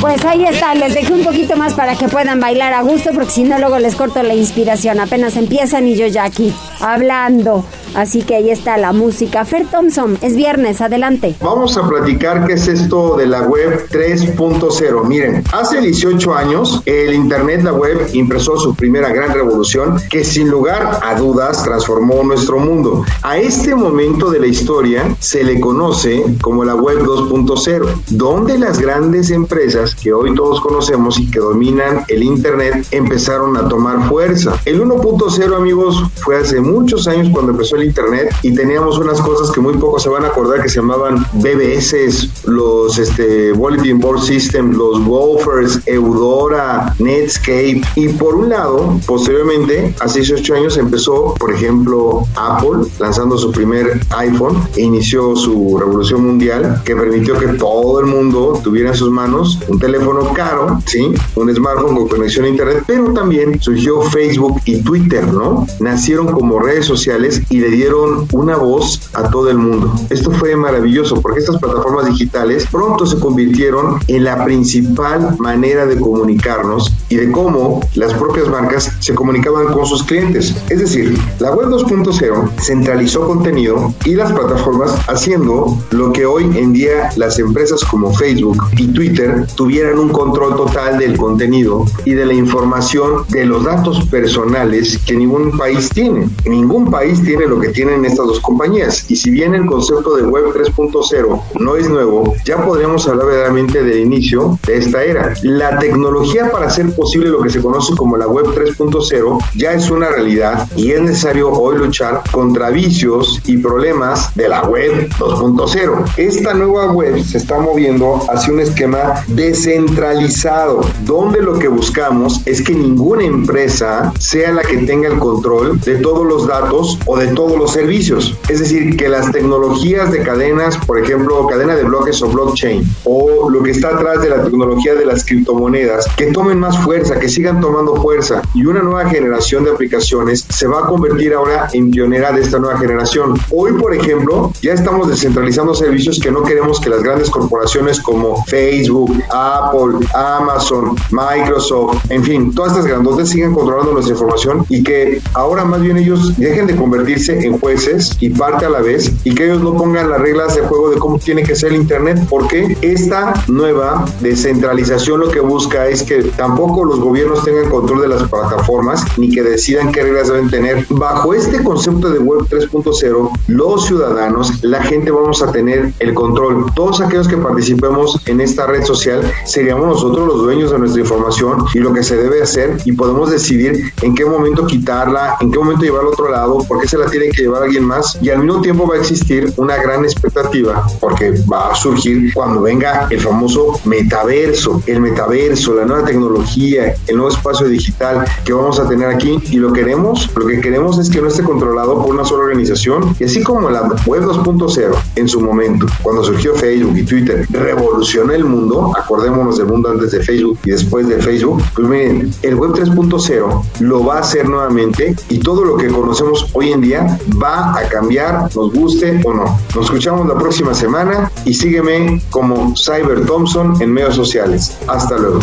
Pues 0.00 0.24
ahí 0.24 0.44
está, 0.44 0.76
les 0.76 0.94
dejé 0.94 1.12
un 1.12 1.24
poquito 1.24 1.56
más 1.56 1.74
para 1.74 1.96
que 1.96 2.06
puedan 2.06 2.38
bailar 2.38 2.74
a 2.74 2.82
gusto, 2.82 3.10
porque 3.12 3.32
si 3.32 3.42
no 3.42 3.58
luego 3.58 3.80
les 3.80 3.96
corto 3.96 4.22
la 4.22 4.34
inspiración. 4.34 5.00
Apenas 5.00 5.36
empiezan 5.36 5.88
y 5.88 5.96
yo 5.96 6.06
ya 6.06 6.22
aquí 6.22 6.54
hablando. 6.80 7.66
Así 7.94 8.22
que 8.22 8.36
ahí 8.36 8.50
está 8.50 8.76
la 8.78 8.92
música. 8.92 9.44
Fer 9.44 9.66
Thompson, 9.66 10.18
es 10.22 10.36
viernes, 10.36 10.80
adelante. 10.80 11.34
Vamos 11.40 11.76
a 11.76 11.88
platicar 11.88 12.46
qué 12.46 12.54
es 12.54 12.68
esto 12.68 13.16
de 13.16 13.26
la 13.26 13.42
web 13.42 13.86
3.0. 13.90 15.04
Miren, 15.04 15.44
hace 15.52 15.80
18 15.80 16.34
años 16.34 16.82
el 16.86 17.14
Internet, 17.14 17.62
la 17.62 17.72
web, 17.72 18.08
impresó 18.12 18.56
su 18.56 18.74
primera 18.74 19.12
gran 19.12 19.32
revolución 19.32 19.96
que 20.10 20.24
sin 20.24 20.48
lugar 20.48 21.00
a 21.02 21.14
dudas 21.14 21.62
transformó 21.64 22.22
nuestro 22.22 22.58
mundo. 22.58 23.04
A 23.22 23.38
este 23.38 23.74
momento 23.74 24.30
de 24.30 24.40
la 24.40 24.46
historia 24.46 25.14
se 25.18 25.44
le 25.44 25.60
conoce 25.60 26.24
como 26.40 26.64
la 26.64 26.74
web 26.74 26.98
2.0, 27.00 28.02
donde 28.10 28.58
las 28.58 28.78
grandes 28.78 29.30
empresas 29.30 29.94
que 29.94 30.12
hoy 30.12 30.34
todos 30.34 30.60
conocemos 30.60 31.18
y 31.18 31.30
que 31.30 31.38
dominan 31.38 32.04
el 32.08 32.22
Internet 32.22 32.86
empezaron 32.90 33.56
a 33.56 33.68
tomar 33.68 34.08
fuerza. 34.08 34.58
El 34.64 34.82
1.0, 34.82 35.56
amigos, 35.56 36.02
fue 36.16 36.38
hace 36.38 36.60
muchos 36.60 37.06
años 37.08 37.28
cuando 37.32 37.52
empezó 37.52 37.76
el 37.76 37.81
internet 37.84 38.34
y 38.42 38.54
teníamos 38.54 38.98
unas 38.98 39.20
cosas 39.20 39.50
que 39.50 39.60
muy 39.60 39.74
pocos 39.74 40.02
se 40.02 40.08
van 40.08 40.24
a 40.24 40.28
acordar 40.28 40.62
que 40.62 40.68
se 40.68 40.76
llamaban 40.76 41.24
BBS, 41.34 42.46
los 42.46 42.98
este, 42.98 43.52
Bulletin 43.52 43.98
Board 43.98 44.20
System, 44.20 44.72
los 44.72 45.04
Gophers, 45.04 45.80
Eudora, 45.86 46.94
Netscape. 46.98 47.82
Y 47.96 48.08
por 48.08 48.34
un 48.34 48.48
lado, 48.48 48.98
posteriormente, 49.06 49.94
hace 50.00 50.20
18 50.20 50.54
años 50.54 50.76
empezó, 50.76 51.34
por 51.38 51.52
ejemplo, 51.52 52.26
Apple 52.36 52.88
lanzando 52.98 53.38
su 53.38 53.50
primer 53.52 54.00
iPhone 54.10 54.56
e 54.76 54.82
inició 54.82 55.36
su 55.36 55.78
revolución 55.78 56.24
mundial 56.24 56.82
que 56.84 56.96
permitió 56.96 57.38
que 57.38 57.48
todo 57.48 58.00
el 58.00 58.06
mundo 58.06 58.60
tuviera 58.62 58.90
en 58.90 58.96
sus 58.96 59.10
manos 59.10 59.58
un 59.68 59.78
teléfono 59.78 60.32
caro, 60.32 60.80
¿sí? 60.86 61.12
Un 61.36 61.54
smartphone 61.54 61.96
con 61.96 62.08
conexión 62.08 62.44
a 62.44 62.48
internet, 62.48 62.84
pero 62.86 63.12
también 63.12 63.60
surgió 63.60 64.02
Facebook 64.02 64.60
y 64.64 64.82
Twitter, 64.82 65.26
¿no? 65.32 65.66
Nacieron 65.80 66.28
como 66.32 66.58
redes 66.58 66.86
sociales 66.86 67.42
y 67.50 67.60
le 67.60 67.70
dieron 67.72 68.26
una 68.32 68.56
voz 68.56 69.00
a 69.14 69.30
todo 69.30 69.50
el 69.50 69.58
mundo. 69.58 69.92
Esto 70.10 70.30
fue 70.30 70.54
maravilloso 70.56 71.20
porque 71.20 71.40
estas 71.40 71.58
plataformas 71.58 72.06
digitales 72.06 72.66
pronto 72.70 73.06
se 73.06 73.18
convirtieron 73.18 73.98
en 74.08 74.24
la 74.24 74.44
principal 74.44 75.36
manera 75.38 75.86
de 75.86 75.98
comunicarnos 75.98 76.94
y 77.08 77.16
de 77.16 77.30
cómo 77.32 77.80
las 77.94 78.12
propias 78.14 78.48
marcas 78.48 78.92
se 79.00 79.14
comunicaban 79.14 79.72
con 79.72 79.86
sus 79.86 80.02
clientes. 80.02 80.54
Es 80.68 80.78
decir, 80.78 81.18
la 81.38 81.52
web 81.52 81.68
2.0 81.68 82.50
centralizó 82.60 83.26
contenido 83.26 83.94
y 84.04 84.14
las 84.14 84.32
plataformas 84.32 84.94
haciendo 85.08 85.78
lo 85.90 86.12
que 86.12 86.26
hoy 86.26 86.44
en 86.56 86.72
día 86.72 87.10
las 87.16 87.38
empresas 87.38 87.84
como 87.84 88.12
Facebook 88.12 88.62
y 88.76 88.88
Twitter 88.88 89.46
tuvieran 89.54 89.98
un 89.98 90.10
control 90.10 90.56
total 90.56 90.98
del 90.98 91.16
contenido 91.16 91.84
y 92.04 92.12
de 92.12 92.26
la 92.26 92.34
información 92.34 93.24
de 93.28 93.44
los 93.44 93.64
datos 93.64 94.04
personales 94.06 94.98
que 95.06 95.16
ningún 95.16 95.56
país 95.56 95.88
tiene. 95.90 96.28
Ningún 96.46 96.90
país 96.90 97.22
tiene 97.22 97.46
lo 97.46 97.60
que 97.62 97.68
tienen 97.68 98.04
estas 98.04 98.26
dos 98.26 98.40
compañías. 98.40 99.10
Y 99.10 99.16
si 99.16 99.30
bien 99.30 99.54
el 99.54 99.64
concepto 99.66 100.16
de 100.16 100.24
Web 100.24 100.46
3.0 100.52 101.42
no 101.60 101.76
es 101.76 101.88
nuevo, 101.88 102.34
ya 102.44 102.62
podríamos 102.64 103.08
hablar 103.08 103.26
verdaderamente 103.26 103.82
del 103.82 104.00
inicio 104.00 104.58
de 104.66 104.76
esta 104.76 105.02
era. 105.02 105.32
La 105.42 105.78
tecnología 105.78 106.50
para 106.50 106.66
hacer 106.66 106.94
posible 106.94 107.30
lo 107.30 107.40
que 107.40 107.50
se 107.50 107.62
conoce 107.62 107.94
como 107.96 108.16
la 108.16 108.26
Web 108.26 108.46
3.0 108.54 109.38
ya 109.56 109.72
es 109.72 109.90
una 109.90 110.08
realidad 110.08 110.68
y 110.76 110.90
es 110.90 111.00
necesario 111.00 111.50
hoy 111.52 111.78
luchar 111.78 112.22
contra 112.32 112.70
vicios 112.70 113.40
y 113.46 113.58
problemas 113.58 114.34
de 114.34 114.48
la 114.48 114.62
Web 114.64 115.08
2.0. 115.18 116.04
Esta 116.16 116.54
nueva 116.54 116.92
web 116.92 117.22
se 117.22 117.38
está 117.38 117.58
moviendo 117.58 118.20
hacia 118.28 118.52
un 118.52 118.60
esquema 118.60 119.24
descentralizado, 119.28 120.80
donde 121.04 121.40
lo 121.40 121.58
que 121.58 121.68
buscamos 121.68 122.40
es 122.46 122.62
que 122.62 122.74
ninguna 122.74 123.24
empresa 123.24 124.12
sea 124.18 124.52
la 124.52 124.62
que 124.62 124.78
tenga 124.78 125.08
el 125.08 125.18
control 125.18 125.80
de 125.80 125.96
todos 125.96 126.26
los 126.26 126.46
datos 126.46 126.98
o 127.06 127.16
de 127.16 127.28
los 127.58 127.72
servicios. 127.72 128.36
Es 128.48 128.60
decir, 128.60 128.96
que 128.96 129.08
las 129.08 129.30
tecnologías 129.32 130.10
de 130.12 130.22
cadenas, 130.22 130.76
por 130.78 130.98
ejemplo, 130.98 131.46
cadena 131.46 131.74
de 131.74 131.84
bloques 131.84 132.22
o 132.22 132.28
blockchain, 132.28 132.84
o 133.04 133.50
lo 133.50 133.62
que 133.62 133.70
está 133.70 133.88
atrás 133.88 134.22
de 134.22 134.30
la 134.30 134.42
tecnología 134.42 134.94
de 134.94 135.06
las 135.06 135.24
criptomonedas, 135.24 136.06
que 136.16 136.26
tomen 136.26 136.58
más 136.58 136.78
fuerza, 136.78 137.18
que 137.18 137.28
sigan 137.28 137.60
tomando 137.60 137.96
fuerza 137.96 138.42
y 138.54 138.64
una 138.66 138.82
nueva 138.82 139.08
generación 139.08 139.64
de 139.64 139.70
aplicaciones 139.70 140.46
se 140.48 140.66
va 140.66 140.80
a 140.80 140.86
convertir 140.86 141.34
ahora 141.34 141.68
en 141.72 141.90
pionera 141.90 142.32
de 142.32 142.42
esta 142.42 142.58
nueva 142.58 142.78
generación. 142.78 143.34
Hoy, 143.50 143.72
por 143.72 143.94
ejemplo, 143.94 144.52
ya 144.62 144.72
estamos 144.72 145.08
descentralizando 145.08 145.74
servicios 145.74 146.18
que 146.20 146.30
no 146.30 146.42
queremos 146.42 146.80
que 146.80 146.90
las 146.90 147.02
grandes 147.02 147.30
corporaciones 147.30 148.00
como 148.00 148.44
Facebook, 148.44 149.12
Apple, 149.30 150.06
Amazon, 150.14 150.96
Microsoft, 151.10 152.10
en 152.10 152.24
fin, 152.24 152.54
todas 152.54 152.72
estas 152.72 152.86
grandotes 152.86 153.30
sigan 153.30 153.54
controlando 153.54 153.92
nuestra 153.92 154.12
información 154.14 154.64
y 154.68 154.82
que 154.82 155.20
ahora 155.34 155.64
más 155.64 155.80
bien 155.80 155.96
ellos 155.96 156.36
dejen 156.36 156.66
de 156.66 156.76
convertirse 156.76 157.41
en 157.42 157.58
jueces 157.58 158.16
y 158.20 158.30
parte 158.30 158.66
a 158.66 158.70
la 158.70 158.80
vez 158.80 159.12
y 159.24 159.34
que 159.34 159.44
ellos 159.44 159.62
no 159.62 159.76
pongan 159.76 160.10
las 160.10 160.20
reglas 160.20 160.54
de 160.54 160.62
juego 160.62 160.90
de 160.90 160.98
cómo 160.98 161.18
tiene 161.18 161.42
que 161.42 161.54
ser 161.54 161.72
el 161.72 161.76
Internet, 161.76 162.18
porque 162.28 162.76
esta 162.82 163.34
nueva 163.48 164.04
descentralización 164.20 165.20
lo 165.20 165.30
que 165.30 165.40
busca 165.40 165.88
es 165.88 166.02
que 166.02 166.22
tampoco 166.22 166.84
los 166.84 167.00
gobiernos 167.00 167.44
tengan 167.44 167.70
control 167.70 168.02
de 168.02 168.08
las 168.08 168.22
plataformas 168.28 169.04
ni 169.18 169.30
que 169.30 169.42
decidan 169.42 169.92
qué 169.92 170.02
reglas 170.02 170.28
deben 170.28 170.50
tener. 170.50 170.86
Bajo 170.90 171.34
este 171.34 171.62
concepto 171.62 172.10
de 172.10 172.18
Web 172.18 172.46
3.0, 172.48 173.30
los 173.48 173.86
ciudadanos, 173.86 174.62
la 174.62 174.82
gente 174.82 175.10
vamos 175.10 175.42
a 175.42 175.52
tener 175.52 175.92
el 175.98 176.14
control. 176.14 176.66
Todos 176.74 177.00
aquellos 177.00 177.28
que 177.28 177.36
participemos 177.36 178.20
en 178.26 178.40
esta 178.40 178.66
red 178.66 178.84
social 178.84 179.22
seríamos 179.44 179.86
nosotros 179.86 180.26
los 180.26 180.42
dueños 180.42 180.70
de 180.70 180.78
nuestra 180.78 181.00
información 181.00 181.64
y 181.74 181.78
lo 181.78 181.92
que 181.92 182.02
se 182.02 182.16
debe 182.16 182.42
hacer 182.42 182.76
y 182.84 182.92
podemos 182.92 183.30
decidir 183.30 183.92
en 184.02 184.14
qué 184.14 184.24
momento 184.24 184.66
quitarla, 184.66 185.36
en 185.40 185.50
qué 185.50 185.58
momento 185.58 185.82
llevarla 185.82 186.10
a 186.10 186.12
otro 186.12 186.30
lado, 186.30 186.58
por 186.66 186.80
qué 186.80 186.88
se 186.88 186.98
la 186.98 187.06
tiene 187.06 187.21
que 187.30 187.42
llevar 187.42 187.62
alguien 187.62 187.84
más 187.84 188.18
y 188.20 188.30
al 188.30 188.38
mismo 188.38 188.60
tiempo 188.60 188.86
va 188.86 188.96
a 188.96 188.98
existir 188.98 189.52
una 189.56 189.76
gran 189.76 190.04
expectativa 190.04 190.86
porque 191.00 191.32
va 191.50 191.72
a 191.72 191.74
surgir 191.74 192.32
cuando 192.32 192.62
venga 192.62 193.06
el 193.10 193.20
famoso 193.20 193.80
metaverso, 193.84 194.82
el 194.86 195.00
metaverso, 195.00 195.74
la 195.74 195.84
nueva 195.84 196.04
tecnología, 196.04 196.94
el 197.06 197.16
nuevo 197.16 197.30
espacio 197.30 197.68
digital 197.68 198.24
que 198.44 198.52
vamos 198.52 198.78
a 198.78 198.88
tener 198.88 199.08
aquí. 199.08 199.38
Y 199.50 199.56
lo 199.56 199.72
queremos, 199.72 200.30
lo 200.34 200.46
que 200.46 200.60
queremos 200.60 200.98
es 200.98 201.10
que 201.10 201.20
no 201.20 201.28
esté 201.28 201.42
controlado 201.42 202.02
por 202.02 202.14
una 202.14 202.24
sola 202.24 202.44
organización. 202.44 203.14
Y 203.18 203.24
así 203.24 203.42
como 203.42 203.70
la 203.70 203.82
web 204.06 204.22
2.0 204.24 204.94
en 205.16 205.28
su 205.28 205.40
momento, 205.40 205.86
cuando 206.02 206.24
surgió 206.24 206.54
Facebook 206.54 206.96
y 206.96 207.04
Twitter, 207.04 207.46
revolucionó 207.50 208.32
el 208.32 208.44
mundo, 208.44 208.92
acordémonos 208.96 209.58
del 209.58 209.66
mundo 209.66 209.90
antes 209.90 210.12
de 210.12 210.20
Facebook 210.20 210.58
y 210.64 210.70
después 210.70 211.08
de 211.08 211.20
Facebook, 211.20 211.62
pues 211.74 211.88
miren, 211.88 212.32
el 212.42 212.54
web 212.54 212.72
3.0 212.72 213.62
lo 213.80 214.04
va 214.04 214.16
a 214.16 214.20
hacer 214.20 214.48
nuevamente 214.48 215.14
y 215.28 215.38
todo 215.38 215.64
lo 215.64 215.76
que 215.76 215.88
conocemos 215.88 216.46
hoy 216.52 216.72
en 216.72 216.80
día 216.80 217.11
va 217.42 217.78
a 217.78 217.82
cambiar, 217.88 218.42
nos 218.54 218.72
guste 218.72 219.20
o 219.24 219.32
no. 219.32 219.58
Nos 219.74 219.84
escuchamos 219.84 220.26
la 220.26 220.34
próxima 220.34 220.74
semana 220.74 221.30
y 221.44 221.54
sígueme 221.54 222.20
como 222.30 222.74
Cyber 222.76 223.24
Thompson 223.26 223.80
en 223.80 223.92
medios 223.92 224.14
sociales. 224.14 224.76
Hasta 224.86 225.16
luego. 225.16 225.40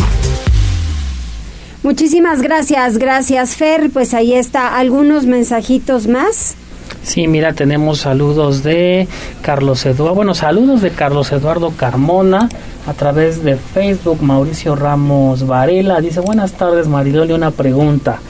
Muchísimas 1.82 2.42
gracias, 2.42 2.98
gracias 2.98 3.56
Fer. 3.56 3.90
Pues 3.90 4.12
ahí 4.12 4.34
está 4.34 4.76
algunos 4.76 5.24
mensajitos 5.26 6.06
más. 6.06 6.56
Sí, 7.02 7.26
mira, 7.26 7.54
tenemos 7.54 8.00
saludos 8.00 8.62
de 8.62 9.08
Carlos 9.42 9.86
Eduardo, 9.86 10.14
bueno, 10.14 10.34
saludos 10.34 10.82
de 10.82 10.90
Carlos 10.90 11.32
Eduardo 11.32 11.72
Carmona 11.76 12.48
a 12.86 12.92
través 12.92 13.42
de 13.42 13.56
Facebook, 13.56 14.22
Mauricio 14.22 14.76
Ramos 14.76 15.46
Varela, 15.46 16.00
dice, 16.00 16.20
buenas 16.20 16.52
tardes 16.52 16.88
Maridoli, 16.88 17.32
una 17.32 17.52
pregunta, 17.52 18.20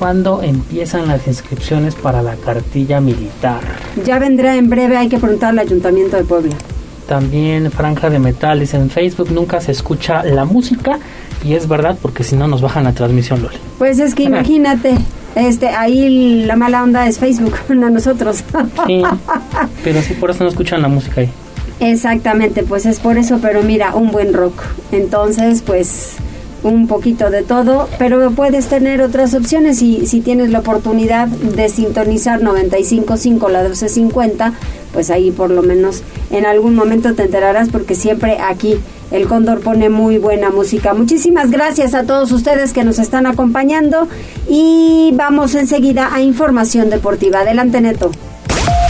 ¿cuándo 0.00 0.42
empiezan 0.42 1.08
las 1.08 1.26
inscripciones 1.26 1.94
para 1.94 2.22
la 2.22 2.34
cartilla 2.34 3.02
militar? 3.02 3.60
Ya 4.06 4.18
vendrá 4.18 4.56
en 4.56 4.70
breve, 4.70 4.96
hay 4.96 5.10
que 5.10 5.18
preguntar 5.18 5.50
al 5.50 5.58
Ayuntamiento 5.58 6.16
de 6.16 6.24
Puebla. 6.24 6.56
También 7.06 7.70
Franja 7.70 8.08
de 8.08 8.18
Metal, 8.18 8.58
dice, 8.58 8.78
en 8.78 8.88
Facebook 8.88 9.30
nunca 9.30 9.60
se 9.60 9.72
escucha 9.72 10.24
la 10.24 10.46
música, 10.46 10.98
y 11.44 11.52
es 11.52 11.68
verdad, 11.68 11.98
porque 12.00 12.24
si 12.24 12.34
no 12.34 12.48
nos 12.48 12.62
bajan 12.62 12.84
la 12.84 12.92
transmisión, 12.92 13.42
Loli. 13.42 13.58
Pues 13.78 13.98
es 13.98 14.14
que 14.14 14.22
imagínate, 14.22 14.94
este, 15.34 15.68
ahí 15.68 16.44
la 16.46 16.56
mala 16.56 16.82
onda 16.82 17.06
es 17.06 17.18
Facebook, 17.18 17.56
no 17.68 17.90
nosotros. 17.90 18.42
Sí, 18.86 19.02
pero 19.84 20.00
sí, 20.00 20.14
por 20.14 20.30
eso 20.30 20.44
no 20.44 20.48
escuchan 20.48 20.80
la 20.80 20.88
música 20.88 21.20
ahí. 21.20 21.30
Exactamente, 21.78 22.62
pues 22.62 22.86
es 22.86 23.00
por 23.00 23.18
eso, 23.18 23.38
pero 23.42 23.62
mira, 23.62 23.94
un 23.94 24.10
buen 24.12 24.32
rock. 24.32 24.62
Entonces, 24.92 25.60
pues 25.60 26.16
un 26.62 26.86
poquito 26.86 27.30
de 27.30 27.42
todo, 27.42 27.88
pero 27.98 28.30
puedes 28.32 28.66
tener 28.66 29.02
otras 29.02 29.34
opciones 29.34 29.78
si, 29.78 30.06
si 30.06 30.20
tienes 30.20 30.50
la 30.50 30.60
oportunidad 30.60 31.28
de 31.28 31.68
sintonizar 31.68 32.40
95.5 32.40 33.48
la 33.50 33.60
1250, 33.60 34.52
pues 34.92 35.10
ahí 35.10 35.30
por 35.30 35.50
lo 35.50 35.62
menos 35.62 36.02
en 36.30 36.46
algún 36.46 36.74
momento 36.74 37.14
te 37.14 37.24
enterarás 37.24 37.68
porque 37.68 37.94
siempre 37.94 38.38
aquí 38.40 38.76
el 39.10 39.26
Cóndor 39.26 39.60
pone 39.60 39.88
muy 39.88 40.18
buena 40.18 40.50
música. 40.50 40.94
Muchísimas 40.94 41.50
gracias 41.50 41.94
a 41.94 42.04
todos 42.04 42.30
ustedes 42.32 42.72
que 42.72 42.84
nos 42.84 42.98
están 42.98 43.26
acompañando 43.26 44.08
y 44.48 45.10
vamos 45.14 45.54
enseguida 45.54 46.14
a 46.14 46.20
información 46.20 46.90
deportiva. 46.90 47.40
Adelante, 47.40 47.80
Neto. 47.80 48.10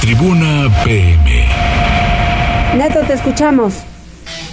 Tribuna 0.00 0.68
PM. 0.84 1.44
Neto, 2.76 3.00
te 3.06 3.14
escuchamos. 3.14 3.74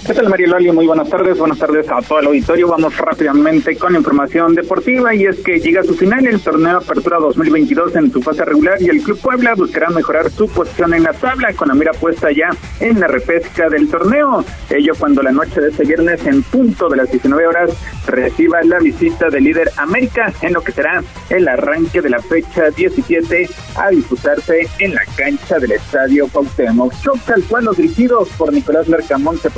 ¿Qué 0.08 0.14
tal, 0.14 0.24
Loli? 0.26 0.72
Muy 0.72 0.86
buenas 0.86 1.10
tardes. 1.10 1.36
Buenas 1.36 1.58
tardes 1.58 1.86
a 1.90 2.00
todo 2.00 2.20
el 2.20 2.28
auditorio. 2.28 2.68
Vamos 2.68 2.96
rápidamente 2.96 3.76
con 3.76 3.94
información 3.94 4.54
deportiva 4.54 5.14
y 5.14 5.26
es 5.26 5.38
que 5.40 5.60
llega 5.60 5.82
a 5.82 5.84
su 5.84 5.94
final 5.94 6.26
el 6.26 6.40
torneo 6.40 6.78
Apertura 6.78 7.18
2022 7.18 7.94
en 7.94 8.10
su 8.10 8.22
fase 8.22 8.42
regular 8.46 8.80
y 8.80 8.88
el 8.88 9.02
Club 9.02 9.20
Puebla 9.20 9.54
buscará 9.54 9.90
mejorar 9.90 10.30
su 10.30 10.48
posición 10.48 10.94
en 10.94 11.02
la 11.02 11.12
tabla 11.12 11.52
con 11.52 11.68
la 11.68 11.74
mira 11.74 11.92
puesta 11.92 12.30
ya 12.32 12.48
en 12.80 12.98
la 12.98 13.06
repesca 13.06 13.68
del 13.68 13.90
torneo. 13.90 14.42
Ello 14.70 14.94
cuando 14.98 15.22
la 15.22 15.30
noche 15.30 15.60
de 15.60 15.68
este 15.68 15.84
viernes 15.84 16.24
en 16.24 16.42
punto 16.42 16.88
de 16.88 16.96
las 16.96 17.10
19 17.10 17.46
horas 17.46 17.76
reciba 18.06 18.62
la 18.62 18.78
visita 18.78 19.28
del 19.28 19.44
líder 19.44 19.70
América 19.76 20.32
en 20.40 20.54
lo 20.54 20.62
que 20.62 20.72
será 20.72 21.02
el 21.28 21.46
arranque 21.46 22.00
de 22.00 22.08
la 22.08 22.20
fecha 22.20 22.70
17 22.70 23.46
a 23.76 23.90
disputarse 23.90 24.68
en 24.78 24.94
la 24.94 25.02
cancha 25.16 25.58
del 25.58 25.72
Estadio 25.72 26.28
Cuauhtémoc. 26.28 26.94
Shock 26.94 27.30
al 27.30 27.44
cual 27.44 27.66
los 27.66 27.76
dirigidos 27.76 28.30
por 28.38 28.54
Nicolás 28.54 28.88
Larcamón 28.88 29.36
se 29.38 29.50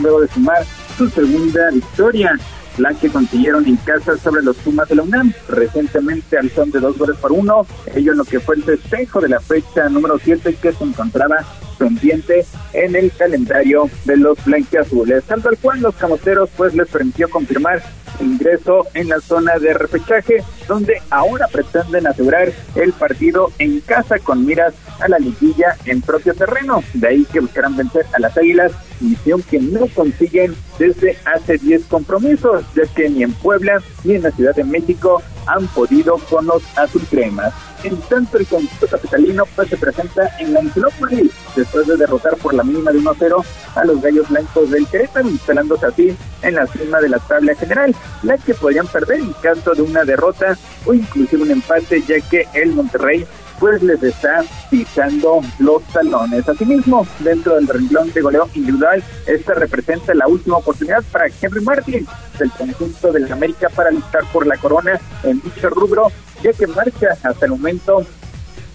luego 0.00 0.20
de 0.20 0.28
sumar 0.28 0.64
su 0.96 1.08
segunda 1.08 1.70
victoria, 1.70 2.38
la 2.78 2.94
que 2.94 3.10
consiguieron 3.10 3.66
en 3.66 3.76
casa 3.76 4.16
sobre 4.16 4.42
los 4.42 4.56
Pumas 4.56 4.88
de 4.88 4.96
la 4.96 5.02
UNAM, 5.02 5.32
recientemente 5.48 6.38
al 6.38 6.50
son 6.50 6.70
de 6.70 6.80
dos 6.80 6.96
goles 6.96 7.16
por 7.18 7.32
uno, 7.32 7.66
ello 7.94 8.12
en 8.12 8.18
lo 8.18 8.24
que 8.24 8.40
fue 8.40 8.56
el 8.56 8.64
festejo 8.64 9.20
de 9.20 9.28
la 9.28 9.40
fecha 9.40 9.88
número 9.88 10.18
7 10.18 10.56
que 10.60 10.72
se 10.72 10.84
encontraba 10.84 11.44
pendiente 11.78 12.46
en 12.72 12.94
el 12.94 13.10
calendario 13.12 13.90
de 14.04 14.16
los 14.16 14.42
blanquiazules, 14.44 15.24
tanto 15.24 15.48
al 15.48 15.58
cual 15.58 15.80
los 15.80 15.94
camoteros 15.96 16.48
pues 16.56 16.74
les 16.74 16.88
permitió 16.88 17.28
confirmar 17.28 17.82
ingreso 18.20 18.86
en 18.94 19.08
la 19.08 19.20
zona 19.20 19.58
de 19.58 19.74
repechaje, 19.74 20.44
donde 20.68 21.02
ahora 21.10 21.48
pretenden 21.48 22.06
asegurar 22.06 22.52
el 22.74 22.92
partido 22.92 23.50
en 23.58 23.80
casa 23.80 24.18
con 24.18 24.46
miras 24.46 24.74
a 25.00 25.08
la 25.08 25.18
liguilla 25.18 25.76
en 25.84 26.00
propio 26.00 26.34
terreno. 26.34 26.82
De 26.94 27.08
ahí 27.08 27.26
que 27.32 27.40
buscarán 27.40 27.76
vencer 27.76 28.06
a 28.14 28.20
las 28.20 28.36
Águilas, 28.36 28.72
misión 29.02 29.42
que 29.42 29.60
no 29.60 29.86
consiguen 29.94 30.54
desde 30.78 31.16
hace 31.24 31.58
10 31.58 31.84
compromisos, 31.86 32.64
ya 32.74 32.84
que 32.94 33.08
ni 33.08 33.22
en 33.22 33.32
Puebla 33.32 33.82
ni 34.04 34.14
en 34.14 34.22
la 34.22 34.30
Ciudad 34.30 34.54
de 34.54 34.64
México 34.64 35.22
han 35.46 35.66
podido 35.68 36.18
con 36.30 36.46
los 36.46 36.62
azulcremas. 36.76 37.52
En 37.84 37.96
tanto, 38.02 38.38
el 38.38 38.46
conjunto 38.46 38.86
capitalino 38.86 39.44
pues 39.56 39.68
se 39.68 39.76
presenta 39.76 40.30
en 40.38 40.54
la 40.54 40.60
Angelópolis 40.60 41.32
después 41.56 41.86
de 41.86 41.96
derrotar 41.96 42.36
por 42.36 42.54
la 42.54 42.62
mínima 42.62 42.92
de 42.92 43.00
1-0 43.00 43.44
a 43.74 43.84
los 43.84 44.00
Gallos 44.00 44.28
Blancos 44.28 44.70
del 44.70 44.86
Querétaro, 44.86 45.28
instalándose 45.28 45.86
así 45.86 46.16
en 46.42 46.54
la 46.54 46.66
cima 46.68 47.00
de 47.00 47.08
la 47.08 47.18
tabla 47.18 47.54
general, 47.56 47.94
la 48.22 48.38
que 48.38 48.54
podrían 48.54 48.86
perder 48.86 49.20
en 49.20 49.32
caso 49.42 49.74
de 49.74 49.82
una 49.82 50.04
derrota 50.04 50.56
o 50.84 50.94
inclusive 50.94 51.42
un 51.42 51.50
empate, 51.50 52.02
ya 52.02 52.20
que 52.20 52.46
el 52.54 52.72
Monterrey 52.72 53.26
pues 53.58 53.82
les 53.82 54.02
está 54.02 54.44
pisando 54.70 55.40
los 55.58 55.82
talones. 55.84 56.48
Asimismo, 56.48 57.06
dentro 57.20 57.54
del 57.54 57.68
renglón 57.68 58.12
de 58.12 58.20
goleo 58.20 58.48
individual, 58.54 59.02
esta 59.26 59.54
representa 59.54 60.14
la 60.14 60.26
última 60.26 60.58
oportunidad 60.58 61.02
para 61.12 61.26
Henry 61.26 61.60
Martin 61.62 62.06
del 62.38 62.50
conjunto 62.50 63.12
del 63.12 63.30
América 63.32 63.68
para 63.68 63.90
luchar 63.90 64.24
por 64.32 64.46
la 64.46 64.56
corona 64.56 65.00
en 65.22 65.40
dicho 65.40 65.68
rubro, 65.70 66.08
ya 66.42 66.52
que 66.52 66.66
marcha 66.66 67.16
hasta 67.22 67.46
el 67.46 67.52
momento 67.52 68.04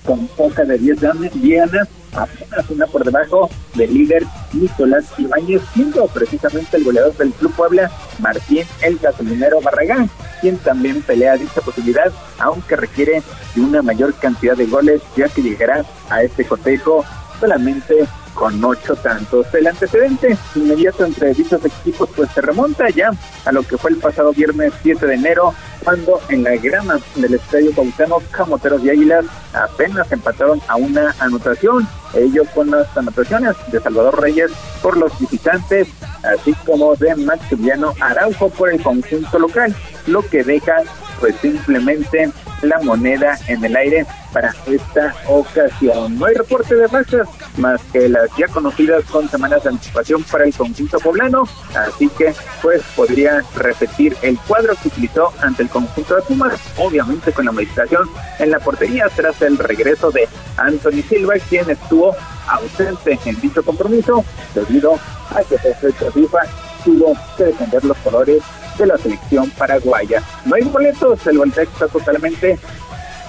con 0.06 0.28
poca 0.30 0.64
de 0.64 0.78
10 0.78 1.00
dianas, 1.34 1.88
apenas 2.18 2.70
una 2.70 2.88
por 2.88 3.04
debajo 3.04 3.50
del 3.76 3.94
líder 3.94 4.24
Nicolás 4.54 5.06
Ibáñez, 5.18 5.62
siendo 5.74 6.08
precisamente 6.08 6.78
el 6.78 6.84
goleador 6.84 7.16
del 7.16 7.32
Club 7.32 7.54
Puebla, 7.56 7.92
Martín 8.20 8.66
el 8.82 8.98
Gasolinero 8.98 9.62
Barragán, 9.62 10.10
quien 10.42 10.58
también 10.58 11.02
pelea 11.02 11.38
dicha 11.38 11.62
posibilidad, 11.62 12.12
aunque 12.40 12.76
requiere 12.76 13.22
de 13.56 13.62
una 13.62 13.82
mayor 13.82 14.14
cantidad 14.16 14.56
de 14.56 14.66
goles, 14.66 15.02
ya 15.16 15.30
que 15.30 15.42
llegará 15.42 15.86
a 16.10 16.24
este 16.24 16.46
cotejo 16.46 17.06
solamente 17.40 18.08
con 18.38 18.64
ocho 18.64 18.96
tantos. 18.96 19.52
El 19.54 19.68
antecedente 19.68 20.38
inmediato 20.56 21.04
entre 21.04 21.34
dichos 21.34 21.64
equipos 21.66 22.10
pues 22.16 22.30
se 22.32 22.42
remonta 22.42 22.90
ya 22.90 23.12
a 23.46 23.52
lo 23.52 23.64
que 23.64 23.78
fue 23.78 23.92
el 23.92 23.98
pasado 23.98 24.32
viernes 24.32 24.74
7 24.84 25.06
de 25.08 25.16
enero, 25.16 25.54
cuando 25.84 26.22
en 26.30 26.44
la 26.44 26.56
grama 26.58 27.00
del 27.16 27.34
Estadio 27.34 27.74
Cuauhtémoc, 27.74 28.30
Camoteros 28.30 28.84
y 28.84 28.92
Águilas 28.92 29.26
apenas 29.54 30.12
empataron 30.12 30.62
a 30.68 30.76
una 30.76 31.16
anotación, 31.20 31.88
ellos 32.14 32.48
con 32.54 32.70
las 32.70 32.96
anotaciones 32.96 33.56
de 33.72 33.80
Salvador 33.80 34.22
Reyes 34.22 34.52
por 34.82 34.98
los 34.98 35.18
visitantes, 35.20 35.88
así 36.24 36.54
como 36.66 36.96
de 36.96 37.16
Maximiliano 37.16 37.94
Araujo 38.00 38.50
por 38.50 38.70
el 38.70 38.82
conjunto 38.82 39.40
local, 39.40 39.76
lo 40.06 40.22
que 40.22 40.44
deja 40.44 40.84
pues 41.20 41.36
simplemente 41.42 42.32
la 42.62 42.80
moneda 42.80 43.38
en 43.48 43.64
el 43.64 43.76
aire 43.76 44.06
para 44.34 44.54
esta 44.66 45.16
ocasión. 45.28 46.18
No 46.18 46.26
hay 46.26 46.36
reporte 46.36 46.76
de 46.76 46.88
bajas 46.88 47.28
más 47.58 47.82
que 47.92 48.10
las 48.10 48.30
ya 48.38 48.48
conocidas 48.48 49.04
con 49.06 49.30
semanas 49.30 49.64
de 49.64 49.70
anticipación 49.70 50.24
para 50.24 50.46
el 50.46 50.54
conjunto 50.54 51.00
poblano, 51.00 51.44
así 51.76 52.10
que 52.10 52.34
pues 52.62 52.82
podría 52.96 53.44
repetir 53.56 54.16
el 54.22 54.38
cuadro 54.40 54.76
que 54.82 54.90
utilizó 54.90 55.34
ante 55.42 55.64
el 55.64 55.70
conjunto 55.70 56.16
de 56.16 56.22
Pumas, 56.24 56.60
obviamente 56.78 57.32
con 57.32 57.46
la 57.46 57.52
modificación 57.52 58.10
en 58.40 58.52
la 58.52 58.60
portería 58.60 59.08
tras 59.16 59.42
el 59.42 59.58
regreso 59.58 60.12
de 60.12 60.28
Anthony 60.58 61.04
Silva, 61.08 61.36
quien 61.50 61.70
estuvo 61.70 62.16
ausente 62.48 63.20
en 63.26 63.40
dicho 63.42 63.64
compromiso 63.64 64.24
debido 64.56 65.00
a 65.32 65.44
que 65.44 65.56
el 65.56 65.94
FIFA 65.94 66.40
tuvo 66.84 67.18
que 67.36 67.46
defender 67.46 67.84
los 67.84 67.98
colores 67.98 68.42
de 68.78 68.88
la 68.88 68.98
selección 68.98 69.50
paraguaya. 69.52 70.22
No 70.46 70.56
hay 70.56 70.64
boletos, 70.64 71.26
el 71.28 71.38
boleto 71.38 71.62
está 71.62 71.88
totalmente 71.88 72.58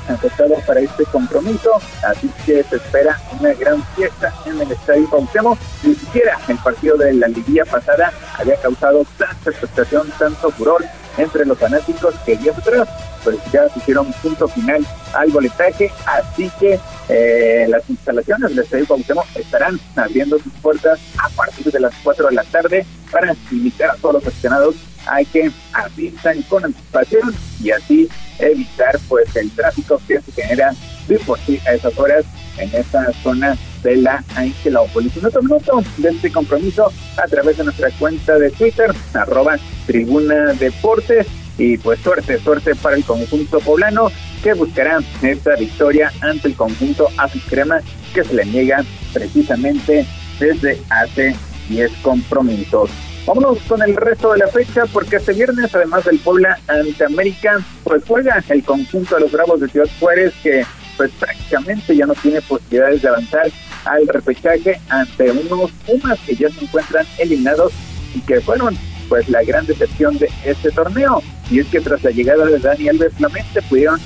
afectado 0.09 0.55
para 0.67 0.81
este 0.81 1.05
compromiso, 1.07 1.71
así 2.07 2.31
que 2.47 2.63
se 2.65 2.77
espera 2.77 3.21
una 3.39 3.53
gran 3.55 3.83
fiesta 3.95 4.33
en 4.47 4.61
el 4.61 4.73
Estadio 4.73 5.09
Cuauhtémoc. 5.11 5.59
Ni 5.83 5.95
siquiera 5.95 6.39
el 6.49 6.57
partido 6.59 6.97
de 6.97 7.13
la 7.15 7.29
liguilla 7.29 7.65
pasada 7.65 8.13
había 8.39 8.57
causado 8.57 9.05
tanta 9.19 9.51
expectación, 9.51 10.11
tanto 10.19 10.51
furor 10.51 10.85
entre 11.19 11.45
los 11.45 11.59
fanáticos 11.59 12.15
que 12.25 12.37
días 12.37 12.57
atrás 12.57 12.89
pues 13.25 13.37
ya 13.53 13.67
hicieron 13.77 14.13
punto 14.23 14.49
final 14.49 14.87
al 15.13 15.31
boletaje, 15.31 15.91
así 16.07 16.51
que 16.59 16.79
eh, 17.09 17.67
las 17.69 17.89
instalaciones 17.91 18.51
del 18.51 18.61
Estadio 18.61 18.87
Cuauhtémoc 18.87 19.27
estarán 19.35 19.79
abriendo 19.97 20.39
sus 20.39 20.53
puertas 20.63 21.01
a 21.19 21.29
partir 21.31 21.71
de 21.71 21.81
las 21.81 21.93
4 22.03 22.29
de 22.29 22.35
la 22.35 22.45
tarde 22.45 22.87
para 23.11 23.35
invitar 23.51 23.91
a 23.91 23.95
todos 23.97 24.15
los 24.15 24.27
aficionados 24.27 24.77
a 25.07 25.25
que 25.25 25.51
asistan 25.73 26.43
con 26.43 26.65
anticipación 26.65 27.35
y 27.63 27.71
así 27.71 28.09
evitar 28.39 28.99
pues 29.09 29.35
el 29.37 29.51
tráfico 29.51 30.01
que 30.07 30.21
se 30.21 30.33
genera 30.33 30.75
de 31.07 31.19
por 31.21 31.39
sí 31.41 31.61
a 31.67 31.75
esas 31.75 31.99
horas 31.99 32.25
en 32.59 32.75
esa 32.75 33.13
zona 33.23 33.57
de 33.83 33.97
la 33.97 34.25
Angelópolis. 34.35 35.17
Un 35.17 35.27
otro 35.27 35.43
minuto 35.43 35.83
de 35.97 36.09
este 36.11 36.31
compromiso 36.31 36.93
a 37.17 37.27
través 37.27 37.57
de 37.59 37.65
nuestra 37.65 37.91
cuenta 37.93 38.39
de 38.39 38.51
Twitter, 38.51 38.93
arroba 39.15 39.57
Tribuna 39.87 40.55
Deportes. 40.55 41.27
Y 41.57 41.77
pues 41.77 41.99
suerte, 42.01 42.39
suerte 42.39 42.77
para 42.77 42.95
el 42.95 43.05
conjunto 43.05 43.59
poblano 43.59 44.13
que 44.45 44.55
buscará 44.55 45.01
esta 45.23 45.57
victoria 45.57 46.13
ante 46.21 46.49
el 46.49 46.55
conjunto 46.55 47.09
Azul 47.17 47.43
Crema 47.49 47.81
que 48.15 48.23
se 48.23 48.35
le 48.35 48.45
niega 48.45 48.85
precisamente 49.13 50.07
desde 50.39 50.81
hace 50.89 51.35
10 51.69 51.91
compromisos. 52.03 52.91
Vámonos 53.29 53.59
con 53.68 53.83
el 53.83 53.95
resto 53.95 54.33
de 54.33 54.39
la 54.39 54.49
fecha 54.49 54.87
porque 54.91 55.16
este 55.16 55.35
viernes, 55.35 55.74
además 55.74 56.03
del 56.07 56.18
Puebla 56.18 56.59
ante 56.66 57.05
América, 57.05 57.59
pues 57.85 58.03
juega 58.09 58.43
el 58.49 58.64
conjunto 58.64 59.16
de 59.16 59.20
los 59.20 59.33
Bravos 59.33 59.61
de 59.61 59.68
Ciudad 59.68 59.87
Juárez 60.01 60.33
que 60.43 60.64
pues 60.97 61.11
prácticamente 61.11 61.95
ya 61.95 62.07
no 62.07 62.14
tiene 62.14 62.41
posibilidades 62.41 63.03
de 63.03 63.09
avanzar 63.09 63.51
al 63.85 64.09
repechaje 64.09 64.81
ante 64.89 65.31
unos 65.31 65.70
Pumas 65.87 66.18
que 66.20 66.37
ya 66.37 66.49
se 66.49 66.64
encuentran 66.64 67.05
eliminados 67.18 67.74
y 68.14 68.20
que 68.22 68.41
fueron 68.41 68.74
pues 69.11 69.29
la 69.29 69.45
gran 69.45 69.66
decepción 69.66 70.16
de 70.16 70.31
este 70.47 70.70
torneo. 70.70 71.22
Y 71.51 71.59
es 71.59 71.66
que 71.66 71.83
tras 71.83 72.03
la 72.03 72.11
llegada 72.11 72.47
de 72.47 72.59
Dani 72.59 72.89
Alves 72.89 73.12
Flamente 73.12 73.61
pudieron 73.61 74.01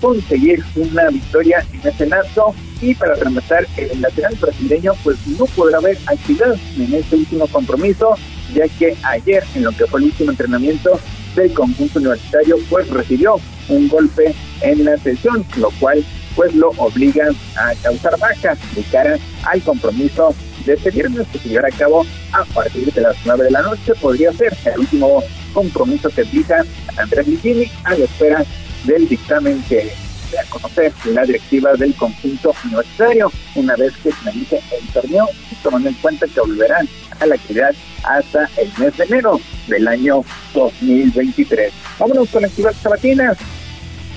conseguir 0.00 0.62
una 0.76 1.08
victoria 1.08 1.66
en 1.72 1.88
ese 1.88 2.06
lapso 2.06 2.54
y 2.80 2.94
para 2.94 3.16
rematar 3.16 3.66
el 3.76 4.00
lateral 4.00 4.36
brasileño 4.40 4.92
pues 5.02 5.16
no 5.26 5.46
podrá 5.46 5.78
haber 5.78 5.98
actividad 6.06 6.54
en 6.76 6.94
este 6.94 7.16
último 7.16 7.48
compromiso 7.48 8.14
ya 8.54 8.66
que 8.78 8.96
ayer 9.02 9.44
en 9.54 9.64
lo 9.64 9.72
que 9.72 9.86
fue 9.86 10.00
el 10.00 10.06
último 10.06 10.30
entrenamiento 10.30 10.98
del 11.34 11.52
conjunto 11.52 11.98
universitario 11.98 12.56
pues 12.68 12.88
recibió 12.88 13.36
un 13.68 13.88
golpe 13.88 14.34
en 14.62 14.84
la 14.84 14.96
sesión, 14.96 15.44
lo 15.56 15.70
cual 15.78 16.04
pues 16.34 16.54
lo 16.54 16.70
obliga 16.76 17.28
a 17.56 17.74
causar 17.82 18.18
baja 18.18 18.56
de 18.74 18.82
cara 18.92 19.18
al 19.44 19.60
compromiso 19.62 20.34
de 20.64 20.74
este 20.74 20.90
viernes 20.90 21.26
que 21.32 21.38
se 21.38 21.48
llevará 21.48 21.68
a 21.68 21.78
cabo 21.78 22.06
a 22.32 22.44
partir 22.44 22.92
de 22.92 23.00
las 23.00 23.16
9 23.24 23.44
de 23.44 23.50
la 23.50 23.62
noche. 23.62 23.92
Podría 24.00 24.32
ser 24.32 24.56
el 24.64 24.80
último 24.80 25.22
compromiso 25.52 26.08
que 26.10 26.24
fija 26.24 26.64
Andrés 26.96 27.26
Ligini 27.26 27.70
a 27.84 27.96
la 27.96 28.04
espera 28.04 28.44
del 28.84 29.08
dictamen 29.08 29.62
que 29.68 29.92
a 30.36 30.44
conocer 30.50 30.92
la 31.06 31.24
directiva 31.24 31.72
del 31.74 31.94
conjunto 31.94 32.54
universitario 32.64 33.32
una 33.54 33.76
vez 33.76 33.92
que 34.02 34.12
finalice 34.12 34.60
el 34.78 34.86
torneo, 34.92 35.28
tomando 35.62 35.88
en 35.88 35.94
cuenta 35.96 36.26
que 36.26 36.40
volverán 36.40 36.88
a 37.20 37.26
la 37.26 37.34
actividad 37.34 37.74
hasta 38.04 38.48
el 38.56 38.70
mes 38.78 38.96
de 38.96 39.04
enero 39.04 39.40
del 39.66 39.88
año 39.88 40.24
2023. 40.54 41.72
Vámonos 41.98 42.28
con 42.28 42.44
actividad 42.44 42.74
sabatina, 42.82 43.36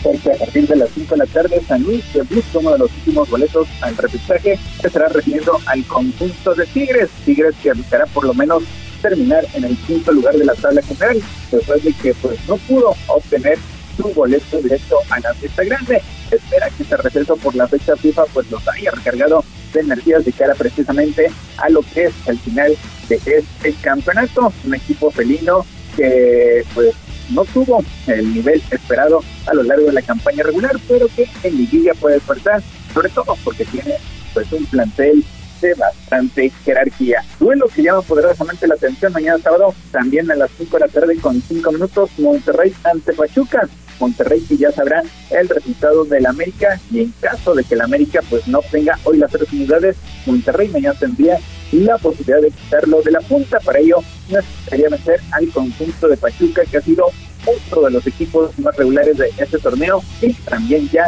porque 0.03 0.31
a 0.31 0.37
partir 0.37 0.67
de 0.67 0.75
las 0.75 0.89
5 0.89 1.15
de 1.15 1.17
la 1.17 1.25
tarde 1.27 1.61
San 1.67 1.83
Luis 1.83 2.03
que 2.11 2.21
busca 2.23 2.59
uno 2.59 2.71
de 2.73 2.79
los 2.79 2.91
últimos 2.91 3.29
boletos 3.29 3.67
al 3.81 3.95
repechaje 3.97 4.59
estará 4.83 5.09
recibiendo 5.09 5.59
al 5.65 5.85
conjunto 5.85 6.55
de 6.55 6.65
Tigres, 6.67 7.09
Tigres 7.25 7.55
que 7.61 7.73
buscará 7.73 8.05
por 8.07 8.25
lo 8.25 8.33
menos 8.33 8.63
terminar 9.01 9.45
en 9.53 9.63
el 9.63 9.77
quinto 9.77 10.11
lugar 10.11 10.35
de 10.35 10.45
la 10.45 10.53
tabla 10.55 10.81
general, 10.81 11.21
después 11.51 11.83
de 11.83 11.93
que 11.93 12.13
pues 12.15 12.37
no 12.47 12.57
pudo 12.57 12.95
obtener 13.07 13.57
su 14.01 14.13
boleto 14.13 14.61
directo 14.61 14.97
a 15.09 15.19
la 15.19 15.33
fiesta 15.35 15.63
grande. 15.63 16.01
Espera 16.29 16.69
que 16.69 16.83
este 16.83 16.97
receso 16.97 17.35
por 17.37 17.55
la 17.55 17.67
fecha 17.67 17.95
FIFA 17.95 18.25
pues 18.33 18.49
los 18.49 18.67
haya 18.67 18.91
recargado 18.91 19.43
de 19.73 19.81
energías 19.81 20.25
de 20.25 20.31
cara 20.31 20.55
precisamente 20.55 21.31
a 21.57 21.69
lo 21.69 21.81
que 21.81 22.05
es 22.05 22.13
el 22.27 22.39
final 22.39 22.75
de 23.09 23.15
este 23.15 23.73
campeonato. 23.81 24.51
Un 24.65 24.75
equipo 24.75 25.11
felino 25.11 25.65
que 25.95 26.65
pues 26.73 26.95
no 27.29 27.45
tuvo 27.45 27.83
el 28.07 28.33
nivel 28.33 28.61
esperado 28.71 29.23
a 29.47 29.53
lo 29.53 29.63
largo 29.63 29.87
de 29.87 29.93
la 29.93 30.01
campaña 30.01 30.43
regular, 30.43 30.75
pero 30.87 31.07
que 31.15 31.27
en 31.43 31.57
liguilla 31.57 31.93
puede 31.93 32.15
despertar, 32.15 32.61
sobre 32.93 33.09
todo 33.09 33.37
porque 33.43 33.65
tiene 33.65 33.95
pues 34.33 34.51
un 34.51 34.65
plantel 34.65 35.23
de 35.61 35.73
bastante 35.75 36.51
jerarquía. 36.65 37.23
Duelo 37.39 37.67
que 37.67 37.83
llama 37.83 38.01
poderosamente 38.01 38.67
la 38.67 38.75
atención 38.75 39.13
mañana 39.13 39.37
sábado, 39.37 39.73
también 39.91 40.29
a 40.31 40.35
las 40.35 40.49
5 40.57 40.77
de 40.77 40.85
la 40.85 40.91
tarde 40.91 41.15
con 41.17 41.41
5 41.41 41.71
minutos, 41.71 42.09
Monterrey 42.17 42.73
ante 42.83 43.13
Pachuca. 43.13 43.69
Monterrey 44.01 44.41
que 44.41 44.57
ya 44.57 44.71
sabrá 44.71 45.03
el 45.29 45.47
resultado 45.47 46.03
del 46.03 46.25
América 46.25 46.79
y 46.91 47.01
en 47.01 47.13
caso 47.21 47.53
de 47.53 47.63
que 47.63 47.75
el 47.75 47.81
América 47.81 48.21
pues 48.29 48.47
no 48.47 48.59
obtenga 48.59 48.99
hoy 49.03 49.17
las 49.17 49.31
tres 49.31 49.51
unidades, 49.53 49.95
Monterrey 50.25 50.67
mañana 50.69 50.99
tendría 50.99 51.39
la 51.71 51.97
posibilidad 51.97 52.41
de 52.41 52.51
quitarlo 52.51 53.01
de 53.01 53.11
la 53.11 53.21
punta. 53.21 53.59
Para 53.59 53.79
ello 53.79 53.97
necesitaría 54.29 54.89
vencer 54.89 55.21
al 55.31 55.47
conjunto 55.49 56.07
de 56.07 56.17
Pachuca 56.17 56.63
que 56.65 56.77
ha 56.77 56.81
sido 56.81 57.05
otro 57.45 57.83
de 57.83 57.91
los 57.91 58.05
equipos 58.05 58.57
más 58.59 58.75
regulares 58.75 59.17
de 59.17 59.31
este 59.37 59.57
torneo 59.57 60.03
y 60.21 60.33
también 60.33 60.89
ya 60.89 61.05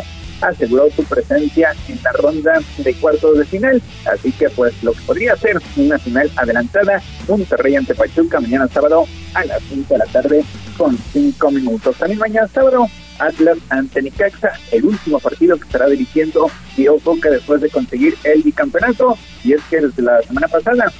aseguró 0.47 0.89
su 0.91 1.03
presencia 1.03 1.73
en 1.87 1.99
la 2.03 2.11
ronda 2.13 2.59
de 2.77 2.93
cuartos 2.95 3.37
de 3.37 3.45
final. 3.45 3.81
Así 4.05 4.31
que 4.31 4.49
pues 4.49 4.73
lo 4.83 4.93
que 4.93 5.01
podría 5.01 5.35
ser 5.37 5.59
una 5.75 5.97
final 5.97 6.29
adelantada, 6.35 7.01
Monterrey 7.27 7.75
ante 7.75 7.95
Pachuca 7.95 8.39
mañana 8.39 8.67
sábado 8.67 9.05
a 9.33 9.45
las 9.45 9.61
5 9.63 9.93
de 9.93 9.97
la 9.97 10.05
tarde 10.05 10.43
con 10.77 10.97
5 10.97 11.51
minutos. 11.51 11.95
También 11.97 12.19
mañana 12.19 12.47
sábado 12.47 12.87
Atlas 13.19 13.57
ante 13.69 14.01
Nicaxa, 14.01 14.53
el 14.71 14.85
último 14.85 15.19
partido 15.19 15.57
que 15.57 15.63
estará 15.63 15.87
dirigiendo 15.87 16.49
Diego 16.75 16.99
Coca 16.99 17.29
después 17.29 17.61
de 17.61 17.69
conseguir 17.69 18.15
el 18.23 18.41
bicampeonato. 18.41 19.17
Y 19.43 19.53
es 19.53 19.61
que 19.69 19.81
desde 19.81 20.01
la 20.01 20.21
semana 20.21 20.47
pasada 20.47 20.91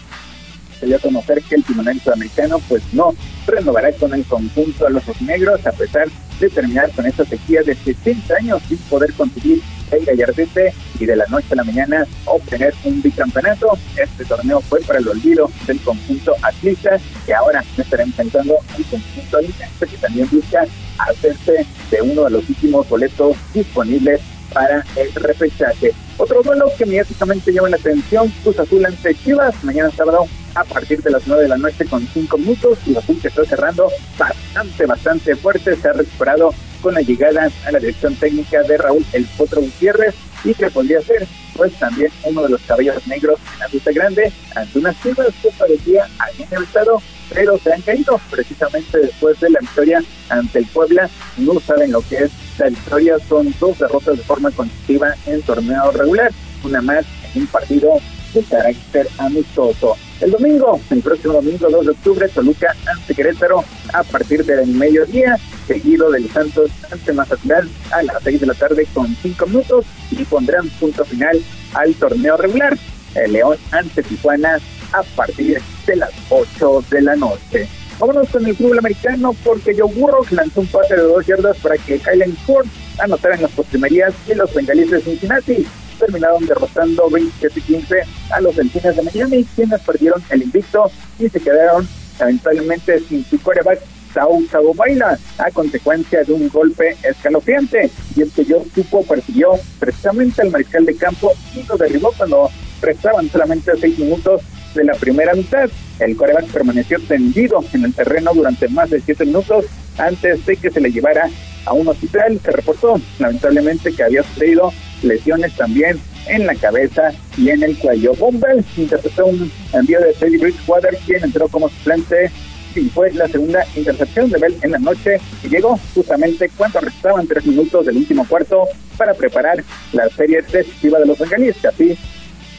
se 0.87 0.95
a 0.95 0.99
conocer 0.99 1.41
que 1.43 1.55
el 1.55 1.63
timonel 1.63 1.99
sudamericano 2.01 2.59
pues 2.67 2.81
no 2.93 3.13
renovará 3.47 3.91
con 3.93 4.13
el 4.13 4.23
conjunto 4.25 4.85
de 4.85 4.91
los 4.91 5.21
negros 5.21 5.65
a 5.65 5.71
pesar 5.71 6.07
de 6.39 6.49
terminar 6.49 6.91
con 6.91 7.05
esta 7.05 7.25
sequía 7.25 7.61
de 7.63 7.75
70 7.75 8.35
años 8.35 8.61
sin 8.67 8.77
poder 8.77 9.13
conseguir 9.13 9.61
el 9.91 10.05
gallardete 10.05 10.73
y 10.99 11.05
de 11.05 11.15
la 11.15 11.25
noche 11.27 11.47
a 11.51 11.55
la 11.55 11.63
mañana 11.63 12.05
obtener 12.25 12.73
un 12.83 13.01
bicampeonato. 13.01 13.77
Este 13.95 14.25
torneo 14.25 14.59
fue 14.61 14.81
para 14.81 14.99
el 14.99 15.07
olvido 15.07 15.49
del 15.67 15.79
conjunto 15.81 16.35
atlista 16.41 16.99
que 17.25 17.33
ahora 17.33 17.63
estará 17.77 18.03
enfrentando 18.03 18.55
al 18.75 18.83
conjunto 18.85 19.37
alimense 19.37 19.87
que 19.87 19.97
también 19.97 20.27
busca 20.31 20.65
hacerse 20.97 21.65
de 21.91 22.01
uno 22.01 22.23
de 22.25 22.31
los 22.31 22.49
últimos 22.49 22.89
boletos 22.89 23.37
disponibles 23.53 24.21
para 24.51 24.85
el 24.95 25.13
repechaje. 25.13 25.93
Otro 26.17 26.43
duelo 26.43 26.71
que 26.77 26.85
mediáticamente 26.85 27.51
llama 27.51 27.69
la 27.69 27.77
atención, 27.77 28.31
Cruz 28.43 28.59
Azul 28.59 28.85
ante 28.85 29.15
Chivas, 29.15 29.63
mañana 29.63 29.89
sábado 29.91 30.27
a 30.55 30.63
partir 30.63 31.01
de 31.01 31.09
las 31.09 31.25
9 31.25 31.43
de 31.43 31.49
la 31.49 31.57
noche 31.57 31.85
con 31.85 32.05
5 32.05 32.37
minutos. 32.37 32.77
y 32.85 32.95
Azul 32.95 33.19
que 33.19 33.27
está 33.29 33.43
cerrando 33.45 33.89
bastante, 34.17 34.85
bastante 34.85 35.35
fuerte, 35.35 35.75
se 35.75 35.87
ha 35.87 35.93
recuperado 35.93 36.53
con 36.81 36.93
la 36.93 37.01
llegada 37.01 37.49
a 37.65 37.71
la 37.71 37.79
dirección 37.79 38.15
técnica 38.15 38.61
de 38.63 38.77
Raúl 38.77 39.05
El 39.13 39.25
Potro 39.37 39.61
Gutiérrez 39.61 40.13
y 40.43 40.53
que 40.53 40.69
podría 40.69 41.01
ser 41.01 41.25
pues 41.55 41.73
también 41.79 42.11
uno 42.23 42.43
de 42.43 42.49
los 42.49 42.61
cabellos 42.61 43.07
negros 43.07 43.39
en 43.53 43.59
la 43.59 43.67
ruta 43.67 43.91
grande 43.91 44.33
ante 44.55 44.79
unas 44.79 45.01
Chivas 45.01 45.27
que 45.41 45.49
parecía 45.57 46.07
alguien 46.19 46.49
estado 46.61 47.01
pero 47.33 47.57
se 47.57 47.73
han 47.73 47.81
caído 47.81 48.19
precisamente 48.29 48.99
después 48.99 49.39
de 49.39 49.49
la 49.49 49.59
victoria 49.59 50.03
ante 50.29 50.59
el 50.59 50.65
Puebla. 50.67 51.09
No 51.37 51.59
saben 51.59 51.91
lo 51.91 52.01
que 52.01 52.17
es 52.17 52.31
la 52.57 52.69
victoria, 52.69 53.17
son 53.27 53.53
dos 53.59 53.77
derrotas 53.79 54.17
de 54.17 54.23
forma 54.23 54.51
consecutiva 54.51 55.15
en 55.25 55.41
torneo 55.41 55.91
regular, 55.91 56.31
una 56.63 56.81
más 56.81 57.05
en 57.33 57.41
un 57.41 57.47
partido 57.47 57.99
de 58.33 58.43
carácter 58.43 59.07
amistoso. 59.17 59.95
El 60.21 60.31
domingo, 60.31 60.79
el 60.89 61.01
próximo 61.01 61.33
domingo 61.33 61.69
2 61.69 61.85
de 61.85 61.91
octubre, 61.91 62.29
Toluca 62.29 62.73
ante 62.85 63.13
Querétaro 63.13 63.63
a 63.93 64.03
partir 64.03 64.45
del 64.45 64.67
mediodía, 64.67 65.37
seguido 65.67 66.09
del 66.11 66.29
Santos 66.29 66.71
ante 66.91 67.13
Mazatlán 67.13 67.69
a 67.91 68.03
las 68.03 68.23
6 68.23 68.39
de 68.39 68.47
la 68.47 68.53
tarde 68.53 68.87
con 68.93 69.13
5 69.21 69.45
minutos 69.47 69.85
y 70.11 70.23
pondrán 70.23 70.69
punto 70.79 71.03
final 71.03 71.41
al 71.73 71.93
torneo 71.95 72.37
regular. 72.37 72.77
El 73.15 73.33
León 73.33 73.57
ante 73.71 74.01
Tijuana 74.01 74.59
a 74.93 75.03
partir 75.15 75.61
de 75.85 75.95
las 75.95 76.11
8 76.29 76.85
de 76.89 77.01
la 77.01 77.15
noche. 77.15 77.67
Vámonos 77.99 78.29
con 78.29 78.45
el 78.45 78.55
fútbol 78.55 78.79
americano 78.79 79.35
porque 79.43 79.75
Joe 79.77 79.93
Burrow 79.93 80.25
lanzó 80.31 80.61
un 80.61 80.67
pase 80.67 80.95
de 80.95 81.03
dos 81.03 81.25
yardas 81.25 81.57
para 81.57 81.77
que 81.77 81.99
Kylan 81.99 82.35
Ford 82.45 82.67
anotara 82.99 83.35
en 83.35 83.43
las 83.43 83.51
postrimerías 83.51 84.13
y 84.27 84.33
los 84.33 84.53
bengalíes 84.53 84.91
de 84.91 85.01
Cincinnati 85.01 85.65
terminaron 85.99 86.45
derrotando 86.45 87.09
27-15 87.09 88.03
a 88.31 88.41
los 88.41 88.55
delfines 88.55 88.95
de 88.95 89.03
Miami, 89.03 89.45
quienes 89.55 89.81
perdieron 89.81 90.21
el 90.29 90.43
invicto 90.43 90.91
y 91.19 91.29
se 91.29 91.39
quedaron 91.39 91.87
lamentablemente 92.19 92.99
sin 92.99 93.23
su 93.25 93.39
coreback 93.41 93.79
Sao 94.13 94.41
Sao 94.51 94.73
Baila 94.73 95.17
a 95.37 95.51
consecuencia 95.51 96.23
de 96.23 96.33
un 96.33 96.49
golpe 96.49 96.95
escalofriante. 97.03 97.89
Y 98.15 98.21
el 98.21 98.31
que 98.31 98.45
yo 98.45 98.63
supo 98.73 99.03
persiguió 99.03 99.53
precisamente 99.79 100.41
al 100.41 100.51
mariscal 100.51 100.85
de 100.85 100.95
campo 100.95 101.31
y 101.55 101.63
lo 101.63 101.77
derribó 101.77 102.11
cuando 102.15 102.49
restaban 102.81 103.29
solamente 103.29 103.71
seis 103.79 103.97
minutos 103.97 104.41
de 104.75 104.83
la 104.83 104.93
primera 104.93 105.33
mitad. 105.33 105.69
El 105.99 106.15
coreback 106.15 106.47
permaneció 106.47 106.99
tendido 106.99 107.63
en 107.73 107.85
el 107.85 107.93
terreno 107.93 108.31
durante 108.33 108.67
más 108.69 108.89
de 108.89 109.01
siete 109.01 109.25
minutos 109.25 109.65
antes 109.97 110.45
de 110.45 110.57
que 110.57 110.71
se 110.71 110.81
le 110.81 110.91
llevara 110.91 111.29
a 111.65 111.73
un 111.73 111.87
hospital. 111.87 112.39
Se 112.43 112.51
reportó 112.51 112.99
lamentablemente 113.19 113.93
que 113.93 114.03
había 114.03 114.23
sufrido 114.23 114.73
lesiones 115.01 115.55
también 115.55 115.99
en 116.27 116.45
la 116.45 116.55
cabeza 116.55 117.11
y 117.37 117.49
en 117.49 117.63
el 117.63 117.77
cuello. 117.77 118.13
Bombel 118.15 118.63
interpretó 118.77 119.25
un 119.25 119.51
envío 119.73 119.99
de 119.99 120.13
Teddy 120.13 120.37
Bridgewater, 120.37 120.97
quien 121.05 121.23
entró 121.23 121.47
como 121.47 121.69
suplente 121.69 122.31
y 122.75 122.89
fue 122.89 123.11
la 123.11 123.27
segunda 123.27 123.65
intercepción 123.75 124.29
de 124.29 124.39
Bell 124.39 124.55
en 124.61 124.71
la 124.71 124.79
noche 124.79 125.19
y 125.43 125.47
llegó 125.47 125.79
justamente 125.93 126.49
cuando 126.57 126.79
restaban 126.79 127.27
tres 127.27 127.45
minutos 127.45 127.85
del 127.85 127.97
último 127.97 128.25
cuarto 128.27 128.67
para 128.97 129.13
preparar 129.13 129.63
la 129.91 130.09
serie 130.09 130.41
decisiva 130.41 130.99
de 130.99 131.05
los 131.05 131.19
bengalíes, 131.19 131.63
así 131.65 131.97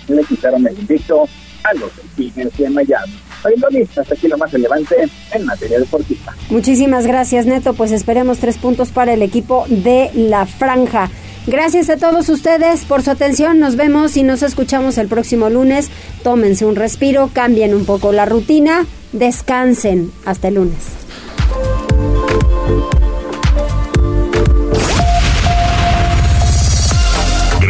le 0.09 0.23
quitaron 0.25 0.67
el 0.67 0.79
invicto 0.79 1.27
a 1.65 1.75
los 1.75 1.91
Tigres 2.15 2.57
de 2.57 2.71
Miami. 2.71 3.24
Hasta 3.97 4.15
aquí 4.15 4.29
lo 4.29 4.39
más 4.39 4.51
relevante 4.53 4.97
en 5.33 5.45
materia 5.45 5.79
deportiva. 5.79 6.35
Muchísimas 6.51 7.07
gracias, 7.07 7.47
Neto. 7.47 7.75
Pues 7.75 7.93
esperemos 7.93 8.39
tres 8.39 8.59
puntos 8.59 8.91
para 8.91 9.13
el 9.13 9.23
equipo 9.23 9.65
de 9.69 10.11
la 10.15 10.47
Franja. 10.47 11.11
Gracias 11.47 11.91
a 11.91 11.99
todos 11.99 12.31
ustedes 12.31 12.85
por 12.85 13.03
su 13.03 13.11
atención. 13.11 13.61
Nos 13.61 13.77
vemos 13.77 14.17
y 14.17 14.23
nos 14.23 14.43
escuchamos 14.43 14.97
el 14.97 15.09
próximo 15.09 15.51
lunes. 15.51 15.91
Tómense 16.23 16.65
un 16.65 16.75
respiro, 16.75 17.31
cambien 17.33 17.75
un 17.75 17.85
poco 17.85 18.13
la 18.13 18.25
rutina, 18.25 18.87
descansen. 19.13 20.11
Hasta 20.25 20.49
el 20.49 20.55
lunes. 20.55 20.79